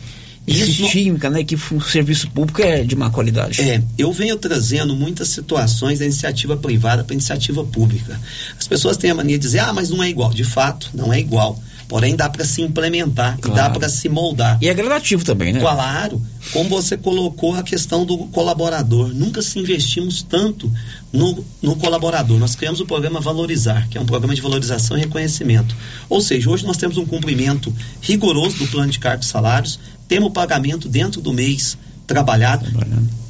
isso 0.48 0.88
química, 0.90 1.30
né? 1.30 1.44
Que 1.44 1.56
o 1.56 1.82
serviço 1.82 2.32
público 2.32 2.62
é 2.62 2.86
de 2.86 2.96
má 2.96 3.10
qualidade. 3.10 3.62
É, 3.64 3.84
eu 3.98 4.14
venho 4.14 4.38
trazendo 4.38 4.96
muitas 4.96 5.28
situações 5.28 6.00
da 6.00 6.06
iniciativa 6.06 6.56
privada 6.56 7.04
para 7.04 7.12
a 7.14 7.16
iniciativa 7.16 7.66
pública. 7.66 8.18
As 8.58 8.66
pessoas 8.66 8.96
têm 8.96 9.12
a 9.12 9.16
mania 9.16 9.38
de 9.38 9.42
dizer, 9.42 9.60
ah, 9.60 9.74
mas 9.74 9.90
não 9.90 10.02
é 10.02 10.10
igual. 10.10 10.34
De 10.34 10.46
fato, 10.46 10.90
não 10.94 11.12
é 11.12 11.20
igual. 11.20 11.62
Porém, 11.88 12.16
dá 12.16 12.30
para 12.30 12.44
se 12.44 12.62
implementar 12.62 13.38
claro. 13.40 13.60
e 13.60 13.62
dá 13.62 13.70
para 13.70 13.90
se 13.90 14.10
moldar. 14.10 14.58
E 14.62 14.68
é 14.68 14.74
gradativo 14.74 15.24
também, 15.24 15.54
né? 15.54 15.60
Claro, 15.60 16.22
como 16.52 16.70
você 16.70 16.98
colocou 16.98 17.56
a 17.56 17.64
questão 17.64 18.06
do 18.06 18.18
colaborador. 18.28 19.10
Nunca 19.14 19.42
se 19.42 19.60
investimos 19.60 20.24
tanto 20.24 20.72
no, 21.14 21.46
no 21.62 21.76
colaborador. 21.76 22.40
Nós 22.40 22.56
criamos 22.56 22.80
o 22.80 22.86
programa 22.86 23.20
Valorizar, 23.20 23.88
que 23.90 23.98
é 23.98 24.02
um 24.02 24.06
programa 24.06 24.34
de 24.34 24.42
valorização 24.42 24.98
e 24.98 25.02
reconhecimento. 25.02 25.76
Ou 26.10 26.22
seja, 26.22 26.50
hoje 26.50 26.66
nós 26.66 26.78
temos 26.78 26.98
um 26.98 27.06
cumprimento 27.06 27.74
rigoroso 28.02 28.58
do 28.58 28.68
plano 28.68 28.92
de 28.92 29.00
cargos 29.00 29.28
e 29.28 29.30
salários, 29.30 29.80
temos 30.08 30.30
o 30.30 30.32
pagamento 30.32 30.90
dentro 30.90 31.22
do 31.22 31.32
mês 31.32 31.78
trabalhado. 32.08 32.66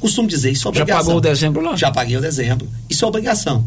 Costumo 0.00 0.28
dizer, 0.28 0.50
isso 0.52 0.66
é 0.66 0.70
obrigação. 0.70 0.96
Já 0.96 1.04
pagou 1.04 1.16
o 1.16 1.20
dezembro 1.20 1.62
lá? 1.62 1.76
Já 1.76 1.90
paguei 1.90 2.16
o 2.16 2.20
dezembro. 2.20 2.68
Isso 2.88 3.04
é 3.04 3.08
obrigação. 3.08 3.60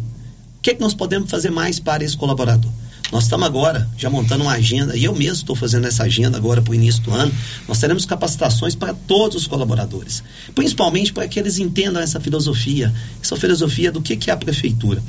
O 0.58 0.62
que, 0.62 0.72
é 0.72 0.74
que 0.74 0.82
nós 0.82 0.94
podemos 0.94 1.30
fazer 1.30 1.50
mais 1.50 1.80
para 1.80 2.04
esse 2.04 2.18
colaborador? 2.18 2.70
Nós 3.12 3.24
estamos 3.24 3.46
agora 3.46 3.90
já 3.98 4.10
montando 4.10 4.44
uma 4.44 4.54
agenda, 4.54 4.96
e 4.96 5.04
eu 5.04 5.16
mesmo 5.16 5.34
estou 5.34 5.56
fazendo 5.56 5.88
essa 5.88 6.04
agenda 6.04 6.38
agora 6.38 6.62
para 6.62 6.72
o 6.72 6.76
início 6.76 7.02
do 7.02 7.12
ano. 7.12 7.32
Nós 7.68 7.80
teremos 7.80 8.06
capacitações 8.06 8.76
para 8.76 8.94
todos 8.94 9.38
os 9.38 9.48
colaboradores, 9.48 10.24
principalmente 10.54 11.12
para 11.12 11.28
que 11.28 11.40
eles 11.40 11.58
entendam 11.58 12.02
essa 12.02 12.20
filosofia, 12.20 12.94
essa 13.22 13.36
filosofia 13.36 13.92
do 13.92 14.02
que, 14.02 14.16
que 14.16 14.30
é 14.30 14.34
a 14.34 14.38
prefeitura. 14.38 15.02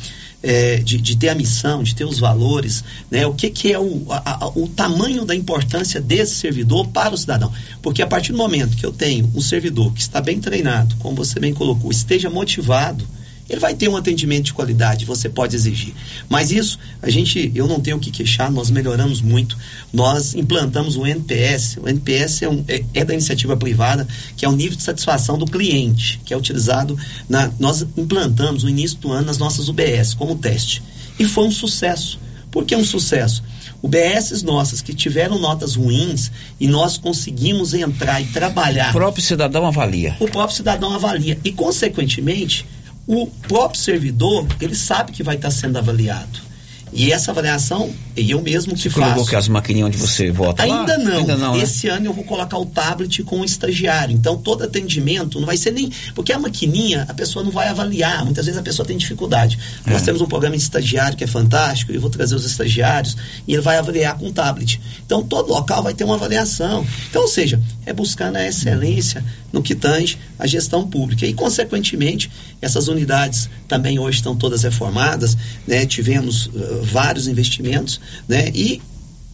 É, 0.43 0.79
de, 0.79 0.97
de, 0.97 1.19
ter 1.19 1.29
a 1.29 1.35
missão, 1.35 1.83
de 1.83 1.95
ter 1.95 2.07
os 2.07 2.19
valores, 2.19 2.83
né? 3.11 3.27
o 3.27 3.35
que, 3.35 3.51
que 3.51 3.71
é 3.71 3.79
o, 3.79 4.07
a, 4.09 4.45
a, 4.47 4.49
o 4.49 4.67
tamanho 4.69 5.27
da 5.27 5.37
importância 5.37 6.01
desse 6.01 6.37
servidor 6.37 6.89
para 6.89 7.15
o 7.15 7.19
cidadão. 7.19 7.53
Porque 7.83 8.01
a 8.01 8.07
partir 8.07 8.33
do 8.33 8.39
momento 8.39 8.75
que 8.75 8.87
eu 8.87 8.91
tenho 8.91 9.31
um 9.35 9.41
servidor 9.43 9.93
que 9.93 10.01
está 10.01 10.19
bem 10.19 10.41
treinado, 10.41 10.97
como 10.97 11.15
você 11.15 11.39
bem 11.39 11.53
colocou, 11.53 11.91
esteja 11.91 12.31
motivado, 12.31 13.07
ele 13.51 13.59
vai 13.59 13.75
ter 13.75 13.89
um 13.89 13.97
atendimento 13.97 14.45
de 14.45 14.55
qualidade, 14.55 15.05
você 15.05 15.29
pode 15.29 15.57
exigir. 15.57 15.93
Mas 16.29 16.53
isso, 16.53 16.79
a 17.03 17.11
gente, 17.11 17.51
eu 17.53 17.67
não 17.67 17.81
tenho 17.81 17.97
o 17.97 18.01
que 18.01 18.13
queixar, 18.13 18.49
nós 18.49 18.71
melhoramos 18.71 19.21
muito. 19.21 19.59
Nós 19.93 20.35
implantamos 20.37 20.97
o 20.97 21.05
NPS. 21.05 21.79
O 21.83 21.89
NPS 21.89 22.43
é, 22.43 22.49
um, 22.49 22.65
é, 22.69 22.85
é 22.95 23.05
da 23.05 23.13
iniciativa 23.13 23.57
privada, 23.57 24.07
que 24.37 24.45
é 24.45 24.49
o 24.49 24.53
nível 24.53 24.77
de 24.77 24.85
satisfação 24.85 25.37
do 25.37 25.47
cliente, 25.47 26.21
que 26.25 26.33
é 26.33 26.37
utilizado 26.37 26.97
na. 27.29 27.51
Nós 27.59 27.85
implantamos 27.97 28.63
no 28.63 28.71
início 28.71 28.99
do 28.99 29.11
ano 29.11 29.27
nas 29.27 29.39
nossas 29.39 29.69
UBS 29.69 30.15
como 30.15 30.37
teste. 30.37 30.81
E 31.19 31.25
foi 31.25 31.45
um 31.45 31.51
sucesso. 31.51 32.21
Por 32.53 32.65
que 32.65 32.77
um 32.77 32.85
sucesso? 32.85 33.43
UBS 33.83 34.43
nossas 34.43 34.81
que 34.81 34.95
tiveram 34.95 35.39
notas 35.39 35.75
ruins 35.75 36.31
e 36.61 36.69
nós 36.69 36.99
conseguimos 36.99 37.75
entrar 37.75 38.21
e 38.21 38.27
trabalhar. 38.27 38.91
O 38.91 38.93
próprio 38.93 39.25
cidadão 39.25 39.67
avalia. 39.67 40.17
O 40.21 40.29
próprio 40.29 40.57
cidadão 40.57 40.93
avalia. 40.95 41.39
E, 41.43 41.51
consequentemente, 41.51 42.67
o 43.13 43.27
próprio 43.27 43.81
servidor, 43.81 44.47
ele 44.61 44.77
sabe 44.77 45.11
que 45.11 45.25
vai 45.25 45.35
estar 45.35 45.51
sendo 45.51 45.77
avaliado. 45.77 46.51
E 46.93 47.13
essa 47.13 47.31
avaliação, 47.31 47.89
eu 48.17 48.43
mesmo 48.43 48.75
que 48.75 48.83
você 48.83 48.91
faço. 48.91 49.15
Colocou 49.15 49.39
as 49.39 49.49
maquininhas 49.49 49.89
onde 49.89 49.97
você 49.97 50.31
vota 50.31 50.63
Ainda 50.63 50.99
lá? 50.99 50.99
não. 50.99 51.19
Ainda 51.19 51.37
não 51.37 51.57
né? 51.57 51.63
Esse 51.63 51.87
né? 51.87 51.95
ano 51.95 52.07
eu 52.07 52.13
vou 52.13 52.25
colocar 52.25 52.59
o 52.59 52.67
tablet 52.67 53.23
com 53.23 53.41
o 53.41 53.45
estagiário. 53.45 54.13
Então, 54.13 54.37
todo 54.37 54.65
atendimento 54.65 55.39
não 55.39 55.47
vai 55.47 55.57
ser 55.57 55.71
nem... 55.71 55.91
Porque 56.15 56.33
a 56.33 56.39
maquininha, 56.39 57.07
a 57.09 57.15
pessoa 57.15 57.45
não 57.45 57.53
vai 57.53 57.69
avaliar. 57.69 58.25
Muitas 58.25 58.47
vezes 58.47 58.59
a 58.59 58.63
pessoa 58.63 58.85
tem 58.85 58.97
dificuldade. 58.97 59.59
É. 59.87 59.91
Nós 59.91 60.03
temos 60.03 60.21
um 60.21 60.27
programa 60.27 60.57
de 60.57 60.63
estagiário 60.63 61.17
que 61.17 61.23
é 61.23 61.29
fantástico. 61.29 61.93
Eu 61.93 62.01
vou 62.01 62.11
trazer 62.11 62.35
os 62.35 62.45
estagiários 62.45 63.17
e 63.47 63.53
ele 63.53 63.63
vai 63.63 63.79
avaliar 63.79 64.19
com 64.19 64.27
o 64.27 64.33
tablet. 64.33 64.81
Então, 65.07 65.23
todo 65.23 65.49
local 65.49 65.83
vai 65.85 65.95
ter 65.95 66.03
uma 66.03 66.17
avaliação. 66.17 66.85
Então, 67.09 67.23
ou 67.23 67.29
seja, 67.29 67.61
é 67.87 67.93
buscar 67.93 68.33
na 68.33 68.45
excelência 68.47 69.25
no 69.53 69.63
que 69.63 69.77
tange 69.77 70.19
a 70.39 70.47
gestão 70.47 70.89
pública. 70.89 71.25
E, 71.25 71.35
consequentemente, 71.35 72.31
essas 72.61 72.89
unidades 72.89 73.49
também 73.67 73.99
hoje 73.99 74.19
estão 74.19 74.37
todas 74.37 74.63
reformadas. 74.63 75.37
Né? 75.67 75.87
Tivemos... 75.87 76.47
Uh, 76.47 76.81
vários 76.91 77.27
investimentos, 77.29 78.01
né? 78.29 78.51
E 78.55 78.81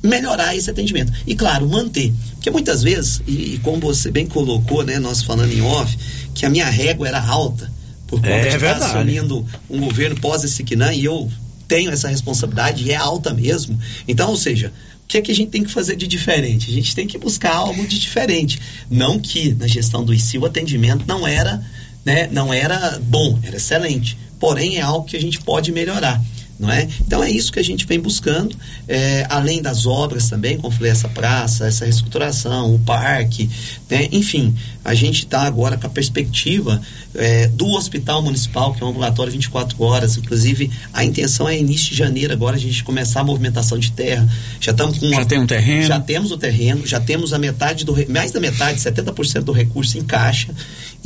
melhorar 0.02 0.54
esse 0.54 0.70
atendimento. 0.70 1.12
E 1.26 1.34
claro, 1.34 1.68
manter. 1.68 2.12
Porque 2.34 2.50
muitas 2.50 2.82
vezes, 2.82 3.22
e, 3.26 3.54
e 3.54 3.60
como 3.62 3.80
você 3.80 4.10
bem 4.10 4.26
colocou, 4.26 4.84
né, 4.84 4.98
nós 4.98 5.22
falando 5.22 5.52
em 5.52 5.62
off, 5.62 5.96
que 6.34 6.46
a 6.46 6.50
minha 6.50 6.68
régua 6.68 7.08
era 7.08 7.20
alta 7.20 7.72
por 8.06 8.20
conta 8.20 8.30
é, 8.30 8.50
de 8.50 8.54
estar 8.56 8.76
assumindo 8.76 9.44
um 9.68 9.80
governo 9.80 10.20
pós 10.20 10.44
esse 10.44 10.62
Quinã, 10.62 10.92
e 10.92 11.04
eu 11.04 11.28
tenho 11.66 11.90
essa 11.90 12.06
responsabilidade 12.06 12.84
e 12.84 12.92
é 12.92 12.96
alta 12.96 13.34
mesmo. 13.34 13.76
Então, 14.06 14.30
ou 14.30 14.36
seja, 14.36 14.72
o 15.02 15.08
que 15.08 15.18
é 15.18 15.22
que 15.22 15.32
a 15.32 15.34
gente 15.34 15.50
tem 15.50 15.64
que 15.64 15.70
fazer 15.70 15.96
de 15.96 16.06
diferente? 16.06 16.70
A 16.70 16.72
gente 16.72 16.94
tem 16.94 17.08
que 17.08 17.18
buscar 17.18 17.54
algo 17.54 17.84
de 17.84 17.98
diferente. 17.98 18.60
Não 18.88 19.18
que 19.18 19.54
na 19.54 19.66
gestão 19.66 20.04
do 20.04 20.14
ICI 20.14 20.38
o 20.38 20.46
atendimento 20.46 21.04
não 21.06 21.26
era, 21.26 21.60
né, 22.06 22.28
não 22.30 22.54
era 22.54 23.00
bom, 23.02 23.36
era 23.42 23.56
excelente. 23.56 24.16
Porém, 24.38 24.76
é 24.76 24.80
algo 24.80 25.06
que 25.06 25.16
a 25.16 25.20
gente 25.20 25.40
pode 25.40 25.72
melhorar 25.72 26.22
não 26.58 26.70
é? 26.70 26.88
Então 27.00 27.22
é 27.22 27.30
isso 27.30 27.52
que 27.52 27.58
a 27.58 27.64
gente 27.64 27.86
vem 27.86 28.00
buscando, 28.00 28.56
é, 28.88 29.26
além 29.28 29.60
das 29.60 29.86
obras 29.86 30.28
também, 30.28 30.56
como 30.56 30.74
falei, 30.74 30.90
essa 30.90 31.08
praça, 31.08 31.66
essa 31.66 31.84
reestruturação, 31.84 32.74
o 32.74 32.78
parque, 32.78 33.48
né? 33.90 34.08
enfim, 34.10 34.54
a 34.84 34.94
gente 34.94 35.24
está 35.24 35.42
agora 35.42 35.76
com 35.76 35.86
a 35.86 35.90
perspectiva 35.90 36.80
é, 37.14 37.48
do 37.48 37.66
hospital 37.72 38.22
municipal, 38.22 38.72
que 38.72 38.82
é 38.82 38.86
um 38.86 38.90
ambulatório 38.90 39.32
24 39.32 39.82
horas, 39.82 40.16
inclusive 40.16 40.70
a 40.94 41.04
intenção 41.04 41.48
é 41.48 41.58
início 41.58 41.90
de 41.90 41.96
janeiro 41.96 42.32
agora 42.32 42.56
a 42.56 42.60
gente 42.60 42.82
começar 42.82 43.20
a 43.20 43.24
movimentação 43.24 43.78
de 43.78 43.92
terra, 43.92 44.26
já 44.58 44.72
estamos 44.72 44.98
com... 44.98 45.08
Já 45.10 45.24
tem 45.24 45.38
um 45.38 45.46
terreno? 45.46 45.82
Já 45.82 46.00
temos 46.00 46.30
o 46.30 46.38
terreno, 46.38 46.86
já 46.86 47.00
temos 47.00 47.32
a 47.34 47.38
metade 47.38 47.84
do, 47.84 47.94
mais 48.10 48.32
da 48.32 48.40
metade, 48.40 48.80
70% 48.80 49.42
do 49.42 49.52
recurso 49.52 49.98
em 49.98 50.04
caixa, 50.04 50.48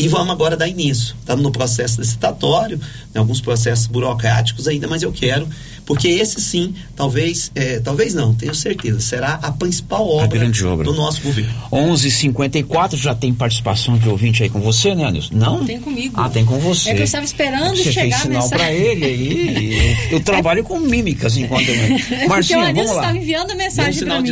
e 0.01 0.09
vamos 0.09 0.31
agora 0.31 0.57
dar 0.57 0.67
início, 0.67 1.15
estamos 1.19 1.43
no 1.43 1.53
processo 1.53 2.01
licitatório, 2.01 2.79
né, 3.13 3.21
alguns 3.21 3.43
processos 3.43 3.87
burocráticos 3.87 4.67
ainda, 4.67 4.89
mas 4.89 5.03
eu 5.03 5.13
quero 5.13 5.47
porque 5.91 6.07
esse 6.07 6.41
sim, 6.41 6.73
talvez, 6.95 7.51
é, 7.53 7.81
talvez 7.81 8.15
não, 8.15 8.33
tenho 8.33 8.55
certeza, 8.55 9.01
será 9.01 9.41
a 9.43 9.51
principal 9.51 10.09
obra, 10.09 10.39
grande 10.39 10.65
obra. 10.65 10.85
do 10.85 10.95
nosso 10.95 11.21
governo. 11.21 11.53
11:54 11.73 12.97
já 12.97 13.13
tem 13.13 13.35
participação 13.35 13.99
de 13.99 14.09
ouvinte 14.09 14.41
aí 14.41 14.49
com 14.49 14.61
você, 14.61 14.95
né, 14.95 15.07
Anderson? 15.07 15.35
Não? 15.35 15.65
Tem 15.65 15.81
comigo. 15.81 16.15
Ah, 16.17 16.31
tem 16.31 16.45
com 16.45 16.61
você. 16.61 16.91
É 16.91 16.95
que 16.95 17.01
eu 17.01 17.05
estava 17.05 17.25
esperando 17.25 17.77
você 17.77 17.91
chegar 17.91 18.03
fez 18.03 18.23
sinal 18.23 18.39
a 18.39 18.45
mensagem. 18.45 18.57
para 18.57 18.73
ele 18.73 19.05
aí. 19.05 19.97
Eu, 20.13 20.19
eu 20.19 20.21
trabalho 20.21 20.63
com 20.63 20.79
mímicas 20.79 21.37
enquanto 21.37 21.69
eu... 21.69 21.75
É 21.91 21.99
porque 21.99 22.15
o 22.25 22.29
Marcinha, 22.29 22.59
Anilson 22.61 22.75
vamos 22.75 22.91
lá. 22.93 23.03
estava 23.03 23.19
enviando 23.19 23.51
a 23.51 23.55
mensagem 23.57 24.05
para 24.05 24.21
mim. 24.21 24.31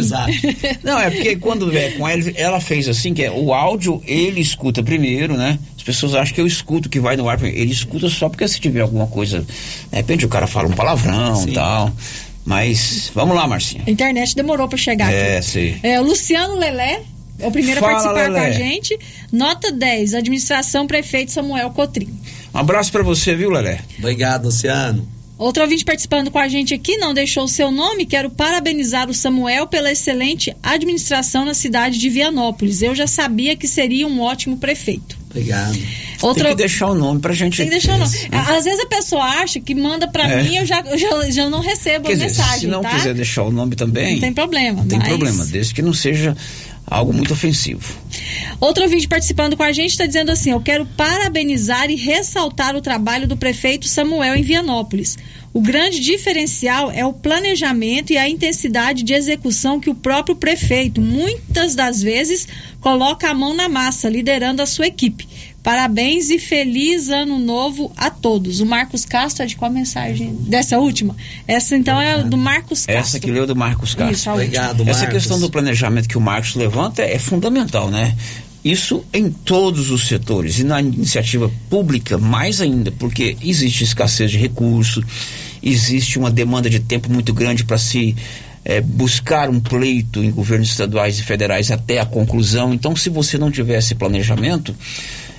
Não, 0.84 1.00
é 1.00 1.10
porque 1.10 1.36
quando 1.38 1.76
é 1.76 1.90
com 1.90 2.06
ela, 2.06 2.22
ela 2.36 2.60
fez 2.60 2.86
assim, 2.86 3.12
que 3.12 3.24
é 3.24 3.32
o 3.32 3.52
áudio 3.52 4.00
ele 4.06 4.40
escuta 4.40 4.80
primeiro, 4.80 5.36
né? 5.36 5.58
As 5.88 5.94
pessoas 5.96 6.14
acham 6.14 6.34
que 6.34 6.40
eu 6.42 6.46
escuto 6.46 6.86
que 6.90 7.00
vai 7.00 7.16
no 7.16 7.30
ar, 7.30 7.42
ele 7.42 7.72
escuta 7.72 8.10
só 8.10 8.28
porque 8.28 8.46
se 8.46 8.60
tiver 8.60 8.82
alguma 8.82 9.06
coisa, 9.06 9.40
de 9.40 9.96
repente 9.96 10.26
o 10.26 10.28
cara 10.28 10.46
fala 10.46 10.68
um 10.68 10.72
palavrão 10.72 11.48
e 11.48 11.52
tal. 11.54 11.90
Mas 12.44 13.10
vamos 13.14 13.34
lá, 13.34 13.46
Marcinha. 13.48 13.84
A 13.86 13.90
internet 13.90 14.36
demorou 14.36 14.68
para 14.68 14.76
chegar 14.76 15.10
É, 15.10 15.38
aqui. 15.38 15.46
sei. 15.46 15.76
É, 15.82 15.98
o 15.98 16.04
Luciano 16.04 16.56
Lelé 16.56 17.00
é 17.38 17.46
o 17.46 17.50
primeiro 17.50 17.80
Fala, 17.80 17.92
a 17.92 17.94
participar 18.02 18.30
com 18.30 18.36
a 18.38 18.42
Lelé. 18.42 18.52
gente. 18.52 18.98
Nota 19.32 19.72
10, 19.72 20.12
administração 20.14 20.86
prefeito 20.86 21.32
Samuel 21.32 21.70
Cotrim. 21.70 22.08
Um 22.54 22.58
abraço 22.58 22.92
para 22.92 23.02
você, 23.02 23.34
viu, 23.34 23.48
Lelé? 23.50 23.80
Obrigado, 23.98 24.44
Luciano. 24.44 25.08
Outro 25.38 25.62
ouvinte 25.62 25.86
participando 25.86 26.30
com 26.30 26.38
a 26.38 26.48
gente 26.48 26.74
aqui, 26.74 26.98
não 26.98 27.14
deixou 27.14 27.44
o 27.44 27.48
seu 27.48 27.70
nome. 27.70 28.04
Quero 28.04 28.28
parabenizar 28.28 29.08
o 29.08 29.14
Samuel 29.14 29.66
pela 29.68 29.90
excelente 29.90 30.54
administração 30.62 31.46
na 31.46 31.54
cidade 31.54 31.98
de 31.98 32.10
Vianópolis. 32.10 32.82
Eu 32.82 32.94
já 32.94 33.06
sabia 33.06 33.56
que 33.56 33.66
seria 33.66 34.06
um 34.06 34.20
ótimo 34.20 34.58
prefeito. 34.58 35.16
Obrigado. 35.30 35.78
Outra- 36.22 36.44
Tem 36.44 36.52
que 36.52 36.58
deixar 36.62 36.86
o 36.88 36.94
nome 36.94 37.20
pra 37.20 37.34
gente. 37.34 37.56
Tem 37.58 37.66
que 37.66 37.72
deixar 37.72 37.94
o 37.94 37.98
nome. 37.98 38.10
Às 38.32 38.64
vezes 38.64 38.80
a 38.80 38.86
pessoa 38.86 39.22
acha 39.22 39.60
que 39.60 39.74
manda 39.74 40.08
pra 40.08 40.26
É. 40.28 40.42
mim 40.42 40.56
eu 40.56 40.66
já, 40.66 40.80
eu 40.80 40.96
já, 40.98 41.30
já 41.30 41.50
não 41.50 41.60
recebo 41.60 42.06
Quer 42.06 42.12
a 42.12 42.14
dizer, 42.16 42.26
mensagem, 42.26 42.60
se 42.60 42.66
não 42.66 42.80
tá? 42.82 42.90
quiser 42.90 43.14
deixar 43.14 43.42
o 43.44 43.50
nome 43.52 43.76
também, 43.76 44.14
Não 44.14 44.20
tem 44.20 44.32
problema. 44.32 44.80
não 44.80 44.88
tem 44.88 44.98
mas- 44.98 45.08
problema, 45.08 45.44
desde 45.44 45.74
que 45.74 45.82
não 45.82 45.92
seja 45.92 46.36
algo 46.86 47.12
muito 47.12 47.32
ofensivo. 47.34 47.94
Outro 48.58 48.82
ouvinte 48.84 49.06
participando 49.06 49.56
com 49.56 49.62
a 49.62 49.70
gente 49.72 49.90
está 49.90 50.06
dizendo 50.06 50.30
assim: 50.32 50.50
Eu 50.50 50.60
quero 50.60 50.86
parabenizar 50.96 51.90
e 51.90 51.94
ressaltar 51.96 52.74
o 52.74 52.80
trabalho 52.80 53.28
do 53.28 53.36
prefeito 53.36 53.86
Samuel 53.86 54.34
em 54.34 54.42
Vianópolis. 54.42 55.16
O 55.52 55.60
grande 55.60 56.00
diferencial 56.00 56.90
é 56.90 57.04
o 57.04 57.12
planejamento 57.12 58.12
e 58.12 58.18
a 58.18 58.28
intensidade 58.28 59.02
de 59.02 59.14
execução 59.14 59.80
que 59.80 59.90
o 59.90 59.94
próprio 59.94 60.36
prefeito, 60.36 61.00
muitas 61.00 61.74
das 61.74 62.02
vezes, 62.02 62.46
coloca 62.80 63.28
a 63.28 63.34
mão 63.34 63.54
na 63.54 63.68
massa, 63.68 64.08
liderando 64.08 64.62
a 64.62 64.66
sua 64.66 64.86
equipe. 64.86 65.26
Parabéns 65.62 66.30
e 66.30 66.38
feliz 66.38 67.08
ano 67.08 67.38
novo 67.38 67.92
a 67.96 68.08
todos. 68.08 68.60
O 68.60 68.66
Marcos 68.66 69.04
Castro 69.04 69.42
é 69.42 69.46
de 69.46 69.56
qual 69.56 69.70
mensagem? 69.70 70.34
Dessa 70.34 70.78
última? 70.78 71.16
Essa 71.46 71.76
então 71.76 72.00
é 72.00 72.22
do 72.22 72.38
Marcos 72.38 72.86
Castro. 72.86 72.94
Essa 72.94 73.20
que 73.20 73.30
leu 73.30 73.46
do 73.46 73.56
Marcos 73.56 73.94
Castro. 73.94 74.14
Isso, 74.14 74.30
a 74.30 74.34
última. 74.34 74.90
Essa 74.90 75.06
questão 75.06 75.38
do 75.40 75.50
planejamento 75.50 76.08
que 76.08 76.16
o 76.16 76.20
Marcos 76.20 76.54
levanta 76.54 77.02
é 77.02 77.18
fundamental, 77.18 77.90
né? 77.90 78.16
Isso 78.64 79.04
em 79.12 79.30
todos 79.30 79.90
os 79.90 80.08
setores 80.08 80.58
e 80.58 80.64
na 80.64 80.80
iniciativa 80.80 81.50
pública 81.70 82.18
mais 82.18 82.60
ainda, 82.60 82.90
porque 82.90 83.36
existe 83.40 83.84
escassez 83.84 84.30
de 84.30 84.38
recursos, 84.38 85.04
existe 85.62 86.18
uma 86.18 86.30
demanda 86.30 86.68
de 86.68 86.80
tempo 86.80 87.10
muito 87.10 87.32
grande 87.32 87.64
para 87.64 87.78
se 87.78 88.16
eh, 88.64 88.80
buscar 88.80 89.48
um 89.48 89.60
pleito 89.60 90.22
em 90.22 90.30
governos 90.30 90.70
estaduais 90.70 91.18
e 91.18 91.22
federais 91.22 91.70
até 91.70 92.00
a 92.00 92.06
conclusão. 92.06 92.74
Então, 92.74 92.94
se 92.94 93.08
você 93.08 93.38
não 93.38 93.50
tiver 93.50 93.78
esse 93.78 93.94
planejamento, 93.94 94.74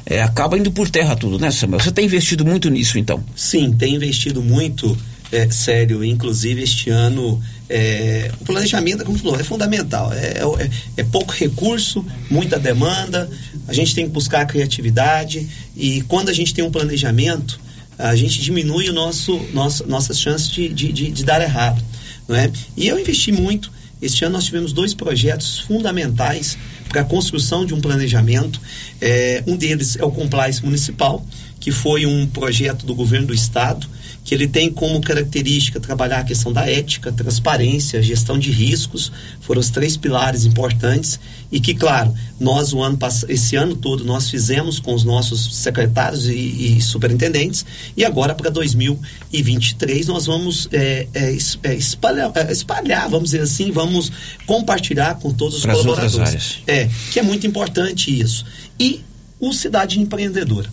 eh, 0.05 0.21
acaba 0.21 0.57
indo 0.57 0.71
por 0.71 0.89
terra 0.89 1.15
tudo, 1.15 1.37
né, 1.37 1.51
Samuel? 1.51 1.79
Você 1.79 1.91
tem 1.91 2.05
investido 2.05 2.45
muito 2.45 2.69
nisso, 2.69 2.97
então? 2.97 3.23
Sim, 3.35 3.73
tem 3.73 3.95
investido 3.95 4.41
muito, 4.41 4.97
é, 5.31 5.49
sério, 5.51 6.03
inclusive 6.03 6.61
este 6.63 6.89
ano. 6.89 7.41
é, 7.69 8.31
o 8.41 8.45
planejamento, 8.45 9.05
como 9.05 9.17
falou, 9.17 9.39
é 9.39 9.43
fundamental. 9.43 10.11
É, 10.11 10.39
é- 10.63 10.69
é 10.97 11.03
pouco 11.03 11.31
recurso, 11.31 12.03
muita 12.29 12.57
demanda, 12.57 13.29
a 13.67 13.73
gente 13.73 13.93
tem 13.93 14.05
que 14.05 14.11
buscar 14.11 14.41
a 14.41 14.45
criatividade 14.45 15.47
e 15.75 16.01
quando 16.07 16.29
a 16.29 16.33
gente 16.33 16.51
tem 16.53 16.63
um 16.63 16.71
planejamento, 16.71 17.59
a 17.97 18.15
gente 18.15 18.41
diminui 18.41 18.89
o 18.89 18.93
nosso, 18.93 19.37
nosso, 19.53 19.85
nossas 19.87 20.19
chances 20.19 20.49
de, 20.49 20.69
de, 20.69 20.91
de, 20.91 21.11
de 21.11 21.23
dar 21.23 21.41
errado. 21.41 21.83
Não 22.27 22.35
é? 22.35 22.51
E 22.77 22.87
eu 22.87 22.97
investi 22.99 23.31
muito. 23.31 23.71
Este 24.01 24.23
ano 24.23 24.33
nós 24.35 24.45
tivemos 24.45 24.71
dois 24.71 24.93
projetos 24.93 25.59
fundamentais 25.59 26.57
para 26.87 27.01
a 27.01 27.03
construção 27.03 27.65
de 27.65 27.73
um 27.73 27.81
planejamento. 27.81 28.59
É, 29.01 29.43
um 29.45 29.57
deles 29.57 29.97
é 29.97 30.05
o 30.05 30.11
Compliance 30.11 30.63
Municipal, 30.63 31.23
que 31.59 31.71
foi 31.71 32.05
um 32.05 32.25
projeto 32.25 32.85
do 32.85 32.95
governo 32.95 33.27
do 33.27 33.33
estado, 33.33 33.87
que 34.23 34.33
ele 34.33 34.47
tem 34.47 34.71
como 34.71 35.01
característica 35.01 35.79
trabalhar 35.79 36.19
a 36.19 36.23
questão 36.23 36.53
da 36.53 36.69
ética, 36.69 37.11
transparência, 37.11 38.01
gestão 38.01 38.37
de 38.37 38.51
riscos, 38.51 39.11
foram 39.41 39.59
os 39.59 39.69
três 39.69 39.97
pilares 39.97 40.45
importantes 40.45 41.19
e 41.51 41.59
que, 41.59 41.73
claro, 41.73 42.13
nós 42.39 42.73
o 42.73 42.81
ano 42.81 42.97
esse 43.27 43.55
ano 43.55 43.75
todo 43.75 44.05
nós 44.05 44.29
fizemos 44.29 44.79
com 44.79 44.93
os 44.93 45.03
nossos 45.03 45.55
secretários 45.55 46.27
e, 46.27 46.77
e 46.77 46.81
superintendentes 46.81 47.65
e 47.97 48.05
agora 48.05 48.35
para 48.35 48.49
2023 48.51 50.07
nós 50.07 50.27
vamos 50.27 50.69
é, 50.71 51.07
é, 51.13 51.37
é, 51.63 51.75
espalhar, 51.75 52.31
é, 52.35 52.51
espalhar, 52.51 53.09
vamos 53.09 53.31
dizer 53.31 53.41
assim, 53.41 53.71
vamos 53.71 54.11
compartilhar 54.45 55.15
com 55.15 55.33
todos 55.33 55.55
os 55.55 55.61
Pras 55.63 55.77
colaboradores. 55.77 56.59
É, 56.67 56.87
que 57.11 57.19
é 57.19 57.23
muito 57.23 57.47
importante 57.47 58.17
isso. 58.17 58.45
E 58.79 59.01
o 59.39 59.53
Cidade 59.53 59.99
Empreendedora. 59.99 60.69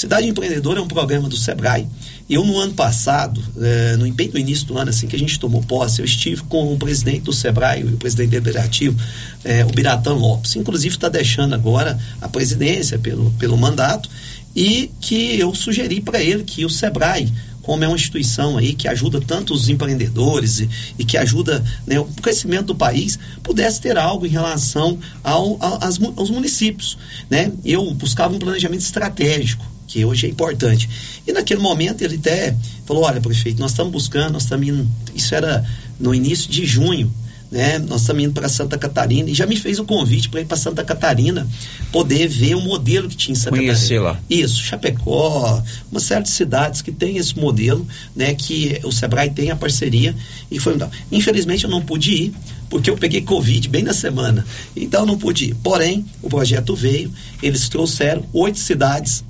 Cidade 0.00 0.26
Empreendedora 0.26 0.80
é 0.80 0.82
um 0.82 0.88
programa 0.88 1.28
do 1.28 1.36
Sebrae. 1.36 1.86
Eu, 2.28 2.42
no 2.42 2.58
ano 2.58 2.72
passado, 2.72 3.38
eh, 3.60 3.96
no, 3.98 4.10
bem 4.14 4.30
no 4.32 4.38
início 4.38 4.66
do 4.66 4.78
ano, 4.78 4.88
assim 4.88 5.06
que 5.06 5.14
a 5.14 5.18
gente 5.18 5.38
tomou 5.38 5.60
posse, 5.62 6.00
eu 6.00 6.06
estive 6.06 6.40
com 6.44 6.72
o 6.72 6.78
presidente 6.78 7.20
do 7.24 7.34
Sebrae, 7.34 7.84
o 7.84 7.98
presidente 7.98 8.30
deliberativo, 8.30 8.98
eh, 9.44 9.62
o 9.62 9.68
Biratã 9.68 10.14
Lopes. 10.14 10.56
Inclusive, 10.56 10.94
está 10.94 11.10
deixando 11.10 11.54
agora 11.54 11.98
a 12.18 12.30
presidência 12.30 12.98
pelo, 12.98 13.30
pelo 13.32 13.58
mandato. 13.58 14.08
E 14.56 14.90
que 15.02 15.38
eu 15.38 15.54
sugeri 15.54 16.00
para 16.00 16.18
ele 16.22 16.44
que 16.44 16.64
o 16.64 16.70
Sebrae, 16.70 17.30
como 17.60 17.84
é 17.84 17.86
uma 17.86 17.94
instituição 17.94 18.56
aí 18.56 18.72
que 18.72 18.88
ajuda 18.88 19.20
tanto 19.20 19.52
os 19.52 19.68
empreendedores 19.68 20.60
e, 20.60 20.68
e 20.98 21.04
que 21.04 21.18
ajuda 21.18 21.62
né, 21.86 22.00
o 22.00 22.06
crescimento 22.06 22.68
do 22.68 22.74
país, 22.74 23.18
pudesse 23.42 23.82
ter 23.82 23.98
algo 23.98 24.24
em 24.24 24.30
relação 24.30 24.98
ao, 25.22 25.58
ao- 25.62 25.78
aos 26.16 26.30
municípios. 26.30 26.96
Né? 27.28 27.52
Eu 27.66 27.92
buscava 27.92 28.34
um 28.34 28.38
planejamento 28.38 28.80
estratégico, 28.80 29.64
que 29.90 30.04
hoje 30.04 30.26
é 30.26 30.30
importante. 30.30 30.88
E 31.26 31.32
naquele 31.32 31.60
momento 31.60 32.02
ele 32.02 32.16
até 32.16 32.56
falou: 32.86 33.02
olha, 33.04 33.20
prefeito, 33.20 33.60
nós 33.60 33.72
estamos 33.72 33.92
buscando, 33.92 34.32
nós 34.32 34.44
estamos 34.44 34.66
indo. 34.66 34.88
Isso 35.14 35.34
era 35.34 35.64
no 35.98 36.14
início 36.14 36.50
de 36.50 36.64
junho. 36.64 37.12
Né? 37.50 37.80
Nós 37.80 38.02
estamos 38.02 38.22
indo 38.22 38.32
para 38.32 38.48
Santa 38.48 38.78
Catarina 38.78 39.28
e 39.28 39.34
já 39.34 39.44
me 39.44 39.56
fez 39.56 39.80
o 39.80 39.84
convite 39.84 40.28
para 40.28 40.40
ir 40.40 40.44
para 40.44 40.56
Santa 40.56 40.84
Catarina 40.84 41.48
poder 41.90 42.28
ver 42.28 42.54
o 42.54 42.60
modelo 42.60 43.08
que 43.08 43.16
tinha 43.16 43.32
em 43.32 43.36
Santa 43.36 43.56
Conhecer 43.56 44.00
Catarina. 44.00 44.02
lá. 44.02 44.20
Isso, 44.30 44.62
Chapecó, 44.62 45.60
uma 45.90 45.98
série 45.98 46.22
de 46.22 46.28
cidades 46.28 46.80
que 46.80 46.92
tem 46.92 47.16
esse 47.16 47.36
modelo, 47.36 47.84
né, 48.14 48.34
que 48.34 48.80
o 48.84 48.92
Sebrae 48.92 49.30
tem 49.30 49.50
a 49.50 49.56
parceria 49.56 50.14
e 50.48 50.60
foi. 50.60 50.78
Infelizmente 51.10 51.64
eu 51.64 51.70
não 51.70 51.82
pude 51.82 52.12
ir, 52.12 52.34
porque 52.68 52.88
eu 52.88 52.96
peguei 52.96 53.22
Covid 53.22 53.68
bem 53.68 53.82
na 53.82 53.92
semana, 53.92 54.46
então 54.76 55.00
eu 55.00 55.06
não 55.06 55.18
pude 55.18 55.46
ir. 55.46 55.56
Porém, 55.56 56.06
o 56.22 56.28
projeto 56.28 56.76
veio, 56.76 57.10
eles 57.42 57.68
trouxeram 57.68 58.24
oito 58.32 58.60
cidades 58.60 59.24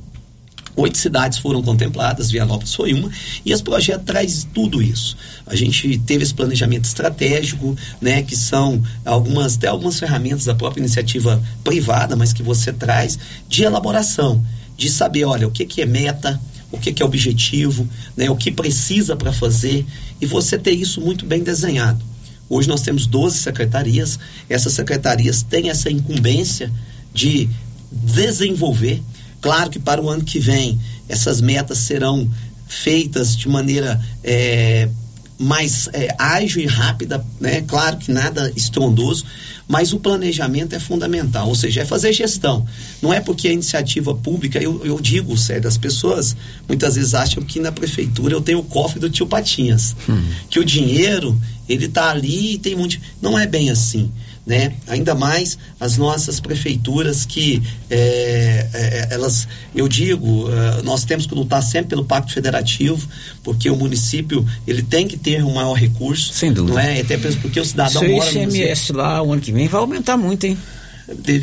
Oito 0.80 0.96
cidades 0.96 1.36
foram 1.36 1.62
contempladas, 1.62 2.30
Vianópolis 2.30 2.74
foi 2.74 2.94
uma, 2.94 3.10
e 3.44 3.52
esse 3.52 3.62
projeto 3.62 4.02
traz 4.02 4.48
tudo 4.54 4.82
isso. 4.82 5.14
A 5.46 5.54
gente 5.54 5.98
teve 5.98 6.24
esse 6.24 6.32
planejamento 6.32 6.86
estratégico, 6.86 7.76
né, 8.00 8.22
que 8.22 8.34
são 8.34 8.82
algumas, 9.04 9.56
até 9.56 9.66
algumas 9.66 9.98
ferramentas 10.00 10.46
da 10.46 10.54
própria 10.54 10.80
iniciativa 10.80 11.42
privada, 11.62 12.16
mas 12.16 12.32
que 12.32 12.42
você 12.42 12.72
traz 12.72 13.18
de 13.46 13.62
elaboração, 13.62 14.42
de 14.74 14.88
saber, 14.88 15.26
olha, 15.26 15.46
o 15.46 15.50
que, 15.50 15.66
que 15.66 15.82
é 15.82 15.86
meta, 15.86 16.40
o 16.72 16.78
que, 16.78 16.94
que 16.94 17.02
é 17.02 17.04
objetivo, 17.04 17.86
né, 18.16 18.30
o 18.30 18.36
que 18.36 18.50
precisa 18.50 19.14
para 19.14 19.34
fazer, 19.34 19.84
e 20.18 20.24
você 20.24 20.56
ter 20.56 20.72
isso 20.72 21.02
muito 21.02 21.26
bem 21.26 21.42
desenhado. 21.42 22.02
Hoje 22.48 22.66
nós 22.68 22.80
temos 22.80 23.06
12 23.06 23.36
secretarias, 23.36 24.18
essas 24.48 24.72
secretarias 24.72 25.42
têm 25.42 25.68
essa 25.68 25.90
incumbência 25.90 26.72
de 27.12 27.50
desenvolver. 27.92 29.02
Claro 29.40 29.70
que 29.70 29.78
para 29.78 30.02
o 30.02 30.08
ano 30.08 30.24
que 30.24 30.38
vem 30.38 30.78
essas 31.08 31.40
metas 31.40 31.78
serão 31.78 32.28
feitas 32.68 33.36
de 33.36 33.48
maneira 33.48 34.00
é, 34.22 34.88
mais 35.40 35.88
é, 35.92 36.14
ágil 36.18 36.62
e 36.62 36.66
rápida, 36.66 37.24
né? 37.40 37.62
Claro 37.62 37.96
que 37.96 38.12
nada 38.12 38.52
estrondoso, 38.54 39.24
mas 39.66 39.92
o 39.92 39.98
planejamento 39.98 40.74
é 40.74 40.78
fundamental, 40.78 41.48
ou 41.48 41.54
seja, 41.54 41.80
é 41.80 41.84
fazer 41.84 42.12
gestão. 42.12 42.66
Não 43.00 43.12
é 43.12 43.20
porque 43.20 43.48
a 43.48 43.52
iniciativa 43.52 44.14
pública, 44.14 44.58
eu, 44.58 44.84
eu 44.84 45.00
digo, 45.00 45.36
sério, 45.36 45.66
as 45.66 45.78
pessoas 45.78 46.36
muitas 46.68 46.96
vezes 46.96 47.14
acham 47.14 47.42
que 47.42 47.58
na 47.58 47.72
prefeitura 47.72 48.34
eu 48.34 48.40
tenho 48.40 48.58
o 48.58 48.64
cofre 48.64 49.00
do 49.00 49.08
tio 49.08 49.26
Patinhas, 49.26 49.96
que 50.50 50.60
o 50.60 50.64
dinheiro 50.64 51.40
ele 51.68 51.86
está 51.86 52.10
ali 52.10 52.54
e 52.54 52.58
tem 52.58 52.76
muito. 52.76 52.98
Não 53.22 53.38
é 53.38 53.46
bem 53.46 53.70
assim. 53.70 54.10
Né? 54.46 54.72
Ainda 54.86 55.14
mais 55.14 55.58
as 55.78 55.96
nossas 55.96 56.40
prefeituras 56.40 57.24
que 57.24 57.62
é, 57.90 58.66
é, 58.72 59.08
elas, 59.10 59.46
eu 59.74 59.86
digo, 59.86 60.48
uh, 60.48 60.82
nós 60.82 61.04
temos 61.04 61.26
que 61.26 61.34
lutar 61.34 61.62
sempre 61.62 61.90
pelo 61.90 62.04
pacto 62.04 62.32
federativo, 62.32 63.06
porque 63.42 63.68
o 63.68 63.76
município 63.76 64.46
ele 64.66 64.82
tem 64.82 65.06
que 65.06 65.16
ter 65.16 65.44
um 65.44 65.54
maior 65.54 65.74
recurso, 65.74 66.32
sem 66.32 66.52
dúvida, 66.52 66.74
não 66.74 66.80
é? 66.80 67.00
Até 67.00 67.16
porque 67.16 67.60
o 67.60 67.64
cidadão 67.64 68.02
Seu 68.02 68.10
mora 68.10 68.30
ICMS 68.30 68.92
lá 68.92 69.22
o 69.22 69.32
ano 69.32 69.42
que 69.42 69.52
vem 69.52 69.68
vai 69.68 69.80
aumentar 69.80 70.16
muito, 70.16 70.44
hein? 70.44 70.56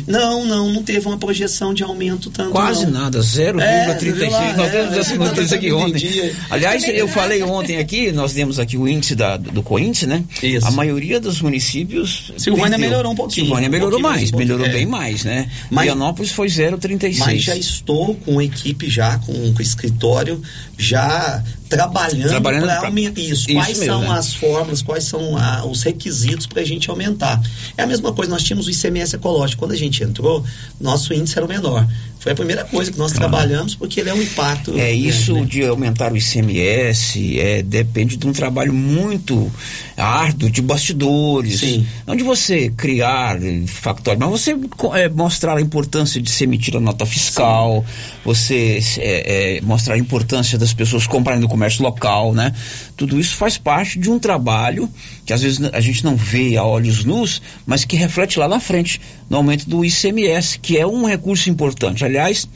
Não, 0.06 0.46
não, 0.46 0.72
não 0.72 0.82
teve 0.82 1.06
uma 1.06 1.18
projeção 1.18 1.74
de 1.74 1.82
aumento 1.82 2.30
tanto. 2.30 2.50
Quase 2.50 2.86
não. 2.86 3.02
nada, 3.02 3.20
0,36. 3.20 3.60
É, 3.60 4.56
nós 4.56 4.70
temos 4.70 4.96
essa 4.96 5.14
notícia 5.14 5.56
aqui 5.56 5.72
ontem. 5.72 6.32
Aliás, 6.50 6.84
eu 6.84 7.06
falei 7.06 7.42
ontem 7.42 7.76
aqui, 7.78 8.10
nós 8.10 8.32
demos 8.32 8.58
aqui 8.58 8.76
o 8.76 8.88
índice 8.88 9.14
da, 9.14 9.36
do 9.36 9.62
Coíndice, 9.62 10.06
né? 10.06 10.24
Isso. 10.42 10.66
A 10.66 10.70
maioria 10.70 11.20
dos 11.20 11.40
municípios. 11.42 12.32
Silvânia 12.38 12.70
perdeu. 12.70 12.90
melhorou 12.90 13.12
um 13.12 13.16
pouquinho. 13.16 13.46
Silvânia 13.46 13.68
melhorou 13.68 13.98
um 13.98 14.02
mais, 14.02 14.32
um 14.32 14.36
melhorou 14.36 14.66
é. 14.66 14.70
bem 14.70 14.86
mais, 14.86 15.24
né? 15.24 15.50
Mas, 15.70 15.84
Vianópolis 15.84 16.32
foi 16.32 16.48
0,36. 16.48 17.18
Mas 17.18 17.42
já 17.42 17.56
estou 17.56 18.14
com 18.14 18.40
equipe 18.40 18.88
já, 18.88 19.18
com, 19.18 19.52
com 19.52 19.62
escritório, 19.62 20.40
já 20.78 21.42
trabalhando, 21.68 22.28
trabalhando 22.28 22.66
para 22.66 22.86
aumentar 22.86 23.20
isso. 23.20 23.50
isso. 23.50 23.52
Quais 23.52 23.78
mesmo, 23.78 23.94
são 23.94 24.00
né? 24.02 24.18
as 24.18 24.34
fórmulas, 24.34 24.82
quais 24.82 25.04
são 25.04 25.36
a, 25.36 25.64
os 25.64 25.82
requisitos 25.82 26.46
para 26.46 26.62
a 26.62 26.64
gente 26.64 26.88
aumentar? 26.90 27.40
É 27.76 27.82
a 27.82 27.86
mesma 27.86 28.12
coisa, 28.12 28.30
nós 28.30 28.42
tínhamos 28.42 28.66
o 28.66 28.70
ICMS 28.70 29.16
ecológico. 29.16 29.60
Quando 29.60 29.72
a 29.72 29.76
gente 29.76 30.02
entrou, 30.02 30.44
nosso 30.80 31.12
índice 31.12 31.36
era 31.36 31.44
o 31.44 31.48
menor. 31.48 31.86
Foi 32.18 32.32
a 32.32 32.34
primeira 32.34 32.64
coisa 32.64 32.90
que 32.90 32.98
nós 32.98 33.12
claro. 33.12 33.30
trabalhamos, 33.30 33.76
porque 33.76 34.00
ele 34.00 34.10
é 34.10 34.14
um 34.14 34.20
impacto. 34.20 34.76
É 34.76 34.92
isso 34.92 35.34
né? 35.34 35.44
de 35.44 35.64
aumentar 35.64 36.12
o 36.12 36.16
ICMS, 36.16 37.38
é, 37.38 37.62
depende 37.62 38.16
de 38.16 38.26
um 38.26 38.32
trabalho 38.32 38.72
muito 38.72 39.50
árduo 39.96 40.50
de 40.50 40.60
bastidores. 40.60 41.60
Sim. 41.60 41.86
Não 42.06 42.16
de 42.16 42.24
você 42.24 42.70
criar 42.70 43.38
factório, 43.66 44.18
mas 44.18 44.30
você 44.30 44.56
é, 44.94 45.08
mostrar 45.08 45.58
a 45.58 45.60
importância 45.60 46.20
de 46.20 46.30
se 46.30 46.44
emitir 46.44 46.76
a 46.76 46.80
nota 46.80 47.06
fiscal, 47.06 47.84
Sim. 47.86 48.18
você 48.24 48.80
é, 48.98 49.60
mostrar 49.62 49.94
a 49.94 49.98
importância 49.98 50.58
das 50.58 50.74
pessoas 50.74 51.06
comprarem 51.06 51.40
no 51.40 51.48
comércio 51.48 51.82
local, 51.84 52.34
né? 52.34 52.52
Tudo 52.98 53.20
isso 53.20 53.36
faz 53.36 53.56
parte 53.56 53.96
de 53.96 54.10
um 54.10 54.18
trabalho 54.18 54.90
que 55.24 55.32
às 55.32 55.40
vezes 55.40 55.62
a 55.72 55.80
gente 55.80 56.04
não 56.04 56.16
vê 56.16 56.56
a 56.56 56.64
olhos 56.64 57.04
nus, 57.04 57.40
mas 57.64 57.84
que 57.84 57.96
reflete 57.96 58.40
lá 58.40 58.48
na 58.48 58.58
frente, 58.58 59.00
no 59.30 59.36
aumento 59.36 59.70
do 59.70 59.84
ICMS, 59.84 60.58
que 60.58 60.76
é 60.76 60.84
um 60.84 61.06
recurso 61.06 61.48
importante. 61.48 62.04
Aliás, 62.04 62.48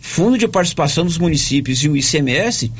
Fundo 0.00 0.38
de 0.38 0.48
Participação 0.48 1.04
dos 1.04 1.18
Municípios 1.18 1.84
e 1.84 1.88
o 1.90 1.96
ICMS 1.96 2.72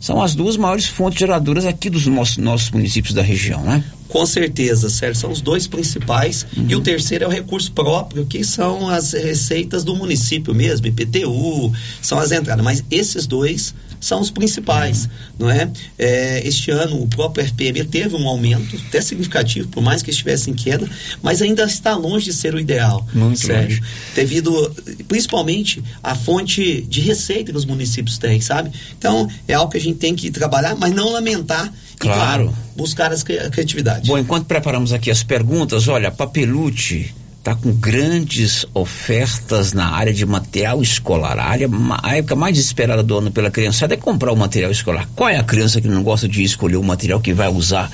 são 0.00 0.22
as 0.22 0.34
duas 0.34 0.56
maiores 0.56 0.86
fontes 0.86 1.20
geradoras 1.20 1.66
aqui 1.66 1.90
dos 1.90 2.06
nossos, 2.06 2.38
nossos 2.38 2.70
municípios 2.70 3.12
da 3.12 3.22
região, 3.22 3.62
né? 3.62 3.84
Com 4.10 4.26
certeza, 4.26 4.90
Sérgio, 4.90 5.20
são 5.20 5.30
os 5.30 5.40
dois 5.40 5.68
principais. 5.68 6.44
Uhum. 6.56 6.66
E 6.68 6.74
o 6.74 6.80
terceiro 6.80 7.24
é 7.24 7.28
o 7.28 7.30
recurso 7.30 7.70
próprio, 7.70 8.26
que 8.26 8.42
são 8.42 8.88
as 8.88 9.12
receitas 9.12 9.84
do 9.84 9.94
município 9.94 10.52
mesmo, 10.52 10.86
IPTU, 10.88 11.72
são 12.02 12.18
as 12.18 12.32
entradas. 12.32 12.64
Mas 12.64 12.84
esses 12.90 13.26
dois 13.26 13.72
são 14.00 14.20
os 14.20 14.30
principais, 14.30 15.04
uhum. 15.04 15.10
não 15.40 15.50
é? 15.50 15.70
é? 15.96 16.42
Este 16.44 16.70
ano 16.72 17.00
o 17.00 17.06
próprio 17.06 17.44
RPM 17.44 17.84
teve 17.84 18.16
um 18.16 18.26
aumento 18.26 18.76
até 18.88 19.00
significativo, 19.00 19.68
por 19.68 19.82
mais 19.82 20.02
que 20.02 20.10
estivesse 20.10 20.50
em 20.50 20.54
queda, 20.54 20.88
mas 21.22 21.40
ainda 21.40 21.62
está 21.64 21.94
longe 21.94 22.24
de 22.24 22.32
ser 22.32 22.54
o 22.54 22.58
ideal, 22.58 23.06
Muito 23.12 23.38
Sérgio. 23.38 23.78
Longe. 23.78 23.92
Devido, 24.16 24.74
principalmente, 25.06 25.84
à 26.02 26.14
fonte 26.14 26.80
de 26.82 27.00
receita 27.00 27.52
que 27.52 27.58
os 27.58 27.66
municípios 27.66 28.18
têm, 28.18 28.40
sabe? 28.40 28.72
Então, 28.98 29.28
é 29.46 29.54
algo 29.54 29.70
que 29.70 29.78
a 29.78 29.80
gente 29.80 29.89
tem 29.94 30.14
que 30.14 30.30
trabalhar, 30.30 30.76
mas 30.76 30.94
não 30.94 31.12
lamentar 31.12 31.72
Claro. 31.98 32.44
E, 32.44 32.46
claro 32.46 32.70
buscar 32.80 33.12
as 33.12 33.22
cri 33.22 33.38
criatividade. 33.50 34.08
Bom, 34.08 34.18
enquanto 34.18 34.46
preparamos 34.46 34.92
aqui 34.92 35.10
as 35.10 35.22
perguntas, 35.22 35.86
olha, 35.86 36.08
a 36.08 36.10
Papelute 36.10 37.14
está 37.38 37.54
com 37.54 37.72
grandes 37.72 38.66
ofertas 38.74 39.72
na 39.72 39.90
área 39.90 40.12
de 40.12 40.24
material 40.26 40.80
escolar. 40.82 41.38
A, 41.38 41.44
área, 41.44 41.68
a 42.02 42.16
época 42.16 42.36
mais 42.36 42.58
esperada 42.58 43.02
do 43.02 43.18
ano 43.18 43.30
pela 43.30 43.50
criançada 43.50 43.94
é 43.94 43.96
comprar 43.96 44.32
o 44.32 44.36
material 44.36 44.70
escolar. 44.70 45.08
Qual 45.14 45.28
é 45.28 45.36
a 45.36 45.44
criança 45.44 45.80
que 45.80 45.88
não 45.88 46.02
gosta 46.02 46.28
de 46.28 46.42
escolher 46.42 46.76
o 46.76 46.82
material 46.82 47.20
que 47.20 47.32
vai 47.32 47.48
usar 47.48 47.90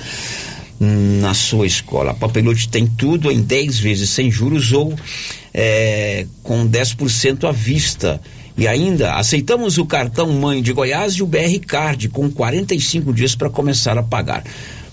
na 0.79 1.33
sua 1.33 1.65
escola? 1.65 2.11
A 2.11 2.13
Papelute 2.13 2.69
tem 2.69 2.87
tudo 2.87 3.31
em 3.31 3.41
10 3.41 3.79
vezes 3.79 4.09
sem 4.09 4.29
juros 4.31 4.71
ou 4.73 4.93
é, 5.53 6.25
com 6.43 6.67
10% 6.67 7.47
à 7.47 7.51
vista. 7.51 8.21
E 8.57 8.67
ainda 8.67 9.13
aceitamos 9.13 9.77
o 9.77 9.85
cartão 9.85 10.33
Mãe 10.33 10.61
de 10.63 10.73
Goiás 10.73 11.13
e 11.13 11.23
o 11.23 11.27
BR 11.27 11.59
Card 11.65 12.09
com 12.09 12.29
45 12.31 13.13
dias 13.13 13.35
para 13.35 13.51
começar 13.51 13.95
a 13.97 14.03
pagar. 14.03 14.43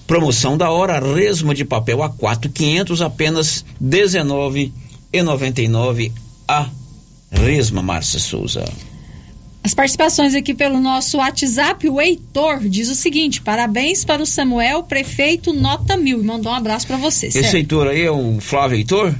Promoção 0.06 0.56
da 0.58 0.70
hora, 0.70 1.00
resma 1.00 1.54
de 1.54 1.64
papel 1.64 2.02
a 2.02 2.10
4,500 2.10 3.00
apenas 3.00 3.64
R$19,99 3.80 6.12
a 6.46 6.68
resma, 7.30 7.82
Márcia 7.82 8.20
Souza. 8.20 8.70
As 9.62 9.72
participações 9.72 10.34
aqui 10.34 10.52
pelo 10.52 10.78
nosso 10.78 11.16
WhatsApp, 11.16 11.88
o 11.88 11.98
Heitor 11.98 12.68
diz 12.68 12.90
o 12.90 12.94
seguinte: 12.94 13.40
parabéns 13.40 14.04
para 14.04 14.22
o 14.22 14.26
Samuel, 14.26 14.82
prefeito 14.82 15.54
nota 15.54 15.96
mil. 15.96 16.20
E 16.20 16.22
mandou 16.22 16.52
um 16.52 16.54
abraço 16.54 16.86
para 16.86 16.98
você. 16.98 17.28
Esse 17.28 17.40
certo? 17.40 17.56
Heitor 17.56 17.88
aí 17.88 18.02
é 18.02 18.10
o 18.10 18.38
Flávio 18.40 18.76
Heitor? 18.76 19.14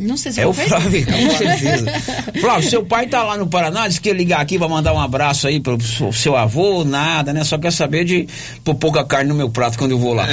Não 0.00 0.16
sei 0.16 0.32
se 0.32 0.40
é 0.40 0.46
o 0.46 0.52
Flávio, 0.54 1.04
com 1.04 1.12
certeza. 1.36 1.92
Flávio, 2.40 2.70
seu 2.70 2.82
pai 2.82 3.06
tá 3.06 3.22
lá 3.22 3.36
no 3.36 3.46
Paraná, 3.46 3.86
disse 3.86 4.00
que 4.00 4.08
ia 4.08 4.14
ligar 4.14 4.40
aqui, 4.40 4.56
vai 4.56 4.66
mandar 4.66 4.94
um 4.94 4.98
abraço 4.98 5.46
aí 5.46 5.60
pro 5.60 5.78
seu 6.10 6.34
avô, 6.34 6.84
nada, 6.84 7.34
né? 7.34 7.44
Só 7.44 7.58
quer 7.58 7.70
saber 7.70 8.06
de 8.06 8.26
pôr 8.64 8.74
pouca 8.76 9.04
carne 9.04 9.28
no 9.28 9.34
meu 9.34 9.50
prato 9.50 9.76
quando 9.76 9.90
eu 9.90 9.98
vou 9.98 10.14
lá. 10.14 10.26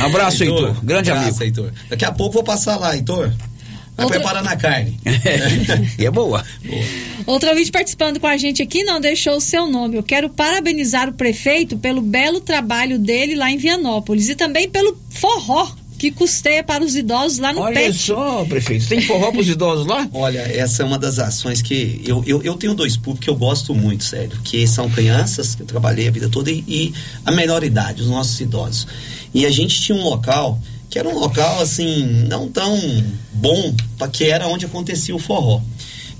Um 0.00 0.04
abraço, 0.06 0.42
Heitor. 0.42 0.68
Heitor. 0.68 0.84
Grande 0.84 1.10
abraço, 1.10 1.28
amigo. 1.28 1.44
Heitor. 1.44 1.72
Daqui 1.90 2.06
a 2.06 2.12
pouco 2.12 2.32
vou 2.32 2.42
passar 2.42 2.78
lá, 2.78 2.96
Heitor. 2.96 3.30
Vai 3.94 4.06
Outra... 4.06 4.20
preparando 4.20 4.48
a 4.48 4.56
carne. 4.56 4.98
e 5.98 6.06
é 6.06 6.10
boa. 6.10 6.42
boa. 6.64 6.84
Outro 7.26 7.50
ouvinte 7.50 7.70
participando 7.70 8.18
com 8.18 8.26
a 8.26 8.38
gente 8.38 8.62
aqui 8.62 8.84
não 8.84 8.98
deixou 9.02 9.36
o 9.36 9.40
seu 9.40 9.66
nome. 9.66 9.96
Eu 9.96 10.02
quero 10.02 10.30
parabenizar 10.30 11.10
o 11.10 11.12
prefeito 11.12 11.76
pelo 11.76 12.00
belo 12.00 12.40
trabalho 12.40 12.98
dele 12.98 13.34
lá 13.34 13.50
em 13.50 13.58
Vianópolis 13.58 14.30
e 14.30 14.34
também 14.34 14.66
pelo 14.66 14.96
forró 15.10 15.81
que 16.02 16.10
custeia 16.10 16.64
para 16.64 16.82
os 16.82 16.96
idosos 16.96 17.38
lá 17.38 17.52
no 17.52 17.60
Olha 17.60 17.74
PET. 17.74 17.96
só, 17.96 18.44
prefeito, 18.44 18.88
tem 18.88 19.00
forró 19.02 19.30
para 19.30 19.40
os 19.40 19.48
idosos 19.48 19.86
lá? 19.86 20.08
Olha, 20.12 20.40
essa 20.40 20.82
é 20.82 20.84
uma 20.84 20.98
das 20.98 21.20
ações 21.20 21.62
que 21.62 22.02
eu, 22.04 22.24
eu, 22.26 22.42
eu 22.42 22.56
tenho 22.56 22.74
dois 22.74 22.96
públicos 22.96 23.20
que 23.20 23.30
eu 23.30 23.36
gosto 23.36 23.72
muito, 23.72 24.02
sério, 24.02 24.36
que 24.42 24.66
são 24.66 24.90
crianças, 24.90 25.54
que 25.54 25.62
eu 25.62 25.66
trabalhei 25.66 26.08
a 26.08 26.10
vida 26.10 26.28
toda, 26.28 26.50
e, 26.50 26.64
e 26.66 26.94
a 27.24 27.30
menor 27.30 27.62
idade, 27.62 28.02
os 28.02 28.08
nossos 28.08 28.40
idosos. 28.40 28.84
E 29.32 29.46
a 29.46 29.50
gente 29.52 29.80
tinha 29.80 29.96
um 29.96 30.02
local 30.02 30.58
que 30.90 30.98
era 30.98 31.08
um 31.08 31.16
local 31.16 31.60
assim, 31.60 32.26
não 32.28 32.48
tão 32.48 32.76
bom, 33.32 33.72
que 34.12 34.24
era 34.24 34.48
onde 34.48 34.66
acontecia 34.66 35.14
o 35.14 35.20
forró. 35.20 35.60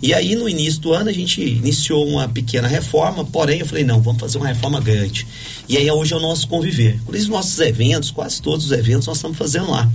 E 0.02 0.12
aí, 0.12 0.34
no 0.34 0.48
início 0.48 0.80
do 0.80 0.92
ano, 0.92 1.08
a 1.08 1.12
gente 1.12 1.40
iniciou 1.40 2.06
uma 2.08 2.28
pequena 2.28 2.66
reforma, 2.66 3.24
porém, 3.24 3.60
eu 3.60 3.66
falei, 3.66 3.84
não, 3.84 4.02
vamos 4.02 4.20
fazer 4.20 4.36
uma 4.38 4.48
reforma 4.48 4.80
grande. 4.80 5.24
E 5.68 5.76
aí, 5.76 5.88
hoje 5.88 6.12
é 6.12 6.16
o 6.16 6.20
nosso 6.20 6.48
conviver. 6.48 6.98
Por 7.06 7.14
isso, 7.14 7.30
nossos 7.30 7.58
eventos, 7.60 8.10
quase 8.10 8.42
todos 8.42 8.66
os 8.66 8.72
eventos, 8.72 9.06
nós 9.06 9.18
estamos 9.18 9.38
fazendo 9.38 9.70
lá. 9.70 9.88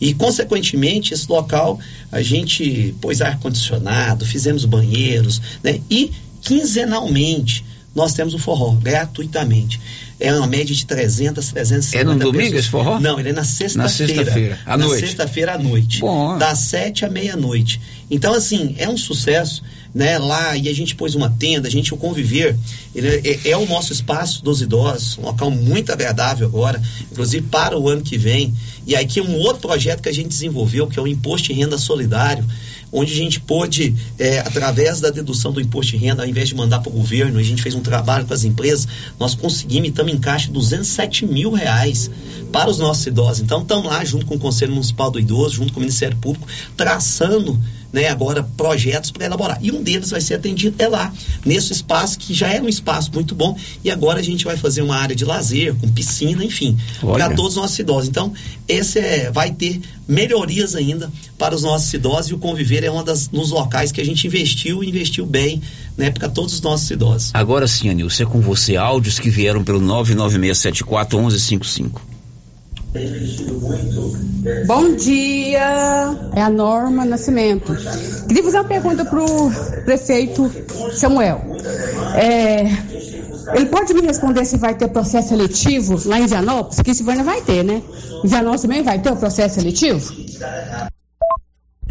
E, 0.00 0.14
consequentemente, 0.14 1.12
esse 1.12 1.28
local, 1.28 1.80
a 2.12 2.22
gente 2.22 2.94
pôs 3.00 3.20
ar-condicionado, 3.20 4.24
fizemos 4.24 4.64
banheiros, 4.64 5.42
né? 5.64 5.80
E, 5.90 6.12
quinzenalmente, 6.40 7.64
nós 7.94 8.14
temos 8.14 8.34
o 8.34 8.38
forró, 8.38 8.70
gratuitamente. 8.72 9.80
É 10.18 10.32
uma 10.34 10.46
média 10.46 10.74
de 10.74 10.84
300, 10.86 11.48
350 11.48 11.98
É 11.98 12.04
no 12.04 12.18
domingo 12.18 12.36
pessoas. 12.54 12.60
esse 12.60 12.68
forró? 12.70 13.00
Não, 13.00 13.18
ele 13.18 13.30
é 13.30 13.32
na 13.32 13.42
sexta-feira. 13.42 13.82
Na 13.82 13.88
sexta-feira, 13.88 14.58
à 14.66 14.76
na 14.76 14.86
noite. 14.86 15.00
sexta-feira 15.00 15.54
à 15.54 15.58
noite. 15.58 16.00
Bom. 16.00 16.38
Das 16.38 16.58
sete 16.58 17.04
à 17.04 17.10
meia-noite. 17.10 17.80
Então, 18.10 18.34
assim, 18.34 18.74
é 18.78 18.88
um 18.88 18.96
sucesso, 18.96 19.62
né? 19.94 20.18
Lá, 20.18 20.56
e 20.56 20.68
a 20.68 20.74
gente 20.74 20.94
pôs 20.94 21.14
uma 21.14 21.30
tenda, 21.30 21.68
a 21.68 21.70
gente, 21.70 21.94
o 21.94 21.96
conviver, 21.96 22.56
ele 22.94 23.08
é, 23.08 23.50
é, 23.50 23.56
o 23.56 23.66
nosso 23.66 23.92
espaço 23.92 24.42
dos 24.42 24.60
idosos, 24.60 25.18
um 25.18 25.22
local 25.22 25.50
muito 25.50 25.92
agradável 25.92 26.46
agora, 26.46 26.82
inclusive 27.10 27.46
para 27.46 27.78
o 27.78 27.88
ano 27.88 28.02
que 28.02 28.18
vem. 28.18 28.52
E 28.86 28.96
aqui 28.96 29.20
um 29.20 29.36
outro 29.36 29.60
projeto 29.60 30.02
que 30.02 30.08
a 30.08 30.14
gente 30.14 30.28
desenvolveu, 30.28 30.86
que 30.86 30.98
é 30.98 31.02
o 31.02 31.06
Imposto 31.06 31.48
de 31.48 31.52
Renda 31.54 31.78
Solidário, 31.78 32.44
onde 32.92 33.12
a 33.12 33.16
gente 33.16 33.40
pôde, 33.40 33.94
é, 34.18 34.40
através 34.40 35.00
da 35.00 35.10
dedução 35.10 35.52
do 35.52 35.60
imposto 35.60 35.92
de 35.92 35.98
renda, 35.98 36.22
ao 36.22 36.28
invés 36.28 36.48
de 36.48 36.54
mandar 36.54 36.80
para 36.80 36.90
o 36.90 36.92
governo, 36.92 37.38
a 37.38 37.42
gente 37.42 37.62
fez 37.62 37.74
um 37.74 37.80
trabalho 37.80 38.26
com 38.26 38.34
as 38.34 38.44
empresas, 38.44 38.88
nós 39.18 39.34
conseguimos 39.34 39.90
estamos 39.90 40.12
em 40.12 40.18
caixa 40.18 40.50
207 40.50 41.26
mil 41.26 41.52
reais 41.52 42.10
para 42.52 42.68
os 42.68 42.78
nossos 42.78 43.06
idosos. 43.06 43.40
Então, 43.40 43.62
estamos 43.62 43.86
lá 43.86 44.04
junto 44.04 44.26
com 44.26 44.34
o 44.34 44.38
Conselho 44.38 44.72
Municipal 44.72 45.10
do 45.10 45.20
Idoso, 45.20 45.56
junto 45.56 45.72
com 45.72 45.78
o 45.78 45.82
Ministério 45.82 46.16
Público, 46.16 46.46
traçando 46.76 47.58
né, 47.92 48.08
agora 48.08 48.42
projetos 48.56 49.10
para 49.10 49.26
elaborar. 49.26 49.58
E 49.60 49.70
um 49.70 49.82
deles 49.82 50.10
vai 50.10 50.20
ser 50.20 50.34
atendido 50.34 50.76
é 50.80 50.88
lá, 50.88 51.12
nesse 51.44 51.72
espaço 51.72 52.18
que 52.18 52.32
já 52.32 52.48
era 52.48 52.62
um 52.62 52.68
espaço 52.68 53.10
muito 53.12 53.34
bom, 53.34 53.56
e 53.84 53.90
agora 53.90 54.20
a 54.20 54.22
gente 54.22 54.44
vai 54.44 54.56
fazer 54.56 54.82
uma 54.82 54.96
área 54.96 55.14
de 55.14 55.24
lazer, 55.24 55.74
com 55.74 55.88
piscina, 55.90 56.44
enfim, 56.44 56.76
para 57.00 57.30
todos 57.30 57.52
os 57.52 57.56
nossos 57.56 57.78
idosos. 57.78 58.08
Então, 58.08 58.32
esse 58.68 58.98
é, 58.98 59.30
vai 59.30 59.50
ter 59.50 59.80
melhorias 60.06 60.74
ainda 60.74 61.10
para 61.38 61.54
os 61.54 61.62
nossos 61.62 61.92
idosos 61.92 62.30
e 62.30 62.34
o 62.34 62.38
conviver 62.38 62.84
é 62.84 62.90
um 62.90 63.02
dos 63.02 63.50
locais 63.50 63.92
que 63.92 64.00
a 64.00 64.04
gente 64.04 64.26
investiu 64.26 64.82
e 64.82 64.88
investiu 64.88 65.24
bem 65.24 65.60
né, 65.96 66.10
para 66.10 66.28
todos 66.28 66.54
os 66.54 66.60
nossos 66.60 66.90
idosos. 66.90 67.30
Agora 67.34 67.66
sim, 67.66 67.88
Anilson, 67.88 68.22
é 68.22 68.26
com 68.26 68.40
você 68.40 68.76
áudios 68.76 69.18
que 69.18 69.30
vieram 69.30 69.62
pelo 69.62 69.80
99674 69.80 71.18
1155. 71.18 72.19
Bom 74.66 74.96
dia, 74.96 75.60
é 76.34 76.42
a 76.42 76.50
Norma 76.50 77.04
Nascimento. 77.04 77.72
Queria 78.26 78.42
fazer 78.42 78.58
uma 78.58 78.64
pergunta 78.64 79.04
para 79.04 79.22
o 79.22 79.50
prefeito 79.84 80.50
Samuel. 80.92 81.40
É, 82.16 82.64
ele 83.54 83.66
pode 83.66 83.94
me 83.94 84.00
responder 84.00 84.44
se 84.44 84.56
vai 84.56 84.74
ter 84.74 84.88
processo 84.88 85.28
seletivo 85.28 85.96
lá 86.08 86.18
em 86.18 86.26
Vianópolis? 86.26 86.80
Que 86.80 86.92
Silvânia 86.92 87.22
vai 87.22 87.40
ter, 87.42 87.62
né? 87.62 87.80
Em 88.24 88.28
Vianópolis 88.28 88.62
também 88.62 88.82
vai 88.82 88.98
ter 88.98 89.12
o 89.12 89.16
processo 89.16 89.54
seletivo? 89.54 90.12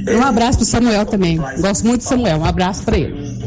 Um 0.05 0.21
abraço 0.21 0.57
para 0.57 0.67
Samuel 0.67 1.05
também. 1.05 1.37
Gosto 1.61 1.85
muito 1.87 2.01
de 2.01 2.07
Samuel. 2.07 2.39
Um 2.39 2.45
abraço 2.45 2.83
para 2.83 2.97
ele. 2.97 3.39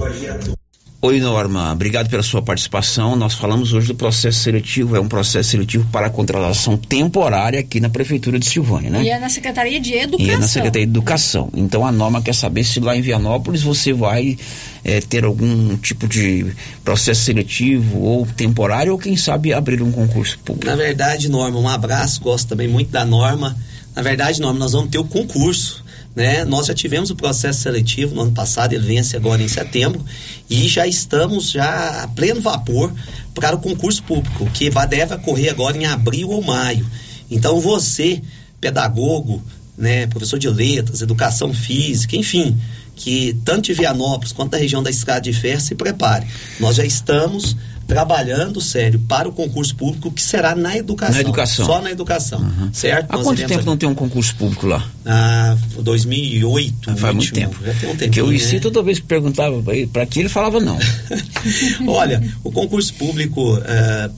Oi, 1.04 1.18
Norma. 1.18 1.72
Obrigado 1.72 2.08
pela 2.08 2.22
sua 2.22 2.40
participação. 2.40 3.16
Nós 3.16 3.34
falamos 3.34 3.72
hoje 3.72 3.88
do 3.88 3.94
processo 3.96 4.38
seletivo. 4.38 4.94
É 4.94 5.00
um 5.00 5.08
processo 5.08 5.50
seletivo 5.50 5.84
para 5.90 6.06
a 6.06 6.10
contratação 6.10 6.76
temporária 6.76 7.58
aqui 7.58 7.80
na 7.80 7.90
Prefeitura 7.90 8.38
de 8.38 8.46
Silvânia, 8.46 8.88
né? 8.88 9.02
E 9.02 9.10
é 9.10 9.18
na 9.18 9.28
Secretaria 9.28 9.80
de 9.80 9.94
Educação. 9.94 10.24
E 10.24 10.30
é 10.30 10.38
na 10.38 10.46
Secretaria 10.46 10.86
de 10.86 10.92
Educação. 10.92 11.50
Então 11.54 11.84
a 11.84 11.90
Norma 11.90 12.22
quer 12.22 12.36
saber 12.36 12.62
se 12.62 12.78
lá 12.78 12.96
em 12.96 13.00
Vianópolis 13.00 13.62
você 13.62 13.92
vai 13.92 14.38
é, 14.84 15.00
ter 15.00 15.24
algum 15.24 15.76
tipo 15.76 16.06
de 16.06 16.54
processo 16.84 17.22
seletivo 17.22 17.98
ou 17.98 18.24
temporário 18.24 18.92
ou 18.92 18.98
quem 18.98 19.16
sabe 19.16 19.52
abrir 19.52 19.82
um 19.82 19.90
concurso 19.90 20.38
público. 20.38 20.68
Na 20.68 20.76
verdade, 20.76 21.28
Norma, 21.28 21.58
um 21.58 21.68
abraço. 21.68 22.20
Gosto 22.20 22.50
também 22.50 22.68
muito 22.68 22.92
da 22.92 23.04
Norma. 23.04 23.56
Na 23.92 24.02
verdade, 24.02 24.40
Norma, 24.40 24.60
nós 24.60 24.70
vamos 24.70 24.88
ter 24.88 24.98
o 24.98 25.04
concurso 25.04 25.82
né? 26.14 26.44
Nós 26.44 26.66
já 26.66 26.74
tivemos 26.74 27.10
o 27.10 27.16
processo 27.16 27.60
seletivo 27.60 28.14
no 28.14 28.22
ano 28.22 28.32
passado, 28.32 28.72
ele 28.72 28.86
vence 28.86 29.16
agora 29.16 29.42
em 29.42 29.48
setembro, 29.48 30.04
e 30.48 30.68
já 30.68 30.86
estamos 30.86 31.50
já 31.50 32.02
a 32.02 32.08
pleno 32.08 32.40
vapor 32.40 32.92
para 33.34 33.56
o 33.56 33.60
concurso 33.60 34.02
público, 34.02 34.48
que 34.50 34.70
vai, 34.70 34.86
deve 34.86 35.14
ocorrer 35.14 35.50
agora 35.50 35.76
em 35.76 35.86
abril 35.86 36.30
ou 36.30 36.42
maio. 36.42 36.86
Então 37.30 37.60
você, 37.60 38.20
pedagogo, 38.60 39.42
né, 39.76 40.06
professor 40.06 40.38
de 40.38 40.48
letras, 40.48 41.00
educação 41.00 41.52
física, 41.52 42.16
enfim, 42.16 42.58
que 42.94 43.36
tanto 43.44 43.62
de 43.62 43.74
Vianópolis 43.74 44.32
quanto 44.32 44.50
da 44.52 44.58
região 44.58 44.82
da 44.82 44.90
Estrada 44.90 45.22
de 45.22 45.32
Ferro 45.32 45.60
se 45.60 45.74
prepare. 45.74 46.26
Nós 46.60 46.76
já 46.76 46.84
estamos 46.84 47.56
trabalhando 47.86 48.60
sério 48.60 49.00
para 49.00 49.28
o 49.28 49.32
concurso 49.32 49.74
público 49.74 50.10
que 50.10 50.22
será 50.22 50.54
na 50.54 50.76
educação. 50.76 51.14
Na 51.14 51.20
educação. 51.20 51.66
Só 51.66 51.80
na 51.80 51.90
educação, 51.90 52.40
uhum. 52.40 52.70
certo? 52.72 53.10
Há 53.10 53.16
Nós 53.16 53.26
quanto 53.26 53.46
tempo 53.46 53.64
não 53.64 53.76
tem 53.76 53.88
um 53.88 53.94
concurso 53.94 54.34
público 54.36 54.66
lá? 54.66 54.86
Ah, 55.04 55.56
2008. 55.78 56.90
Ah, 56.90 56.96
faz 56.96 57.14
21, 57.14 57.16
muito 57.16 57.32
tempo. 57.32 57.66
Já 57.66 57.74
tem 57.74 57.90
um 57.90 57.96
tempo. 57.96 58.12
Que 58.12 58.20
eu 58.20 58.28
né? 58.28 58.60
toda 58.60 58.82
vez 58.82 58.98
que 58.98 59.06
perguntava 59.06 59.62
para 59.92 60.06
que 60.06 60.20
ele 60.20 60.28
falava 60.28 60.60
não. 60.60 60.78
Olha, 61.86 62.22
o 62.44 62.52
concurso 62.52 62.94
público 62.94 63.56
uh, 63.56 63.62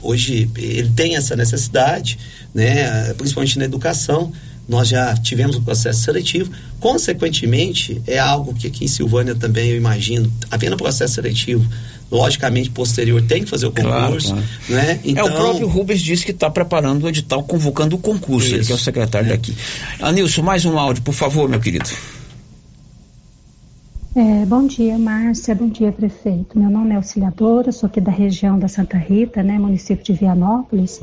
hoje 0.02 0.48
ele 0.56 0.90
tem 0.90 1.16
essa 1.16 1.34
necessidade, 1.34 2.18
né, 2.54 3.12
principalmente 3.14 3.58
na 3.58 3.64
educação 3.64 4.32
nós 4.68 4.88
já 4.88 5.14
tivemos 5.16 5.56
o 5.56 5.58
um 5.58 5.62
processo 5.62 6.00
seletivo. 6.00 6.50
Consequentemente, 6.80 8.00
é 8.06 8.18
algo 8.18 8.54
que 8.54 8.66
aqui 8.66 8.84
em 8.84 8.88
Silvânia 8.88 9.34
também 9.34 9.70
eu 9.70 9.76
imagino, 9.76 10.30
havendo 10.50 10.76
processo 10.76 11.14
seletivo, 11.14 11.66
logicamente 12.10 12.70
posterior 12.70 13.20
tem 13.22 13.44
que 13.44 13.50
fazer 13.50 13.66
o 13.66 13.72
concurso, 13.72 14.28
claro, 14.34 14.46
claro. 14.66 14.86
né? 14.86 15.00
Então, 15.04 15.26
é, 15.26 15.26
o 15.26 15.32
então, 15.32 15.42
próprio 15.42 15.68
Rubens 15.68 16.00
disse 16.00 16.24
que 16.24 16.30
está 16.30 16.48
preparando 16.48 17.04
o 17.04 17.08
edital, 17.08 17.42
convocando 17.42 17.96
o 17.96 17.98
concurso, 17.98 18.46
isso. 18.46 18.56
ele 18.56 18.64
que 18.64 18.72
é 18.72 18.74
o 18.74 18.78
secretário 18.78 19.26
é. 19.26 19.30
daqui. 19.30 19.54
Anilson, 20.00 20.42
mais 20.42 20.64
um 20.64 20.78
áudio, 20.78 21.02
por 21.02 21.14
favor, 21.14 21.48
meu 21.48 21.60
querido. 21.60 21.88
É, 24.16 24.46
bom 24.46 24.64
dia, 24.64 24.96
Márcia. 24.96 25.56
Bom 25.56 25.68
dia, 25.68 25.90
prefeito. 25.90 26.56
Meu 26.56 26.70
nome 26.70 26.92
é 26.92 26.96
Auxiliadora, 26.96 27.72
sou 27.72 27.88
aqui 27.88 28.00
da 28.00 28.12
região 28.12 28.56
da 28.56 28.68
Santa 28.68 28.96
Rita, 28.96 29.42
né, 29.42 29.58
município 29.58 30.04
de 30.04 30.12
Vianópolis. 30.12 31.00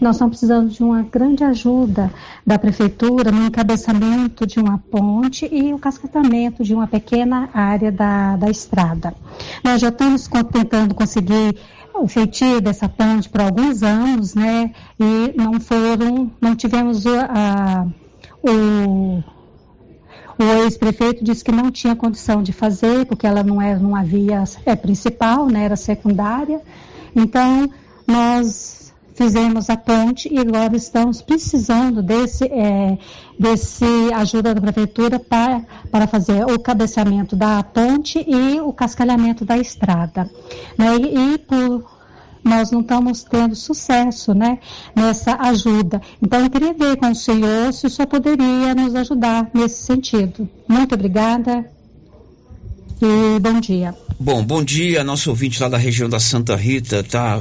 Nós 0.00 0.14
estamos 0.14 0.38
precisando 0.38 0.70
de 0.70 0.80
uma 0.80 1.02
grande 1.02 1.42
ajuda 1.42 2.08
da 2.46 2.56
prefeitura 2.60 3.32
no 3.32 3.46
encabeçamento 3.46 4.46
de 4.46 4.60
uma 4.60 4.78
ponte 4.78 5.48
e 5.50 5.74
o 5.74 5.78
cascatamento 5.78 6.62
de 6.62 6.72
uma 6.72 6.86
pequena 6.86 7.50
área 7.52 7.90
da, 7.90 8.36
da 8.36 8.48
estrada. 8.48 9.12
Nós 9.64 9.80
já 9.80 9.88
estamos 9.88 10.28
tentando 10.52 10.94
conseguir 10.94 11.56
o 11.92 12.06
feitio 12.06 12.60
dessa 12.60 12.88
ponte 12.88 13.28
por 13.28 13.40
alguns 13.40 13.82
anos, 13.82 14.36
né, 14.36 14.70
e 15.00 15.34
não 15.36 15.58
foram, 15.58 16.30
não 16.40 16.54
tivemos 16.54 17.08
a, 17.08 17.24
a 17.24 17.86
o 18.44 19.22
o 20.42 20.64
ex-prefeito 20.64 21.22
disse 21.22 21.44
que 21.44 21.52
não 21.52 21.70
tinha 21.70 21.94
condição 21.94 22.42
de 22.42 22.52
fazer, 22.52 23.06
porque 23.06 23.26
ela 23.26 23.42
não 23.42 23.60
era 23.60 23.78
numa 23.78 24.02
via 24.02 24.44
é, 24.66 24.74
principal, 24.74 25.46
né, 25.46 25.64
era 25.64 25.76
secundária. 25.76 26.60
Então, 27.14 27.70
nós 28.06 28.82
fizemos 29.14 29.68
a 29.68 29.76
ponte 29.76 30.32
e 30.32 30.38
agora 30.38 30.74
estamos 30.74 31.20
precisando 31.20 32.02
desse, 32.02 32.44
é, 32.44 32.98
desse 33.38 33.84
ajuda 34.14 34.54
da 34.54 34.60
prefeitura 34.60 35.18
para, 35.18 35.62
para 35.90 36.06
fazer 36.06 36.44
o 36.44 36.58
cabeçamento 36.58 37.36
da 37.36 37.62
ponte 37.62 38.24
e 38.26 38.60
o 38.60 38.72
cascalhamento 38.72 39.44
da 39.44 39.58
estrada. 39.58 40.30
Né? 40.78 40.96
E, 40.96 41.34
e 41.34 41.38
por 41.38 41.91
nós 42.44 42.70
não 42.70 42.80
estamos 42.80 43.22
tendo 43.22 43.54
sucesso 43.54 44.34
né, 44.34 44.58
nessa 44.94 45.36
ajuda. 45.36 46.00
Então, 46.20 46.40
eu 46.40 46.50
queria 46.50 46.74
ver 46.74 46.96
com 46.96 47.10
o 47.10 47.14
senhor 47.14 47.72
se 47.72 47.86
o 47.86 47.90
senhor 47.90 48.08
poderia 48.08 48.74
nos 48.74 48.94
ajudar 48.94 49.50
nesse 49.54 49.82
sentido. 49.82 50.48
Muito 50.68 50.94
obrigada 50.94 51.64
e 53.00 53.40
bom 53.40 53.60
dia. 53.60 53.94
Bom, 54.18 54.44
bom 54.44 54.62
dia. 54.62 55.02
Nosso 55.02 55.30
ouvinte 55.30 55.60
lá 55.60 55.68
da 55.68 55.76
região 55.76 56.08
da 56.08 56.20
Santa 56.20 56.54
Rita 56.54 57.00
está 57.00 57.40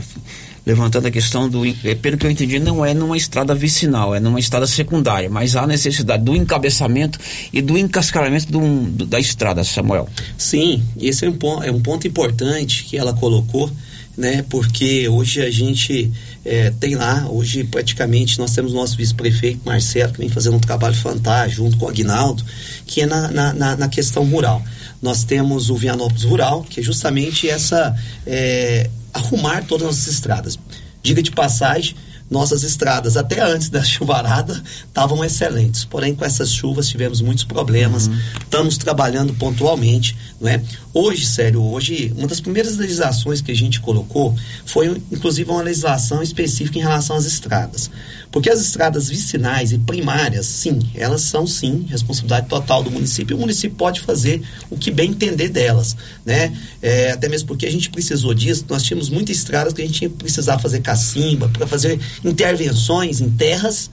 levantando 0.66 1.08
a 1.08 1.12
questão 1.12 1.49
do. 1.49 1.66
É, 1.66 1.95
pelo 1.95 2.18
que 2.18 2.26
eu 2.26 2.32
entendi, 2.32 2.60
não 2.60 2.86
é 2.86 2.93
numa 2.93 3.18
estrada 3.18 3.54
vicinal, 3.54 4.16
é 4.16 4.20
numa 4.20 4.39
estrada 4.39 4.68
secundária, 4.68 5.30
mas 5.30 5.56
há 5.56 5.66
necessidade 5.66 6.24
do 6.24 6.36
encabeçamento 6.36 7.20
e 7.52 7.62
do 7.62 7.78
encascaramento 7.78 8.52
do, 8.52 8.60
do, 8.89 9.06
da 9.06 9.20
estrada, 9.20 9.64
Samuel. 9.64 10.08
Sim, 10.38 10.84
esse 10.99 11.26
é 11.26 11.30
um, 11.30 11.34
ponto, 11.34 11.64
é 11.64 11.72
um 11.72 11.82
ponto 11.82 12.08
importante 12.08 12.84
que 12.86 12.97
ela 12.97 13.14
colocou 13.14 13.70
né? 14.18 14.43
Porque 14.49 15.07
hoje 15.07 15.41
a 15.41 15.49
gente 15.49 16.12
é, 16.43 16.72
tem 16.80 16.95
lá, 16.95 17.28
hoje 17.30 17.64
praticamente 17.64 18.38
nós 18.39 18.53
temos 18.53 18.74
nosso 18.74 18.97
vice-prefeito 18.97 19.62
Marcelo, 19.66 20.14
que 20.14 20.20
vem 20.20 20.30
fazendo 20.30 20.57
um 20.57 20.59
trabalho 20.59 20.95
fantástico 20.95 21.64
junto 21.64 21.78
com 21.78 21.86
o 21.86 21.89
Aguinaldo, 21.89 22.43
que 22.86 23.01
é 23.01 23.05
na, 23.05 23.53
na, 23.53 23.76
na 23.76 23.89
questão 23.89 24.24
rural. 24.26 24.62
Nós 25.01 25.24
temos 25.24 25.70
o 25.70 25.76
Vianópolis 25.76 26.24
Rural, 26.24 26.64
que 26.64 26.80
é 26.80 26.84
justamente 26.84 27.49
essa 27.49 27.95
é, 28.26 28.89
arrumar 29.14 29.64
todas 29.66 29.88
as 29.88 30.07
estradas. 30.07 30.59
Diga 31.01 31.24
de 31.24 31.32
passagem, 31.32 31.95
nossas 32.32 32.63
estradas, 32.63 33.17
até 33.17 33.41
antes 33.41 33.69
da 33.69 33.84
chuvarada, 33.86 34.63
estavam 34.88 35.23
excelentes. 35.23 35.84
Porém, 35.84 36.15
com 36.15 36.23
essas 36.23 36.51
chuvas 36.51 36.88
tivemos 36.88 37.19
muitos 37.19 37.43
problemas. 37.43 38.07
Uhum. 38.07 38.17
Estamos 38.41 38.77
trabalhando 38.77 39.34
pontualmente, 39.34 40.17
não 40.39 40.49
é? 40.49 40.63
Hoje, 40.93 41.25
sério, 41.25 41.61
hoje, 41.61 42.13
uma 42.17 42.27
das 42.27 42.39
primeiras 42.39 42.77
legislações 42.77 43.41
que 43.41 43.51
a 43.51 43.55
gente 43.55 43.79
colocou 43.82 44.36
foi, 44.65 45.01
inclusive, 45.11 45.49
uma 45.49 45.61
legislação 45.61 46.23
específica 46.23 46.79
em 46.79 46.82
relação 46.82 47.15
às 47.15 47.25
estradas. 47.25 47.91
Porque 48.32 48.49
as 48.49 48.61
estradas 48.61 49.09
vicinais 49.09 49.73
e 49.73 49.77
primárias, 49.77 50.45
sim, 50.45 50.79
elas 50.95 51.21
são, 51.21 51.45
sim, 51.45 51.86
responsabilidade 51.89 52.47
total 52.47 52.82
do 52.82 52.89
município. 52.89 53.34
E 53.34 53.38
o 53.38 53.39
município 53.39 53.75
pode 53.75 53.99
fazer 53.99 54.41
o 54.69 54.77
que 54.77 54.89
bem 54.89 55.11
entender 55.11 55.49
delas, 55.49 55.97
né? 56.25 56.53
É, 56.82 57.11
até 57.11 57.27
mesmo 57.27 57.47
porque 57.47 57.65
a 57.65 57.71
gente 57.71 57.89
precisou 57.89 58.34
disso. 58.34 58.65
Nós 58.69 58.84
tínhamos 58.84 59.09
muitas 59.09 59.36
estradas 59.36 59.73
que 59.73 59.82
a 59.82 59.86
gente 59.86 60.03
ia 60.03 60.09
precisar 60.09 60.59
fazer 60.59 60.79
cacimba, 60.79 61.49
para 61.49 61.67
fazer 61.67 61.99
intervenções 62.24 63.22
em 63.22 63.30
terras 63.30 63.89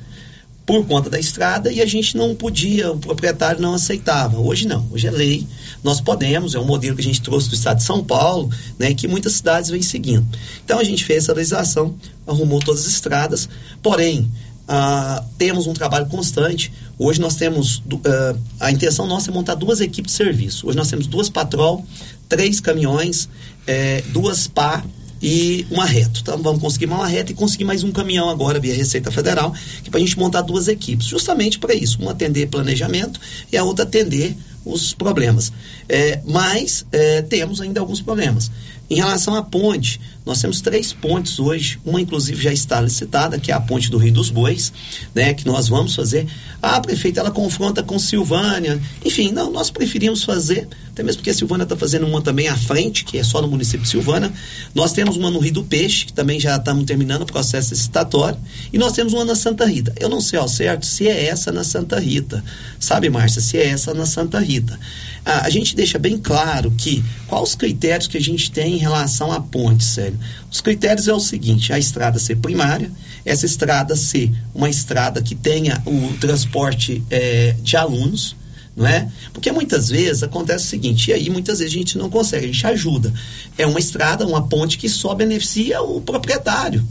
por 0.68 0.84
conta 0.86 1.08
da 1.08 1.18
estrada 1.18 1.72
e 1.72 1.80
a 1.80 1.86
gente 1.86 2.14
não 2.14 2.34
podia, 2.34 2.92
o 2.92 2.98
proprietário 2.98 3.58
não 3.58 3.72
aceitava. 3.72 4.38
Hoje 4.38 4.68
não, 4.68 4.86
hoje 4.90 5.06
é 5.06 5.10
lei, 5.10 5.46
nós 5.82 5.98
podemos, 5.98 6.54
é 6.54 6.58
um 6.58 6.66
modelo 6.66 6.94
que 6.94 7.00
a 7.00 7.04
gente 7.04 7.22
trouxe 7.22 7.48
do 7.48 7.54
estado 7.54 7.78
de 7.78 7.84
São 7.84 8.04
Paulo, 8.04 8.50
né, 8.78 8.92
que 8.92 9.08
muitas 9.08 9.32
cidades 9.32 9.70
vêm 9.70 9.80
seguindo. 9.80 10.26
Então 10.62 10.78
a 10.78 10.84
gente 10.84 11.06
fez 11.06 11.24
essa 11.24 11.32
legislação, 11.32 11.94
arrumou 12.26 12.60
todas 12.60 12.82
as 12.82 12.88
estradas, 12.88 13.48
porém, 13.82 14.30
ah, 14.68 15.24
temos 15.38 15.66
um 15.66 15.72
trabalho 15.72 16.04
constante. 16.04 16.70
Hoje 16.98 17.18
nós 17.18 17.36
temos, 17.36 17.82
ah, 18.04 18.36
a 18.60 18.70
intenção 18.70 19.06
nossa 19.06 19.30
é 19.30 19.32
montar 19.32 19.54
duas 19.54 19.80
equipes 19.80 20.12
de 20.12 20.18
serviço. 20.18 20.68
Hoje 20.68 20.76
nós 20.76 20.90
temos 20.90 21.06
duas 21.06 21.30
patrol, 21.30 21.82
três 22.28 22.60
caminhões, 22.60 23.26
eh, 23.66 24.04
duas 24.12 24.46
pá 24.46 24.84
e 25.22 25.66
uma 25.70 25.84
reta. 25.84 26.20
Então 26.20 26.42
vamos 26.42 26.60
conseguir 26.60 26.86
uma 26.86 27.06
reta 27.06 27.32
e 27.32 27.34
conseguir 27.34 27.64
mais 27.64 27.82
um 27.82 27.92
caminhão 27.92 28.28
agora 28.28 28.58
via 28.60 28.74
Receita 28.74 29.10
Federal, 29.10 29.52
que 29.82 29.88
é 29.88 29.90
para 29.90 29.98
a 29.98 30.02
gente 30.02 30.18
montar 30.18 30.42
duas 30.42 30.68
equipes, 30.68 31.06
justamente 31.06 31.58
para 31.58 31.74
isso, 31.74 32.00
uma 32.00 32.12
atender 32.12 32.48
planejamento 32.48 33.20
e 33.52 33.56
a 33.56 33.64
outra 33.64 33.84
atender 33.84 34.36
os 34.64 34.92
problemas. 34.92 35.52
É, 35.88 36.20
mas 36.24 36.84
é, 36.92 37.22
temos 37.22 37.60
ainda 37.60 37.80
alguns 37.80 38.00
problemas. 38.00 38.50
Em 38.90 38.96
relação 38.96 39.34
à 39.34 39.42
ponte, 39.42 40.00
nós 40.24 40.40
temos 40.40 40.62
três 40.62 40.94
pontes 40.94 41.38
hoje, 41.38 41.78
uma 41.84 42.00
inclusive 42.00 42.42
já 42.42 42.52
está 42.52 42.80
licitada, 42.80 43.38
que 43.38 43.52
é 43.52 43.54
a 43.54 43.60
ponte 43.60 43.90
do 43.90 43.98
Rio 43.98 44.12
dos 44.12 44.30
Bois, 44.30 44.72
né, 45.14 45.34
que 45.34 45.44
nós 45.46 45.68
vamos 45.68 45.94
fazer. 45.94 46.26
A 46.62 46.80
prefeita 46.80 47.20
ela 47.20 47.30
confronta 47.30 47.82
com 47.82 47.98
Silvânia, 47.98 48.80
enfim, 49.04 49.30
não, 49.30 49.50
nós 49.50 49.70
preferimos 49.70 50.24
fazer, 50.24 50.66
até 50.90 51.02
mesmo 51.02 51.18
porque 51.18 51.30
a 51.30 51.34
Silvânia 51.34 51.64
está 51.64 51.76
fazendo 51.76 52.06
uma 52.06 52.22
também 52.22 52.48
à 52.48 52.56
frente, 52.56 53.04
que 53.04 53.18
é 53.18 53.22
só 53.22 53.42
no 53.42 53.48
município 53.48 53.82
de 53.82 53.88
Silvânia. 53.90 54.32
Nós 54.74 54.92
temos 54.92 55.16
uma 55.16 55.30
no 55.30 55.38
Rio 55.38 55.52
do 55.52 55.64
Peixe, 55.64 56.06
que 56.06 56.12
também 56.14 56.40
já 56.40 56.56
estamos 56.56 56.84
terminando 56.84 57.22
o 57.22 57.26
processo 57.26 57.74
licitatório, 57.74 58.38
e 58.72 58.78
nós 58.78 58.92
temos 58.92 59.12
uma 59.12 59.24
na 59.24 59.34
Santa 59.34 59.66
Rita. 59.66 59.92
Eu 60.00 60.08
não 60.08 60.20
sei 60.20 60.38
ao 60.38 60.48
certo 60.48 60.86
se 60.86 61.06
é 61.06 61.26
essa 61.26 61.52
na 61.52 61.62
Santa 61.62 62.00
Rita, 62.00 62.42
sabe, 62.80 63.10
Márcia, 63.10 63.42
se 63.42 63.58
é 63.58 63.66
essa 63.66 63.92
na 63.92 64.06
Santa 64.06 64.38
Rita. 64.40 64.78
Ah, 65.24 65.42
a 65.44 65.50
gente 65.50 65.76
deixa 65.78 65.96
bem 65.96 66.18
claro 66.18 66.72
que 66.72 67.04
quais 67.28 67.50
os 67.50 67.54
critérios 67.54 68.08
que 68.08 68.18
a 68.18 68.20
gente 68.20 68.50
tem 68.50 68.74
em 68.74 68.78
relação 68.78 69.30
à 69.30 69.40
ponte, 69.40 69.84
sério. 69.84 70.18
Os 70.50 70.60
critérios 70.60 71.06
é 71.06 71.14
o 71.14 71.20
seguinte: 71.20 71.72
a 71.72 71.78
estrada 71.78 72.18
ser 72.18 72.38
primária, 72.38 72.90
essa 73.24 73.46
estrada 73.46 73.94
ser 73.94 74.28
uma 74.52 74.68
estrada 74.68 75.22
que 75.22 75.36
tenha 75.36 75.80
o 75.86 76.14
transporte 76.18 77.00
é, 77.08 77.54
de 77.62 77.76
alunos, 77.76 78.34
não 78.76 78.88
é? 78.88 79.08
Porque 79.32 79.52
muitas 79.52 79.88
vezes 79.88 80.24
acontece 80.24 80.66
o 80.66 80.68
seguinte, 80.68 81.10
e 81.10 81.14
aí 81.14 81.30
muitas 81.30 81.60
vezes 81.60 81.72
a 81.72 81.78
gente 81.78 81.96
não 81.96 82.10
consegue, 82.10 82.46
a 82.46 82.48
gente 82.48 82.66
ajuda. 82.66 83.14
É 83.56 83.64
uma 83.64 83.78
estrada, 83.78 84.26
uma 84.26 84.48
ponte 84.48 84.78
que 84.78 84.88
só 84.88 85.14
beneficia 85.14 85.80
o 85.80 86.00
proprietário. 86.00 86.84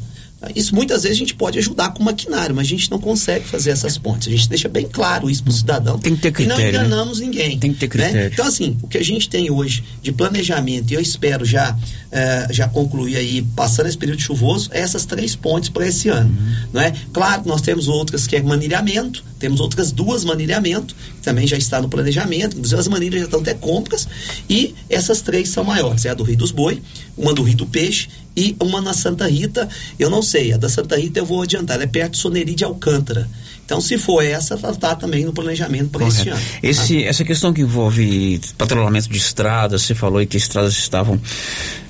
Isso 0.56 0.76
muitas 0.76 1.02
vezes 1.02 1.18
a 1.18 1.20
gente 1.20 1.34
pode 1.34 1.58
ajudar 1.58 1.94
com 1.94 2.04
maquinário, 2.04 2.56
mas 2.56 2.68
a 2.68 2.70
gente 2.70 2.92
não 2.92 3.00
consegue 3.00 3.46
fazer 3.46 3.72
essas 3.72 3.98
pontes. 3.98 4.28
A 4.28 4.32
gente 4.32 4.48
deixa 4.48 4.70
bem 4.70 4.88
claro 4.88 5.30
isso 5.30 5.44
para 5.44 5.50
o 5.50 5.54
cidadão. 5.54 5.98
Tem 5.98 6.16
que 6.16 6.22
ter 6.22 6.32
critério. 6.32 6.62
E 6.62 6.72
não 6.72 6.86
enganamos 6.86 7.20
né? 7.20 7.26
ninguém. 7.26 7.58
Tem 7.58 7.74
que 7.74 7.80
ter 7.80 7.88
né? 7.88 7.90
critério. 7.90 8.22
Né? 8.22 8.30
Então, 8.32 8.46
assim, 8.46 8.78
o 8.84 8.88
que 8.88 9.00
a 9.00 9.04
gente 9.04 9.28
tem 9.30 9.50
hoje 9.50 9.84
de 10.02 10.12
planejamento, 10.12 10.92
e 10.92 10.94
eu 10.94 11.02
espero 11.02 11.44
já, 11.44 11.76
eh, 12.12 12.48
já 12.52 12.68
concluir 12.68 13.18
aí, 13.18 13.42
passando 13.56 13.88
esse 13.88 13.98
período 13.98 14.22
chuvoso, 14.22 14.70
é 14.74 14.80
essas 14.80 15.06
três 15.06 15.36
pontes 15.36 15.70
para 15.70 15.88
esse 15.88 16.08
ano. 16.08 16.30
Uhum. 16.30 16.56
Não 16.74 16.82
é? 16.82 16.94
Claro 17.12 17.42
que 17.42 17.48
nós 17.48 17.62
temos 17.62 17.88
outras 17.88 18.28
que 18.28 18.36
é 18.36 18.42
manilhamento, 18.42 19.24
temos 19.40 19.60
outras 19.60 19.92
duas 19.92 20.24
manilhamento, 20.24 20.96
que 20.96 21.22
também 21.24 21.48
já 21.48 21.58
está 21.58 21.82
no 21.82 21.90
planejamento, 21.90 22.56
inclusive 22.56 22.80
as 22.80 22.88
manilhas 22.88 23.22
já 23.22 23.26
estão 23.26 23.40
até 23.40 23.56
compras, 23.56 24.08
e 24.48 24.76
essas 24.88 25.22
três 25.22 25.50
são 25.50 25.64
maiores. 25.64 26.06
É 26.06 26.10
a 26.10 26.14
do 26.14 26.24
Rio 26.24 26.38
dos 26.38 26.52
Boi, 26.52 26.82
uma 27.18 27.34
do 27.34 27.42
Rio 27.42 27.58
do 27.58 27.66
Peixe 27.66 28.08
e 28.36 28.56
uma 28.60 28.80
na 28.80 28.94
Santa 28.94 29.28
Rita. 29.28 29.68
Eu 29.98 30.12
não 30.12 30.22
sei, 30.28 30.54
a 30.54 30.58
da 30.58 30.70
Santa 30.70 30.98
Rita 30.98 31.20
eu 31.20 31.26
vou 31.26 31.42
adiantar, 31.42 31.76
ela 31.76 31.84
é 31.84 31.88
perto 31.88 32.12
de 32.12 32.18
Soneri 32.20 32.54
de 32.54 32.64
Alcântara. 32.64 33.28
Então, 33.66 33.82
se 33.82 33.98
for 33.98 34.24
essa, 34.24 34.54
ela 34.54 34.72
está 34.72 34.96
também 34.96 35.26
no 35.26 35.34
planejamento 35.34 35.90
para 35.90 36.08
este 36.08 36.30
ano. 36.30 36.42
Esse, 36.64 37.02
tá? 37.02 37.10
Essa 37.10 37.24
questão 37.26 37.52
que 37.52 37.62
envolve 37.62 38.40
patrulhamento 38.58 39.10
de 39.10 39.18
estradas, 39.18 39.82
você 39.82 39.94
falou 39.94 40.26
que 40.26 40.38
as 40.38 40.44
estradas 40.44 40.74
estavam 40.74 41.20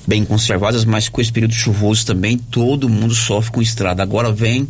bem 0.06 0.24
conservadas, 0.24 0.84
mas 0.84 1.08
com 1.08 1.20
esse 1.20 1.30
período 1.30 1.54
chuvoso 1.54 2.04
também, 2.04 2.36
todo 2.36 2.88
mundo 2.88 3.14
sofre 3.14 3.52
com 3.52 3.62
estrada. 3.62 4.02
Agora 4.02 4.32
vem 4.32 4.66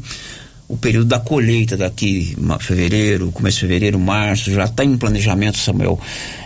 o 0.68 0.76
período 0.76 1.06
da 1.06 1.18
colheita 1.18 1.78
daqui, 1.78 2.36
fevereiro, 2.60 3.32
começo 3.32 3.56
de 3.56 3.60
fevereiro, 3.62 3.98
março, 3.98 4.52
já 4.52 4.64
está 4.64 4.84
em 4.84 4.98
planejamento, 4.98 5.56
Samuel, 5.56 5.98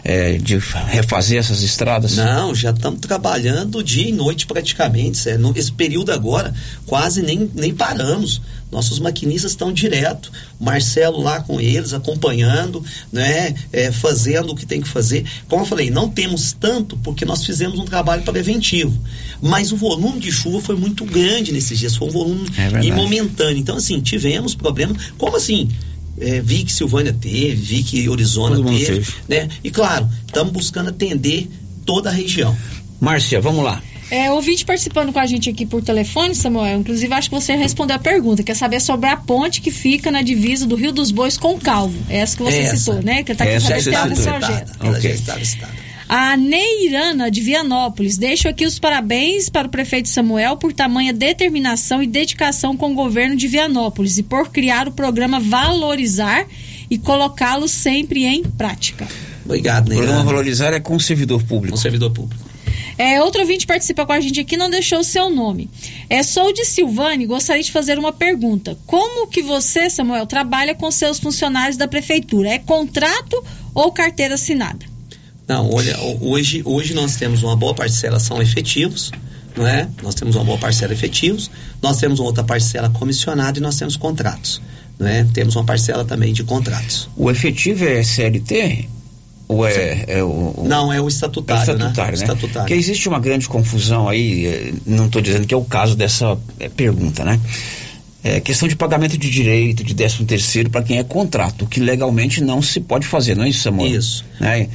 é, 0.04 0.38
de 0.38 0.58
refazer 0.86 1.40
essas 1.40 1.62
estradas? 1.62 2.16
Não, 2.16 2.54
já 2.54 2.70
estamos 2.70 3.00
trabalhando 3.00 3.82
dia 3.82 4.08
e 4.08 4.12
noite 4.12 4.46
praticamente. 4.46 5.28
Esse 5.56 5.72
período 5.72 6.12
agora, 6.12 6.54
quase 6.86 7.20
nem, 7.20 7.50
nem 7.52 7.74
paramos. 7.74 8.40
Nossos 8.72 8.98
maquinistas 8.98 9.52
estão 9.52 9.70
direto, 9.70 10.32
Marcelo 10.58 11.20
lá 11.20 11.42
com 11.42 11.60
eles, 11.60 11.92
acompanhando, 11.92 12.82
né, 13.12 13.54
é, 13.70 13.92
fazendo 13.92 14.52
o 14.52 14.56
que 14.56 14.64
tem 14.64 14.80
que 14.80 14.88
fazer. 14.88 15.26
Como 15.46 15.62
eu 15.62 15.66
falei, 15.66 15.90
não 15.90 16.08
temos 16.08 16.54
tanto 16.58 16.96
porque 16.96 17.26
nós 17.26 17.44
fizemos 17.44 17.78
um 17.78 17.84
trabalho 17.84 18.22
preventivo, 18.22 18.98
mas 19.42 19.72
o 19.72 19.76
volume 19.76 20.18
de 20.18 20.32
chuva 20.32 20.62
foi 20.62 20.74
muito 20.74 21.04
grande 21.04 21.52
nesses 21.52 21.78
dias, 21.78 21.94
foi 21.94 22.08
um 22.08 22.10
volume 22.10 22.46
é 22.56 22.92
momentâneo. 22.94 23.58
Então, 23.58 23.76
assim, 23.76 24.00
tivemos 24.00 24.54
problema. 24.54 24.96
Como 25.18 25.36
assim? 25.36 25.68
É, 26.18 26.40
vi 26.40 26.64
que 26.64 26.72
Silvânia 26.72 27.12
teve, 27.12 27.54
vi 27.54 27.82
que 27.82 28.08
Orizona 28.08 28.56
teve, 28.56 28.86
teve, 28.86 29.12
né? 29.28 29.48
E 29.62 29.70
claro, 29.70 30.08
estamos 30.26 30.52
buscando 30.52 30.88
atender 30.88 31.50
toda 31.84 32.08
a 32.08 32.12
região. 32.12 32.56
Márcia, 33.00 33.40
vamos 33.40 33.64
lá. 33.64 33.82
É, 34.12 34.30
ouvinte 34.30 34.62
participando 34.62 35.10
com 35.10 35.18
a 35.18 35.24
gente 35.24 35.48
aqui 35.48 35.64
por 35.64 35.82
telefone, 35.82 36.34
Samuel, 36.34 36.80
inclusive 36.80 37.14
acho 37.14 37.30
que 37.30 37.34
você 37.34 37.56
respondeu 37.56 37.96
a 37.96 37.98
pergunta, 37.98 38.42
quer 38.42 38.54
saber 38.54 38.78
sobre 38.78 39.08
a 39.08 39.16
ponte 39.16 39.62
que 39.62 39.70
fica 39.70 40.10
na 40.10 40.20
divisa 40.20 40.66
do 40.66 40.74
Rio 40.74 40.92
dos 40.92 41.10
Bois 41.10 41.38
com 41.38 41.58
Calvo. 41.58 41.98
É 42.10 42.18
essa 42.18 42.36
que 42.36 42.42
você 42.42 42.58
essa. 42.58 42.76
citou, 42.76 43.02
né? 43.02 43.22
Que 43.22 43.32
está 43.32 43.44
aqui 43.44 43.54
essa 43.54 43.68
saber 43.80 44.14
se 44.14 44.28
okay. 44.86 45.18
A 46.06 46.36
Neirana 46.36 47.30
de 47.30 47.40
Vianópolis, 47.40 48.18
deixo 48.18 48.48
aqui 48.48 48.66
os 48.66 48.78
parabéns 48.78 49.48
para 49.48 49.66
o 49.66 49.70
prefeito 49.70 50.10
Samuel 50.10 50.58
por 50.58 50.74
tamanha 50.74 51.14
determinação 51.14 52.02
e 52.02 52.06
dedicação 52.06 52.76
com 52.76 52.92
o 52.92 52.94
governo 52.94 53.34
de 53.34 53.48
Vianópolis 53.48 54.18
e 54.18 54.22
por 54.22 54.50
criar 54.50 54.88
o 54.88 54.92
programa 54.92 55.40
Valorizar 55.40 56.46
e 56.90 56.98
colocá-lo 56.98 57.66
sempre 57.66 58.26
em 58.26 58.42
prática. 58.42 59.08
Obrigado, 59.42 59.88
Neirana. 59.88 60.02
O 60.02 60.06
programa 60.06 60.30
Valorizar 60.32 60.74
é 60.74 60.80
com 60.80 60.96
o 60.96 61.00
servidor 61.00 61.42
público. 61.42 61.72
Com 61.72 61.78
o 61.78 61.82
servidor 61.82 62.10
público. 62.10 62.51
É, 62.98 63.22
outro 63.22 63.40
ouvinte 63.40 63.66
participa 63.66 64.04
com 64.06 64.12
a 64.12 64.20
gente 64.20 64.40
aqui, 64.40 64.56
não 64.56 64.70
deixou 64.70 65.00
o 65.00 65.04
seu 65.04 65.30
nome. 65.30 65.68
É, 66.08 66.22
sou 66.22 66.52
de 66.52 66.64
Silvane, 66.64 67.26
gostaria 67.26 67.62
de 67.62 67.72
fazer 67.72 67.98
uma 67.98 68.12
pergunta. 68.12 68.76
Como 68.86 69.26
que 69.26 69.42
você, 69.42 69.88
Samuel, 69.88 70.26
trabalha 70.26 70.74
com 70.74 70.90
seus 70.90 71.18
funcionários 71.18 71.76
da 71.76 71.88
prefeitura? 71.88 72.50
É 72.50 72.58
contrato 72.58 73.42
ou 73.74 73.90
carteira 73.92 74.34
assinada? 74.34 74.86
Não, 75.48 75.70
olha, 75.70 75.98
hoje, 76.20 76.62
hoje 76.64 76.94
nós 76.94 77.16
temos 77.16 77.42
uma 77.42 77.56
boa 77.56 77.74
parcela 77.74 78.20
são 78.20 78.40
efetivos, 78.40 79.10
não 79.56 79.66
é? 79.66 79.88
Nós 80.02 80.14
temos 80.14 80.36
uma 80.36 80.44
boa 80.44 80.58
parcela 80.58 80.92
efetivos, 80.92 81.50
nós 81.82 81.98
temos 81.98 82.20
outra 82.20 82.44
parcela 82.44 82.88
comissionada 82.88 83.58
e 83.58 83.62
nós 83.62 83.76
temos 83.76 83.96
contratos, 83.96 84.62
não 84.98 85.06
é? 85.06 85.24
Temos 85.24 85.56
uma 85.56 85.64
parcela 85.64 86.04
também 86.04 86.32
de 86.32 86.44
contratos. 86.44 87.08
O 87.16 87.30
efetivo 87.30 87.84
é 87.84 88.02
CLT? 88.02 88.88
Ou 89.52 89.66
é, 89.66 90.04
é 90.08 90.24
o, 90.24 90.64
Não, 90.66 90.92
é 90.92 91.00
o 91.00 91.08
estatutário. 91.08 91.60
É 91.60 91.74
o 91.74 91.76
estatutário, 91.76 92.12
né? 92.12 92.18
né? 92.18 92.24
Estatutário. 92.24 92.60
Porque 92.60 92.74
existe 92.74 93.08
uma 93.08 93.20
grande 93.20 93.48
confusão 93.48 94.08
aí, 94.08 94.46
eh, 94.46 94.72
não 94.86 95.06
estou 95.06 95.20
dizendo 95.20 95.46
que 95.46 95.52
é 95.52 95.56
o 95.56 95.64
caso 95.64 95.94
dessa 95.94 96.38
eh, 96.58 96.68
pergunta, 96.68 97.24
né? 97.24 97.38
É 98.24 98.38
questão 98.38 98.68
de 98.68 98.76
pagamento 98.76 99.18
de 99.18 99.28
direito, 99.28 99.82
de 99.82 99.92
décimo 99.92 100.24
terceiro 100.24 100.70
para 100.70 100.82
quem 100.82 100.98
é 100.98 101.02
contrato, 101.02 101.66
que 101.66 101.80
legalmente 101.80 102.40
não 102.40 102.62
se 102.62 102.80
pode 102.80 103.04
fazer, 103.04 103.36
não 103.36 103.42
é 103.42 103.48
isso, 103.48 103.62
Samuel? 103.62 103.96
Isso. 103.96 104.24
Né? 104.38 104.68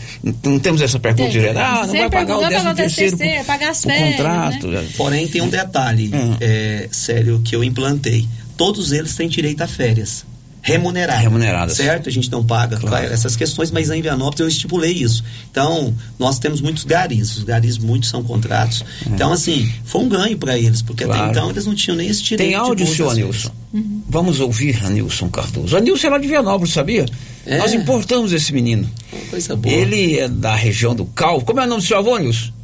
Não 0.44 0.60
temos 0.60 0.82
essa 0.82 1.00
pergunta 1.00 1.24
tem, 1.24 1.32
direta, 1.32 1.62
ah, 1.62 1.88
não 1.88 1.94
vai 1.94 2.10
pagar 2.10 2.38
o 2.38 2.50
décimo 2.50 2.76
terceiro, 2.76 3.18
terceiro 3.18 3.46
pagar 3.46 3.70
as 3.70 3.84
férias, 3.84 4.18
contrato. 4.18 4.68
Né? 4.68 4.86
Porém, 4.98 5.28
tem 5.30 5.42
um 5.42 5.48
detalhe, 5.48 6.12
hum. 6.14 6.36
é, 6.42 6.90
sério, 6.92 7.42
que 7.42 7.56
eu 7.56 7.64
implantei. 7.64 8.28
Todos 8.58 8.92
eles 8.92 9.16
têm 9.16 9.30
direito 9.30 9.62
a 9.62 9.68
férias 9.68 10.26
remuneradas. 10.68 11.24
Remuneradas. 11.24 11.78
Certo? 11.78 12.10
A 12.10 12.12
gente 12.12 12.30
não 12.30 12.44
paga 12.44 12.76
claro. 12.76 13.06
essas 13.06 13.38
questões, 13.38 13.72
mas 13.72 13.90
em 13.90 14.02
Vianópolis 14.02 14.42
eu 14.42 14.48
estipulei 14.50 14.92
isso. 14.92 15.24
Então, 15.50 15.96
nós 16.20 16.40
temos 16.40 16.60
muitos 16.60 16.84
garis. 16.84 17.38
Os 17.38 17.44
garis, 17.44 17.78
muitos 17.78 18.10
são 18.10 18.22
contratos. 18.22 18.84
É. 19.06 19.10
Então, 19.10 19.32
assim, 19.32 19.72
foi 19.86 20.02
um 20.02 20.10
ganho 20.10 20.38
para 20.38 20.58
eles, 20.58 20.82
porque 20.82 21.06
claro. 21.06 21.22
até 21.22 21.32
então 21.32 21.50
eles 21.50 21.66
não 21.66 21.74
tinham 21.74 21.96
nem 21.96 22.10
esse 22.10 22.22
direito. 22.22 22.50
Tem 22.50 22.56
áudio, 22.56 22.86
senhor 22.86 23.12
Anilson? 23.12 23.52
Uhum. 23.74 24.02
Vamos 24.10 24.42
ouvir 24.42 24.86
Anilson 24.86 25.30
Cardoso. 25.30 25.78
Anilson 25.78 26.08
é 26.08 26.10
lá 26.10 26.18
de 26.18 26.28
Vianópolis, 26.28 26.74
sabia? 26.74 27.06
É. 27.46 27.58
Nós 27.60 27.74
importamos 27.74 28.34
esse 28.34 28.52
menino. 28.52 28.90
coisa 29.30 29.56
boa. 29.56 29.74
Ele 29.74 30.20
é 30.20 30.28
da 30.28 30.54
região 30.54 30.94
do 30.94 31.06
Cal. 31.06 31.42
Como 31.42 31.62
é 31.62 31.64
o 31.64 31.68
nome 31.68 31.82
do 31.82 31.88
seu 31.88 31.98
avô, 31.98 32.16
Anilson? 32.16 32.57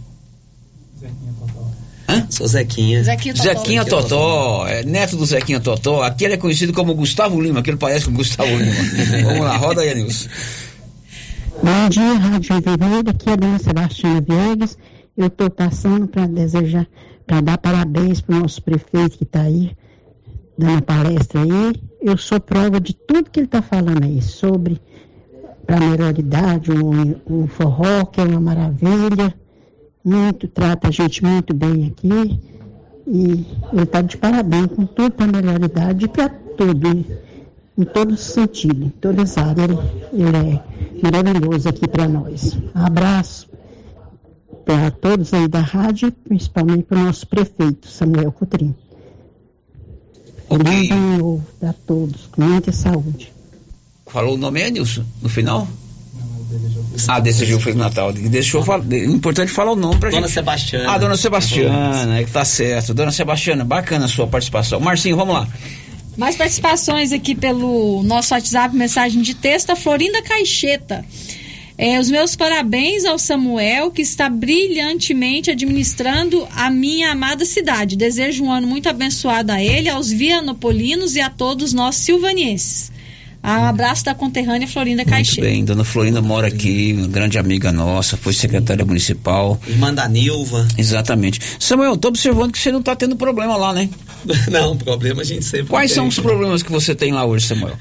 Hã? 2.07 2.25
Sou 2.29 2.47
Zequinha. 2.47 3.03
Zequinha 3.03 3.33
Totó. 3.33 3.43
Zequinha 3.43 3.85
Totó, 3.85 4.67
é 4.67 4.83
neto 4.83 5.15
do 5.15 5.25
Zequinha 5.25 5.59
Totó. 5.59 6.01
Aqui 6.01 6.25
ele 6.25 6.33
é 6.33 6.37
conhecido 6.37 6.73
como 6.73 6.93
Gustavo 6.93 7.41
Lima, 7.41 7.61
que 7.61 7.69
ele 7.69 7.77
parece 7.77 8.05
com 8.05 8.13
Gustavo 8.13 8.49
Lima. 8.49 8.73
Vamos 9.23 9.41
lá, 9.41 9.57
roda 9.57 9.81
aí, 9.81 9.95
Nilson. 9.95 10.29
Bom 11.63 11.89
dia, 11.89 12.13
Rádio 12.13 12.61
Vermelho. 12.61 13.09
Aqui 13.09 13.29
é 13.29 13.33
a 13.33 13.35
dona 13.35 13.59
Sebastiana 13.59 14.21
Viegas. 14.21 14.77
Eu 15.15 15.27
estou 15.27 15.49
passando 15.49 16.07
para 16.07 16.27
desejar, 16.27 16.87
para 17.25 17.39
dar 17.39 17.57
parabéns 17.57 18.19
para 18.19 18.35
o 18.35 18.39
nosso 18.39 18.61
prefeito 18.61 19.17
que 19.17 19.23
está 19.23 19.41
aí, 19.41 19.71
dando 20.57 20.79
a 20.79 20.81
palestra 20.81 21.41
aí. 21.41 21.75
Eu 22.01 22.17
sou 22.17 22.39
prova 22.39 22.81
de 22.81 22.93
tudo 22.93 23.29
que 23.29 23.39
ele 23.39 23.47
está 23.47 23.61
falando 23.61 24.03
aí, 24.03 24.21
sobre 24.21 24.81
para 25.65 25.77
a 25.77 25.79
melhor 25.79 26.17
idade, 26.19 26.71
um, 26.71 27.15
um 27.25 27.47
forró 27.47 28.03
que 28.05 28.19
é 28.19 28.23
uma 28.25 28.41
maravilha 28.41 29.33
muito, 30.03 30.47
trata 30.47 30.87
a 30.87 30.91
gente 30.91 31.23
muito 31.23 31.53
bem 31.53 31.87
aqui. 31.87 32.39
E 33.05 33.45
ele 33.71 33.83
está 33.83 34.01
de 34.01 34.17
parabéns 34.17 34.67
com 34.67 34.85
para 34.85 35.25
a 35.25 35.27
melhor 35.27 35.61
idade 35.61 36.05
e 36.05 36.07
para 36.07 36.29
tudo, 36.29 37.05
em 37.77 37.83
todo 37.85 38.15
sentido, 38.15 38.85
em 38.85 38.89
todas 38.89 39.37
as 39.37 39.37
áreas. 39.37 39.79
Ele, 40.13 40.61
é 41.03 41.11
maravilhoso 41.11 41.67
aqui 41.67 41.87
para 41.87 42.07
nós. 42.07 42.57
Abraço 42.73 43.49
para 44.65 44.91
todos 44.91 45.33
aí 45.33 45.47
da 45.47 45.59
rádio, 45.59 46.11
principalmente 46.11 46.83
para 46.83 46.99
o 46.99 47.03
nosso 47.03 47.27
prefeito, 47.27 47.89
Samuel 47.89 48.31
Cotrim. 48.31 48.73
Okay. 50.49 50.57
Obrigado 50.57 51.43
a 51.61 51.73
todos, 51.73 52.27
com 52.27 52.41
muita 52.41 52.71
saúde. 52.71 53.33
Falou 54.07 54.35
o 54.35 54.37
nome 54.37 54.61
é 54.61 54.69
Nilson, 54.69 55.03
no 55.21 55.27
final? 55.27 55.67
Ah, 57.07 57.19
desejou 57.19 57.59
Feliz 57.59 57.77
Natal. 57.77 58.13
Deixou, 58.13 58.63
é 58.91 58.97
importante 59.05 59.51
falar 59.51 59.71
o 59.71 59.75
nome 59.75 59.99
pra 59.99 60.09
Dona 60.09 60.27
gente. 60.27 60.33
Sebastiana. 60.33 60.91
Ah, 60.91 60.97
Dona 60.97 61.17
Sebastiana, 61.17 62.19
é 62.19 62.23
que 62.23 62.31
tá 62.31 62.45
certo. 62.45 62.93
Dona 62.93 63.11
Sebastiana, 63.11 63.63
bacana 63.63 64.05
a 64.05 64.07
sua 64.07 64.27
participação. 64.27 64.79
Marcinho, 64.79 65.15
vamos 65.15 65.33
lá. 65.33 65.47
Mais 66.15 66.35
participações 66.35 67.11
aqui 67.11 67.33
pelo 67.33 68.03
nosso 68.03 68.33
WhatsApp, 68.33 68.75
mensagem 68.75 69.21
de 69.21 69.33
texto, 69.33 69.71
a 69.71 69.75
Florinda 69.75 70.21
Caixeta. 70.21 71.03
É, 71.75 71.99
os 71.99 72.09
meus 72.11 72.35
parabéns 72.35 73.03
ao 73.03 73.17
Samuel, 73.17 73.89
que 73.89 74.03
está 74.03 74.29
brilhantemente 74.29 75.49
administrando 75.49 76.47
a 76.55 76.69
minha 76.69 77.11
amada 77.11 77.45
cidade. 77.45 77.95
Desejo 77.95 78.43
um 78.43 78.51
ano 78.51 78.67
muito 78.67 78.87
abençoado 78.87 79.51
a 79.51 79.61
ele, 79.61 79.89
aos 79.89 80.11
vianopolinos 80.11 81.15
e 81.15 81.21
a 81.21 81.31
todos 81.31 81.73
nós 81.73 81.95
silvanienses. 81.95 82.91
Um 83.43 83.65
abraço 83.65 84.05
da 84.05 84.15
conterrânea 84.15 84.65
Florinda 84.67 85.03
Caixeta. 85.03 85.41
Muito 85.41 85.53
bem, 85.53 85.65
dona 85.65 85.83
Florinda 85.83 86.21
mora 86.21 86.47
aqui, 86.47 86.95
uma 86.97 87.07
grande 87.07 87.37
amiga 87.37 87.73
nossa, 87.73 88.15
foi 88.15 88.31
secretária 88.31 88.85
municipal. 88.85 89.59
Irmã 89.67 89.93
da 89.93 90.07
Nilva. 90.07 90.65
Exatamente. 90.77 91.41
Samuel, 91.59 91.97
tô 91.97 92.07
observando 92.07 92.53
que 92.53 92.59
você 92.59 92.71
não 92.71 92.79
está 92.79 92.95
tendo 92.95 93.17
problema 93.17 93.57
lá, 93.57 93.73
né? 93.73 93.89
Não, 94.49 94.77
problema 94.77 95.21
a 95.21 95.25
gente 95.25 95.43
sempre 95.43 95.67
Quais 95.67 95.91
tem. 95.91 95.95
são 95.95 96.07
os 96.07 96.17
problemas 96.17 96.63
que 96.63 96.71
você 96.71 96.95
tem 96.95 97.11
lá 97.11 97.25
hoje, 97.25 97.45
Samuel? 97.45 97.77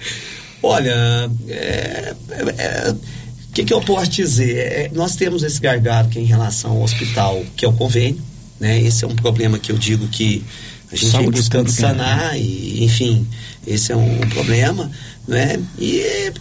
Olha, 0.61 1.31
é, 1.49 2.15
é, 2.59 2.91
o 2.91 3.53
que, 3.53 3.65
que, 3.65 3.73
eu 3.73 3.81
posso 3.81 4.11
dizer? 4.11 4.57
É, 4.57 4.91
nós 4.93 5.15
temos 5.15 5.45
esse 5.45 5.61
gargalo 5.61 6.09
que 6.09 6.19
é 6.19 6.23
em 6.23 6.25
relação 6.25 6.73
ao 6.73 6.83
hospital, 6.83 7.45
que 7.57 7.65
é 7.65 7.69
o 7.69 7.73
convênio, 7.73 8.21
né? 8.59 8.81
Esse 8.81 9.05
é 9.05 9.07
um 9.07 9.15
problema 9.15 9.59
que 9.59 9.71
eu 9.71 9.79
digo 9.79 10.09
que 10.09 10.45
a 10.91 10.97
gente 10.97 11.17
vem 11.17 11.31
buscando 11.31 11.71
sanar 11.71 12.37
e, 12.37 12.85
enfim, 12.85 13.27
esse 13.67 13.93
é 13.93 13.97
um, 13.97 14.19
problema, 14.29 14.91
né? 15.27 15.57
E 15.79 16.33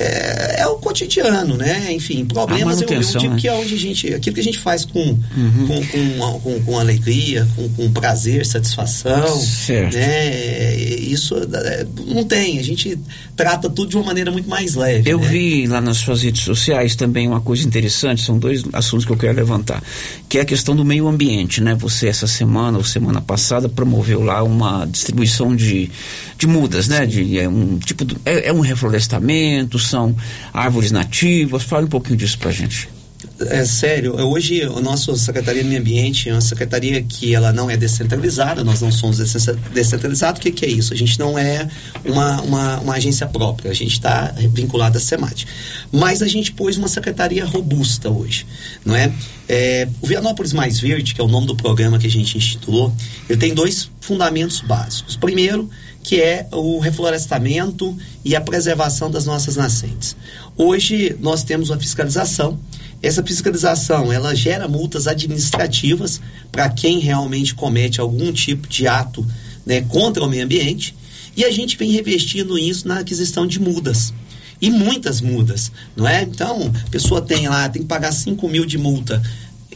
é, 0.00 0.62
é, 0.62 0.66
o 0.66 0.76
cotidiano, 0.76 1.58
né? 1.58 1.92
Enfim, 1.92 2.24
problemas 2.24 2.80
eu, 2.80 2.88
eu 2.88 3.00
digo 3.00 3.34
né? 3.34 3.36
que 3.38 3.46
é 3.46 3.52
onde 3.52 3.74
a 3.74 3.78
gente, 3.78 4.14
aquilo 4.14 4.34
que 4.34 4.40
a 4.40 4.44
gente 4.44 4.58
faz 4.58 4.86
com, 4.86 4.98
uhum. 4.98 5.66
com, 5.66 5.86
com, 5.86 6.40
com, 6.40 6.60
com, 6.62 6.78
alegria, 6.78 7.46
com, 7.54 7.68
com 7.68 7.92
prazer, 7.92 8.46
satisfação, 8.46 9.38
certo. 9.38 9.94
né? 9.94 10.74
Isso 10.74 11.36
é, 11.36 11.86
não 12.06 12.24
tem, 12.24 12.58
a 12.58 12.62
gente 12.62 12.98
trata 13.36 13.68
tudo 13.68 13.90
de 13.90 13.96
uma 13.98 14.06
maneira 14.06 14.30
muito 14.30 14.48
mais 14.48 14.74
leve. 14.74 15.10
Eu 15.10 15.18
né? 15.20 15.28
vi 15.28 15.66
lá 15.66 15.82
nas 15.82 15.98
suas 15.98 16.22
redes 16.22 16.44
sociais 16.44 16.96
também 16.96 17.28
uma 17.28 17.42
coisa 17.42 17.66
interessante, 17.66 18.22
são 18.22 18.38
dois 18.38 18.64
assuntos 18.72 19.04
que 19.04 19.12
eu 19.12 19.18
quero 19.18 19.36
levantar, 19.36 19.82
que 20.30 20.38
é 20.38 20.40
a 20.40 20.46
questão 20.46 20.74
do 20.74 20.84
meio 20.84 21.08
ambiente, 21.08 21.60
né? 21.60 21.74
Você 21.74 22.08
essa 22.08 22.26
semana 22.26 22.78
ou 22.78 22.84
semana 22.84 23.20
passada 23.20 23.68
promoveu 23.68 24.22
lá 24.22 24.42
uma 24.42 24.86
distribuição 24.86 25.54
de, 25.54 25.90
de 26.38 26.46
mudas, 26.46 26.88
né? 26.88 27.04
De, 27.04 27.38
é 27.38 27.46
um 27.46 27.78
tipo 27.78 28.06
de, 28.06 28.16
é, 28.24 28.48
é 28.48 28.52
um 28.52 28.60
reflorestamento, 28.60 29.78
são 29.90 30.16
árvores 30.52 30.90
nativas. 30.90 31.62
Fale 31.62 31.86
um 31.86 31.88
pouquinho 31.90 32.16
disso 32.16 32.38
pra 32.38 32.50
gente. 32.50 32.88
É 33.40 33.64
sério, 33.64 34.14
hoje 34.14 34.62
a 34.62 34.80
nossa 34.80 35.14
Secretaria 35.16 35.62
do 35.62 35.68
Meio 35.68 35.80
Ambiente 35.80 36.28
é 36.28 36.32
uma 36.32 36.40
secretaria 36.40 37.02
que 37.02 37.34
ela 37.34 37.52
não 37.52 37.70
é 37.70 37.76
descentralizada, 37.76 38.64
nós 38.64 38.80
não 38.80 38.90
somos 38.90 39.18
descentralizados. 39.72 40.38
O 40.38 40.42
que, 40.42 40.50
que 40.50 40.64
é 40.64 40.68
isso? 40.68 40.92
A 40.92 40.96
gente 40.96 41.18
não 41.18 41.38
é 41.38 41.68
uma, 42.04 42.40
uma, 42.42 42.80
uma 42.80 42.94
agência 42.94 43.26
própria, 43.26 43.70
a 43.70 43.74
gente 43.74 43.92
está 43.92 44.34
vinculado 44.52 44.96
à 44.96 45.00
SEMAT. 45.00 45.46
Mas 45.92 46.22
a 46.22 46.28
gente 46.28 46.52
pôs 46.52 46.76
uma 46.76 46.88
secretaria 46.88 47.44
robusta 47.44 48.08
hoje, 48.08 48.46
não 48.84 48.94
é? 48.94 49.12
é? 49.48 49.88
O 50.00 50.06
Vianópolis 50.06 50.52
Mais 50.52 50.78
Verde, 50.80 51.14
que 51.14 51.20
é 51.20 51.24
o 51.24 51.28
nome 51.28 51.46
do 51.46 51.56
programa 51.56 51.98
que 51.98 52.06
a 52.06 52.10
gente 52.10 52.36
instituiu, 52.38 52.92
ele 53.28 53.38
tem 53.38 53.54
dois 53.54 53.90
fundamentos 54.00 54.60
básicos. 54.60 55.16
Primeiro, 55.16 55.68
que 56.02 56.20
é 56.20 56.46
o 56.52 56.78
reflorestamento 56.78 57.96
e 58.24 58.34
a 58.34 58.40
preservação 58.40 59.10
das 59.10 59.26
nossas 59.26 59.56
nascentes. 59.56 60.16
Hoje 60.56 61.16
nós 61.20 61.44
temos 61.44 61.70
uma 61.70 61.78
fiscalização. 61.78 62.58
Essa 63.02 63.22
fiscalização 63.22 64.12
ela 64.12 64.34
gera 64.34 64.68
multas 64.68 65.06
administrativas 65.06 66.20
para 66.50 66.68
quem 66.68 66.98
realmente 66.98 67.54
comete 67.54 68.00
algum 68.00 68.32
tipo 68.32 68.68
de 68.68 68.86
ato 68.86 69.26
né, 69.64 69.82
contra 69.82 70.24
o 70.24 70.28
meio 70.28 70.44
ambiente. 70.44 70.94
E 71.36 71.44
a 71.44 71.50
gente 71.50 71.76
vem 71.76 71.92
revestindo 71.92 72.58
isso 72.58 72.88
na 72.88 73.00
aquisição 73.00 73.46
de 73.46 73.60
mudas 73.60 74.12
e 74.60 74.68
muitas 74.68 75.20
mudas, 75.20 75.72
não 75.96 76.06
é? 76.06 76.22
Então, 76.22 76.70
a 76.86 76.90
pessoa 76.90 77.22
tem 77.22 77.48
lá, 77.48 77.68
tem 77.68 77.82
que 77.82 77.88
pagar 77.88 78.12
5 78.12 78.46
mil 78.48 78.66
de 78.66 78.76
multa 78.76 79.22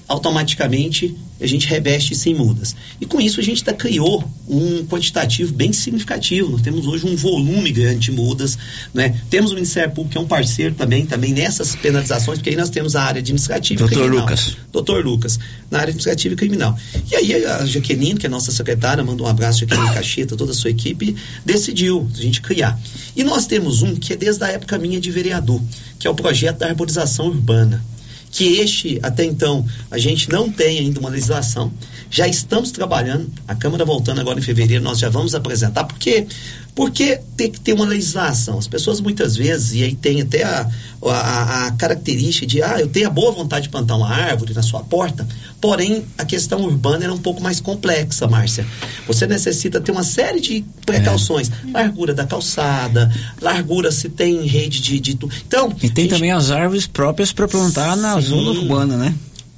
automaticamente 0.07 1.17
a 1.41 1.47
gente 1.47 1.67
reveste 1.67 2.15
sem 2.15 2.35
mudas. 2.35 2.77
E 3.01 3.07
com 3.07 3.21
isso 3.21 3.41
a 3.41 3.43
gente 3.43 3.63
tá, 3.65 3.73
criou 3.73 4.23
um 4.49 4.85
quantitativo 4.87 5.53
bem 5.53 5.73
significativo. 5.73 6.51
Nós 6.51 6.63
temos 6.63 6.87
hoje 6.87 7.07
um 7.07 7.17
volume 7.17 7.73
grande 7.73 7.99
de 7.99 8.13
mudas. 8.13 8.57
Né? 8.93 9.21
Temos 9.29 9.51
o 9.51 9.55
Ministério 9.55 9.93
Público, 9.93 10.13
que 10.13 10.19
é 10.19 10.21
um 10.21 10.27
parceiro 10.27 10.75
também, 10.75 11.05
também 11.05 11.33
nessas 11.33 11.75
penalizações, 11.75 12.39
porque 12.39 12.51
aí 12.51 12.57
nós 12.57 12.71
temos 12.71 12.95
a 12.95 13.03
área 13.03 13.19
administrativa 13.19 13.81
Doutor 13.81 13.95
e 13.95 14.03
criminal. 14.03 14.25
Lucas. 14.25 14.57
Doutor 14.73 15.05
Lucas, 15.05 15.39
na 15.71 15.79
área 15.79 15.91
administrativa 15.91 16.35
e 16.35 16.37
criminal. 16.37 16.79
E 17.11 17.17
aí 17.17 17.45
a 17.45 17.67
Jaqueline, 17.67 18.19
que 18.19 18.27
é 18.27 18.29
nossa 18.29 18.53
secretária, 18.53 19.03
manda 19.03 19.23
um 19.23 19.27
abraço, 19.27 19.61
Jaqueline 19.61 19.93
Cacheta, 19.93 20.37
toda 20.37 20.53
a 20.53 20.55
sua 20.55 20.71
equipe, 20.71 21.17
decidiu 21.45 22.09
a 22.15 22.21
gente 22.21 22.41
criar. 22.41 22.79
E 23.17 23.25
nós 23.25 23.47
temos 23.47 23.83
um 23.83 23.95
que 23.97 24.13
é 24.13 24.17
desde 24.17 24.45
a 24.45 24.49
época 24.49 24.79
minha 24.79 25.01
de 25.01 25.11
vereador, 25.11 25.61
que 25.99 26.07
é 26.07 26.11
o 26.11 26.15
projeto 26.15 26.59
da 26.59 26.69
arborização 26.69 27.27
urbana 27.27 27.83
que 28.35 28.59
este, 28.59 28.99
até 29.01 29.25
então, 29.25 29.65
a 29.89 29.97
gente 29.97 30.29
não 30.29 30.51
tem 30.51 30.81
ainda 30.81 30.99
uma 30.99 31.09
legislação. 31.09 31.73
Já 32.11 32.27
estamos 32.27 32.73
trabalhando, 32.73 33.31
a 33.47 33.55
Câmara 33.55 33.85
voltando 33.85 34.21
agora 34.21 34.41
em 34.41 34.43
fevereiro, 34.43 34.83
nós 34.83 34.99
já 34.99 35.09
vamos 35.09 35.37
apresentar, 35.37 35.85
porque 35.85 36.27
porque 36.75 37.21
tem 37.37 37.51
que 37.51 37.61
ter 37.61 37.73
uma 37.73 37.85
legislação. 37.85 38.59
As 38.59 38.67
pessoas 38.67 39.01
muitas 39.01 39.37
vezes, 39.37 39.75
e 39.75 39.85
aí 39.85 39.95
tem 39.95 40.21
até 40.21 40.43
a, 40.43 40.69
a, 41.03 41.67
a, 41.67 41.71
característica 41.73 42.47
de, 42.47 42.63
ah, 42.63 42.81
eu 42.81 42.89
tenho 42.89 43.07
a 43.07 43.11
boa 43.11 43.31
vontade 43.31 43.65
de 43.65 43.69
plantar 43.69 43.97
uma 43.97 44.09
árvore 44.09 44.53
na 44.53 44.63
sua 44.63 44.81
porta, 44.83 45.27
porém 45.61 46.05
a 46.19 46.25
questão 46.25 46.63
urbana 46.63 47.05
é 47.05 47.13
um 47.13 47.19
pouco 47.19 47.41
mais 47.41 47.61
complexa, 47.61 48.27
Márcia. 48.27 48.67
Você 49.07 49.27
necessita 49.27 49.81
ter 49.81 49.93
uma 49.93 50.03
série 50.03 50.41
de 50.41 50.65
precauções. 50.85 51.51
É. 51.69 51.71
Largura 51.71 52.13
da 52.13 52.27
calçada, 52.27 53.11
largura 53.41 53.93
se 53.93 54.09
tem 54.09 54.45
rede 54.45 54.81
de. 54.81 54.99
de 54.99 55.13
então, 55.47 55.73
e 55.81 55.89
tem 55.89 56.05
gente... 56.05 56.15
também 56.15 56.33
as 56.33 56.51
árvores 56.51 56.87
próprias 56.87 57.33
para 57.33 57.47
plantar 57.47 57.97
na 57.97 58.21
Sim. 58.21 58.29
zona 58.29 58.51
urbana, 58.51 58.97
né? 58.97 59.15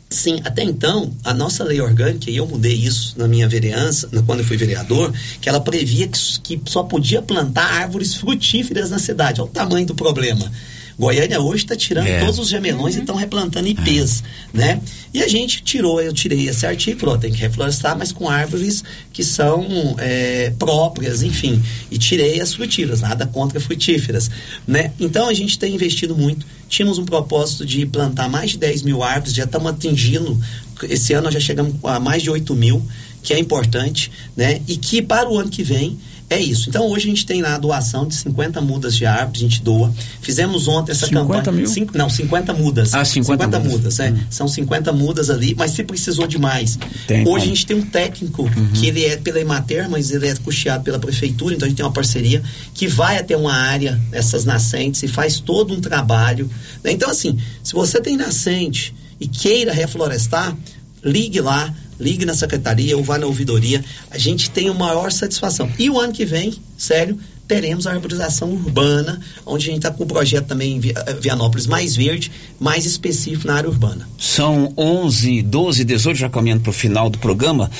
Sim, 0.09 0.41
até 0.45 0.63
então, 0.63 1.13
a 1.25 1.35
nossa 1.35 1.65
lei 1.65 1.81
orgânica, 1.81 2.31
e 2.31 2.37
eu 2.37 2.47
mudei 2.47 2.75
isso 2.75 3.15
na 3.19 3.27
minha 3.27 3.49
vereança, 3.49 4.09
quando 4.25 4.39
eu 4.39 4.45
fui 4.45 4.57
vereador, 4.57 5.13
que 5.41 5.49
ela 5.49 5.61
previa 5.61 6.07
que, 6.07 6.19
que 6.41 6.71
só 6.71 6.85
podia 6.85 7.21
plantar 7.21 7.65
árvores 7.65 8.15
frutíferas 8.15 8.91
na 8.91 9.01
cidade. 9.01 9.41
Olha 9.41 9.51
o 9.51 9.53
tamanho 9.53 9.87
do 9.87 9.97
problema. 9.97 10.51
Goiânia 10.99 11.41
hoje 11.41 11.65
está 11.65 11.77
tirando 11.77 12.07
é. 12.07 12.21
todos 12.21 12.39
os 12.39 12.49
gemelões 12.49 12.95
uhum. 12.95 13.01
e 13.01 13.03
estão 13.03 13.17
replantando 13.17 13.69
ipês, 13.69 14.23
é. 14.55 14.57
né? 14.57 14.81
E 15.13 15.23
a 15.23 15.29
gente 15.29 15.63
tirou, 15.63 16.01
eu 16.01 16.13
tirei 16.13 16.49
esse 16.49 16.65
artigo, 16.67 17.01
falou, 17.01 17.19
tem 17.19 17.31
que 17.31 17.39
reflorestar, 17.39 17.97
mas 17.99 18.13
com 18.13 18.29
árvores 18.29 18.83
que 19.13 19.23
são 19.23 19.97
é, 19.99 20.53
próprias, 20.59 21.23
enfim. 21.23 21.63
E 21.91 21.99
tirei 21.99 22.41
as 22.41 22.55
frutíferas, 22.55 23.03
nada 23.03 23.27
contra 23.27 23.61
frutíferas, 23.61 24.31
né? 24.67 24.93
Então 24.99 25.29
a 25.29 25.35
gente 25.35 25.59
tem 25.59 25.75
investido 25.75 26.17
muito. 26.17 26.47
Tínhamos 26.69 26.99
um 26.99 27.05
propósito 27.05 27.67
de 27.67 27.85
plantar 27.85 28.29
mais 28.29 28.53
de 28.53 28.59
10 28.59 28.83
mil 28.83 29.03
árvores, 29.03 29.35
já 29.35 29.45
estamos 29.45 29.71
atingindo, 29.71 30.39
esse 30.85 31.13
ano 31.13 31.25
nós 31.25 31.35
já 31.35 31.41
chegamos 31.41 31.75
a 31.85 32.01
mais 32.01 32.23
de 32.23 32.31
8 32.31 32.55
mil, 32.55 32.83
que 33.23 33.35
é 33.35 33.39
importante, 33.39 34.11
né? 34.35 34.63
E 34.67 34.77
que 34.77 35.03
para 35.03 35.29
o 35.29 35.39
ano 35.39 35.51
que 35.51 35.63
vem 35.63 35.99
é 36.29 36.41
isso. 36.41 36.69
Então 36.69 36.89
hoje 36.89 37.07
a 37.07 37.11
gente 37.11 37.25
tem 37.25 37.41
lá 37.41 37.55
a 37.55 37.59
doação 37.59 38.07
de 38.07 38.15
50 38.15 38.61
mudas 38.61 38.97
de 38.97 39.07
árvores, 39.07 39.41
a 39.41 39.45
gente 39.45 39.63
doa. 39.63 39.93
Fizemos 40.21 40.67
ontem 40.67 40.93
essa 40.93 41.07
50 41.07 41.27
campanha. 41.27 41.53
Mil? 41.53 41.67
Cinco, 41.67 41.97
não, 41.97 42.11
50 42.11 42.53
mudas. 42.53 42.95
Ah, 42.95 43.05
50, 43.05 43.45
50 43.45 43.59
mudas. 43.61 43.73
mudas 43.73 44.01
é. 44.01 44.11
Hum. 44.11 44.19
São 44.29 44.49
50 44.49 44.93
mudas 44.93 45.31
ali, 45.31 45.55
mas 45.57 45.71
se 45.71 45.85
precisou 45.85 46.27
de 46.27 46.39
mais. 46.39 46.79
Tem, 47.07 47.21
hoje 47.21 47.27
como? 47.27 47.37
a 47.37 47.47
gente 47.47 47.67
tem 47.67 47.77
um 47.77 47.87
técnico 47.87 48.43
uhum. 48.43 48.73
que 48.75 48.87
ele 48.87 49.05
é 49.05 49.17
pela 49.17 49.41
Emater, 49.41 49.89
mas 49.89 50.11
ele 50.11 50.27
é 50.27 50.35
custeado 50.37 50.83
pela 50.83 50.99
prefeitura, 50.99 51.55
então 51.55 51.67
a 51.67 51.69
gente 51.69 51.77
tem 51.77 51.87
uma 51.87 51.93
parceria 51.93 52.43
que 52.75 52.89
vai 52.89 53.19
até 53.19 53.37
uma 53.37 53.55
área, 53.55 54.01
essas 54.11 54.45
nascentes, 54.45 55.03
e 55.05 55.09
faz 55.09 55.39
todo 55.39 55.75
um 55.75 55.81
trabalho. 55.81 56.51
Né? 56.83 56.93
Então, 56.93 57.09
assim, 57.09 57.39
se 57.63 57.73
você 57.73 58.01
tem 58.01 58.17
nascente 58.17 58.93
e 59.21 59.29
queira 59.29 59.73
reflorestar, 59.73 60.57
ligue 61.05 61.41
lá, 61.41 61.73
ligue 61.99 62.25
na 62.25 62.35
secretaria 62.35 62.97
ou 62.97 63.03
vá 63.03 63.19
na 63.19 63.27
ouvidoria. 63.27 63.85
A 64.11 64.19
gente 64.19 64.51
tem 64.51 64.69
a 64.69 64.75
maior 64.75 65.11
satisfação. 65.11 65.71
E 65.79 65.89
o 65.91 65.99
ano 65.99 66.13
que 66.13 66.25
vem, 66.25 66.55
sério, 66.77 67.19
teremos 67.47 67.87
a 67.87 67.93
arborização 67.93 68.51
urbana, 68.51 69.21
onde 69.45 69.69
a 69.69 69.73
gente 69.73 69.85
está 69.85 69.91
com 69.91 70.05
o 70.05 70.07
projeto 70.07 70.47
também 70.47 70.77
em 70.77 70.81
Vianópolis 71.21 71.67
mais 71.67 71.95
verde, 71.95 72.31
mais 72.59 72.85
específico 72.85 73.47
na 73.47 73.55
área 73.55 73.69
urbana. 73.69 74.09
São 74.19 74.73
11, 74.77 75.43
12, 75.43 75.85
18, 75.85 76.17
já 76.17 76.29
caminhando 76.29 76.63
para 76.63 76.71
o 76.71 76.75
final 76.75 77.09
do 77.09 77.19
programa. 77.19 77.71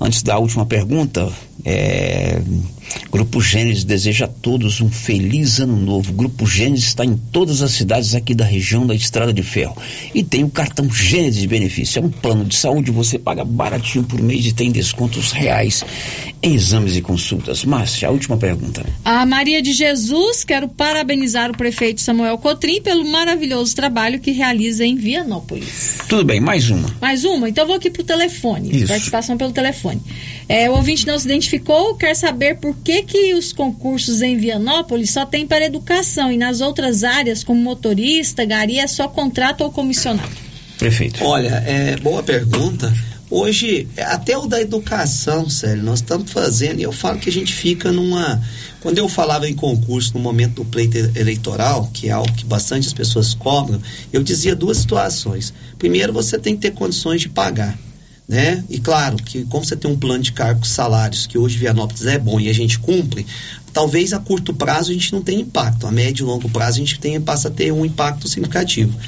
Antes 0.00 0.22
da 0.22 0.36
última 0.38 0.66
pergunta, 0.66 1.32
é, 1.64 2.42
Grupo 3.10 3.40
Gênesis 3.40 3.84
deseja 3.84 4.24
a 4.24 4.28
todos 4.28 4.80
um 4.80 4.90
feliz 4.90 5.60
ano 5.60 5.76
novo. 5.76 6.12
Grupo 6.12 6.46
Gênesis 6.46 6.86
está 6.86 7.04
em 7.04 7.16
todas 7.16 7.62
as 7.62 7.72
cidades 7.72 8.14
aqui 8.14 8.34
da 8.34 8.44
região 8.44 8.86
da 8.86 8.94
Estrada 8.94 9.32
de 9.32 9.42
Ferro. 9.42 9.76
E 10.14 10.22
tem 10.22 10.44
o 10.44 10.50
cartão 10.50 10.90
Gênesis 10.90 11.40
de 11.40 11.46
benefício. 11.46 12.00
É 12.00 12.02
um 12.02 12.10
plano 12.10 12.44
de 12.44 12.56
saúde, 12.56 12.90
você 12.90 13.18
paga 13.18 13.44
baratinho 13.44 14.04
por 14.04 14.20
mês 14.20 14.46
e 14.46 14.52
tem 14.52 14.70
descontos 14.70 15.32
reais 15.32 15.84
em 16.42 16.54
exames 16.54 16.96
e 16.96 17.00
consultas. 17.00 17.64
Márcia, 17.64 18.08
a 18.08 18.10
última 18.10 18.36
pergunta. 18.36 18.84
A 19.04 19.24
Maria 19.24 19.62
de 19.62 19.72
Jesus, 19.72 20.44
quero 20.44 20.68
parabenizar 20.68 21.50
o 21.50 21.56
prefeito 21.56 22.00
Samuel 22.00 22.38
Cotrim 22.38 22.80
pelo 22.80 23.04
maravilhoso 23.06 23.74
trabalho 23.74 24.20
que 24.20 24.30
realiza 24.30 24.84
em 24.84 24.96
Vianópolis. 24.96 25.96
Tudo 26.08 26.24
bem, 26.24 26.40
mais 26.40 26.70
uma. 26.70 26.88
Mais 27.00 27.24
uma? 27.24 27.48
Então 27.48 27.66
vou 27.66 27.76
aqui 27.76 27.90
para 27.90 28.02
o 28.02 28.04
telefone. 28.04 28.76
Isso. 28.76 28.88
Participação 28.88 29.36
pelo 29.36 29.52
telefone. 29.52 30.00
É, 30.48 30.68
o 30.68 30.74
ouvinte 30.74 31.06
não 31.06 31.18
se 31.18 31.26
identificou, 31.26 31.94
quer 31.94 32.14
saber 32.14 32.56
por 32.56 32.76
que, 32.76 33.02
que 33.02 33.34
os 33.34 33.52
concursos 33.52 34.20
em 34.20 34.36
Vianópolis 34.36 35.10
só 35.10 35.24
tem 35.24 35.46
para 35.46 35.64
educação 35.64 36.30
e 36.30 36.36
nas 36.36 36.60
outras 36.60 37.02
áreas, 37.02 37.42
como 37.42 37.60
motorista, 37.60 38.44
gari, 38.44 38.78
é 38.78 38.86
só 38.86 39.08
contrato 39.08 39.62
ou 39.62 39.70
comissionado. 39.70 40.30
Prefeito. 40.78 41.24
Olha, 41.24 41.62
é 41.66 41.96
boa 41.96 42.22
pergunta. 42.22 42.92
Hoje, 43.30 43.88
até 43.98 44.36
o 44.36 44.46
da 44.46 44.60
educação, 44.60 45.48
sério, 45.48 45.82
nós 45.82 46.00
estamos 46.00 46.30
fazendo, 46.30 46.80
e 46.80 46.82
eu 46.82 46.92
falo 46.92 47.18
que 47.18 47.28
a 47.28 47.32
gente 47.32 47.52
fica 47.52 47.90
numa. 47.90 48.40
Quando 48.80 48.98
eu 48.98 49.08
falava 49.08 49.48
em 49.48 49.54
concurso 49.54 50.12
no 50.14 50.20
momento 50.20 50.56
do 50.56 50.64
pleito 50.64 50.98
eleitoral, 51.18 51.90
que 51.92 52.08
é 52.08 52.12
algo 52.12 52.30
que 52.34 52.44
bastante 52.44 52.86
as 52.86 52.92
pessoas 52.92 53.32
cobram, 53.32 53.80
eu 54.12 54.22
dizia 54.22 54.54
duas 54.54 54.76
situações. 54.76 55.54
Primeiro, 55.78 56.12
você 56.12 56.38
tem 56.38 56.54
que 56.54 56.60
ter 56.60 56.72
condições 56.72 57.22
de 57.22 57.30
pagar. 57.30 57.78
Né? 58.26 58.64
E 58.70 58.78
claro 58.78 59.16
que 59.16 59.44
como 59.44 59.64
você 59.64 59.76
tem 59.76 59.90
um 59.90 59.98
plano 59.98 60.22
de 60.22 60.32
cargos 60.32 60.70
salários 60.70 61.26
que 61.26 61.36
hoje 61.36 61.58
Vianópolis 61.58 62.06
é 62.06 62.18
bom 62.18 62.40
e 62.40 62.48
a 62.48 62.54
gente 62.54 62.78
cumpre, 62.78 63.26
talvez 63.70 64.14
a 64.14 64.18
curto 64.18 64.54
prazo 64.54 64.90
a 64.90 64.94
gente 64.94 65.12
não 65.12 65.20
tenha 65.20 65.42
impacto, 65.42 65.86
a 65.86 65.92
médio 65.92 66.24
e 66.24 66.26
longo 66.26 66.48
prazo 66.48 66.78
a 66.78 66.80
gente 66.80 66.98
tenha, 66.98 67.20
passa 67.20 67.48
a 67.48 67.50
ter 67.50 67.70
um 67.70 67.84
impacto 67.84 68.26
significativo. 68.26 68.98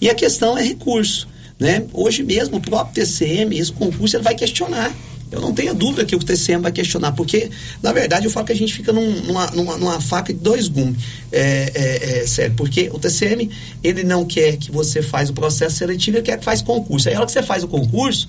E 0.00 0.10
a 0.10 0.14
questão 0.14 0.58
é 0.58 0.62
recurso. 0.62 1.28
Né? 1.58 1.84
Hoje 1.92 2.24
mesmo, 2.24 2.56
o 2.56 2.60
próprio 2.60 3.04
TCM, 3.04 3.56
esse 3.56 3.70
concurso, 3.70 4.16
ele 4.16 4.24
vai 4.24 4.34
questionar. 4.34 4.92
Eu 5.30 5.40
não 5.40 5.52
tenho 5.52 5.74
dúvida 5.74 6.04
que 6.04 6.14
o 6.14 6.18
TCM 6.18 6.62
vai 6.62 6.72
questionar, 6.72 7.12
porque, 7.12 7.50
na 7.82 7.92
verdade, 7.92 8.26
eu 8.26 8.30
falo 8.30 8.46
que 8.46 8.52
a 8.52 8.56
gente 8.56 8.72
fica 8.72 8.92
num, 8.92 9.22
numa, 9.22 9.50
numa, 9.50 9.76
numa, 9.76 10.00
faca 10.00 10.32
de 10.32 10.38
dois 10.38 10.68
gumes. 10.68 11.02
É, 11.32 11.72
é, 11.74 12.18
é, 12.18 12.26
sério, 12.26 12.54
porque 12.56 12.88
o 12.92 12.98
TCM, 12.98 13.50
ele 13.82 14.04
não 14.04 14.24
quer 14.24 14.56
que 14.56 14.70
você 14.70 15.02
faz 15.02 15.30
o 15.30 15.32
processo 15.32 15.76
seletivo, 15.76 16.18
ele 16.18 16.24
quer 16.24 16.38
que 16.38 16.44
faz 16.44 16.62
concurso. 16.62 17.08
Aí, 17.08 17.14
a 17.14 17.18
hora 17.18 17.26
que 17.26 17.32
você 17.32 17.42
faz 17.42 17.64
o 17.64 17.68
concurso, 17.68 18.28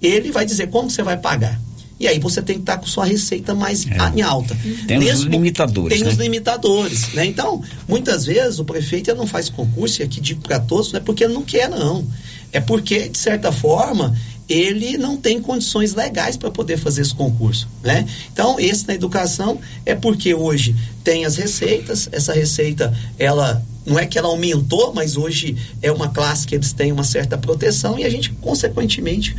ele 0.00 0.30
vai 0.30 0.44
dizer 0.44 0.68
como 0.68 0.90
você 0.90 1.02
vai 1.02 1.16
pagar. 1.16 1.60
E 1.98 2.08
aí 2.08 2.18
você 2.18 2.42
tem 2.42 2.56
que 2.56 2.62
estar 2.62 2.76
com 2.78 2.86
sua 2.86 3.04
receita 3.04 3.54
mais 3.54 3.86
É. 3.86 3.96
em 4.16 4.20
alta. 4.20 4.56
Tem 4.86 4.98
os 5.12 5.20
limitadores, 5.20 5.96
Tem 5.96 6.04
né? 6.04 6.10
os 6.12 6.18
limitadores, 6.18 7.12
né? 7.14 7.24
Então, 7.24 7.62
muitas 7.88 8.26
vezes 8.26 8.58
o 8.58 8.64
prefeito 8.64 9.14
não 9.14 9.26
faz 9.26 9.48
concurso, 9.48 10.02
e 10.02 10.04
aqui 10.04 10.20
digo 10.20 10.40
para 10.40 10.58
todos, 10.58 10.92
não 10.92 10.98
é 10.98 11.02
porque 11.02 11.24
ele 11.24 11.34
não 11.34 11.42
quer, 11.42 11.70
não. 11.70 12.04
É 12.52 12.60
porque, 12.60 13.08
de 13.08 13.16
certa 13.16 13.52
forma, 13.52 14.14
ele 14.48 14.98
não 14.98 15.16
tem 15.16 15.40
condições 15.40 15.94
legais 15.94 16.36
para 16.36 16.50
poder 16.50 16.76
fazer 16.76 17.02
esse 17.02 17.14
concurso, 17.14 17.68
né? 17.82 18.06
Então, 18.32 18.58
esse 18.58 18.86
na 18.86 18.94
educação 18.94 19.58
é 19.86 19.94
porque 19.94 20.34
hoje 20.34 20.74
tem 21.02 21.24
as 21.24 21.36
receitas, 21.36 22.08
essa 22.12 22.32
receita, 22.32 22.92
ela 23.18 23.64
não 23.86 23.98
é 23.98 24.06
que 24.06 24.18
ela 24.18 24.28
aumentou, 24.28 24.92
mas 24.92 25.16
hoje 25.16 25.56
é 25.80 25.90
uma 25.92 26.08
classe 26.08 26.46
que 26.46 26.54
eles 26.54 26.72
têm 26.72 26.90
uma 26.92 27.04
certa 27.04 27.38
proteção 27.38 27.98
e 27.98 28.04
a 28.04 28.10
gente, 28.10 28.30
consequentemente, 28.40 29.34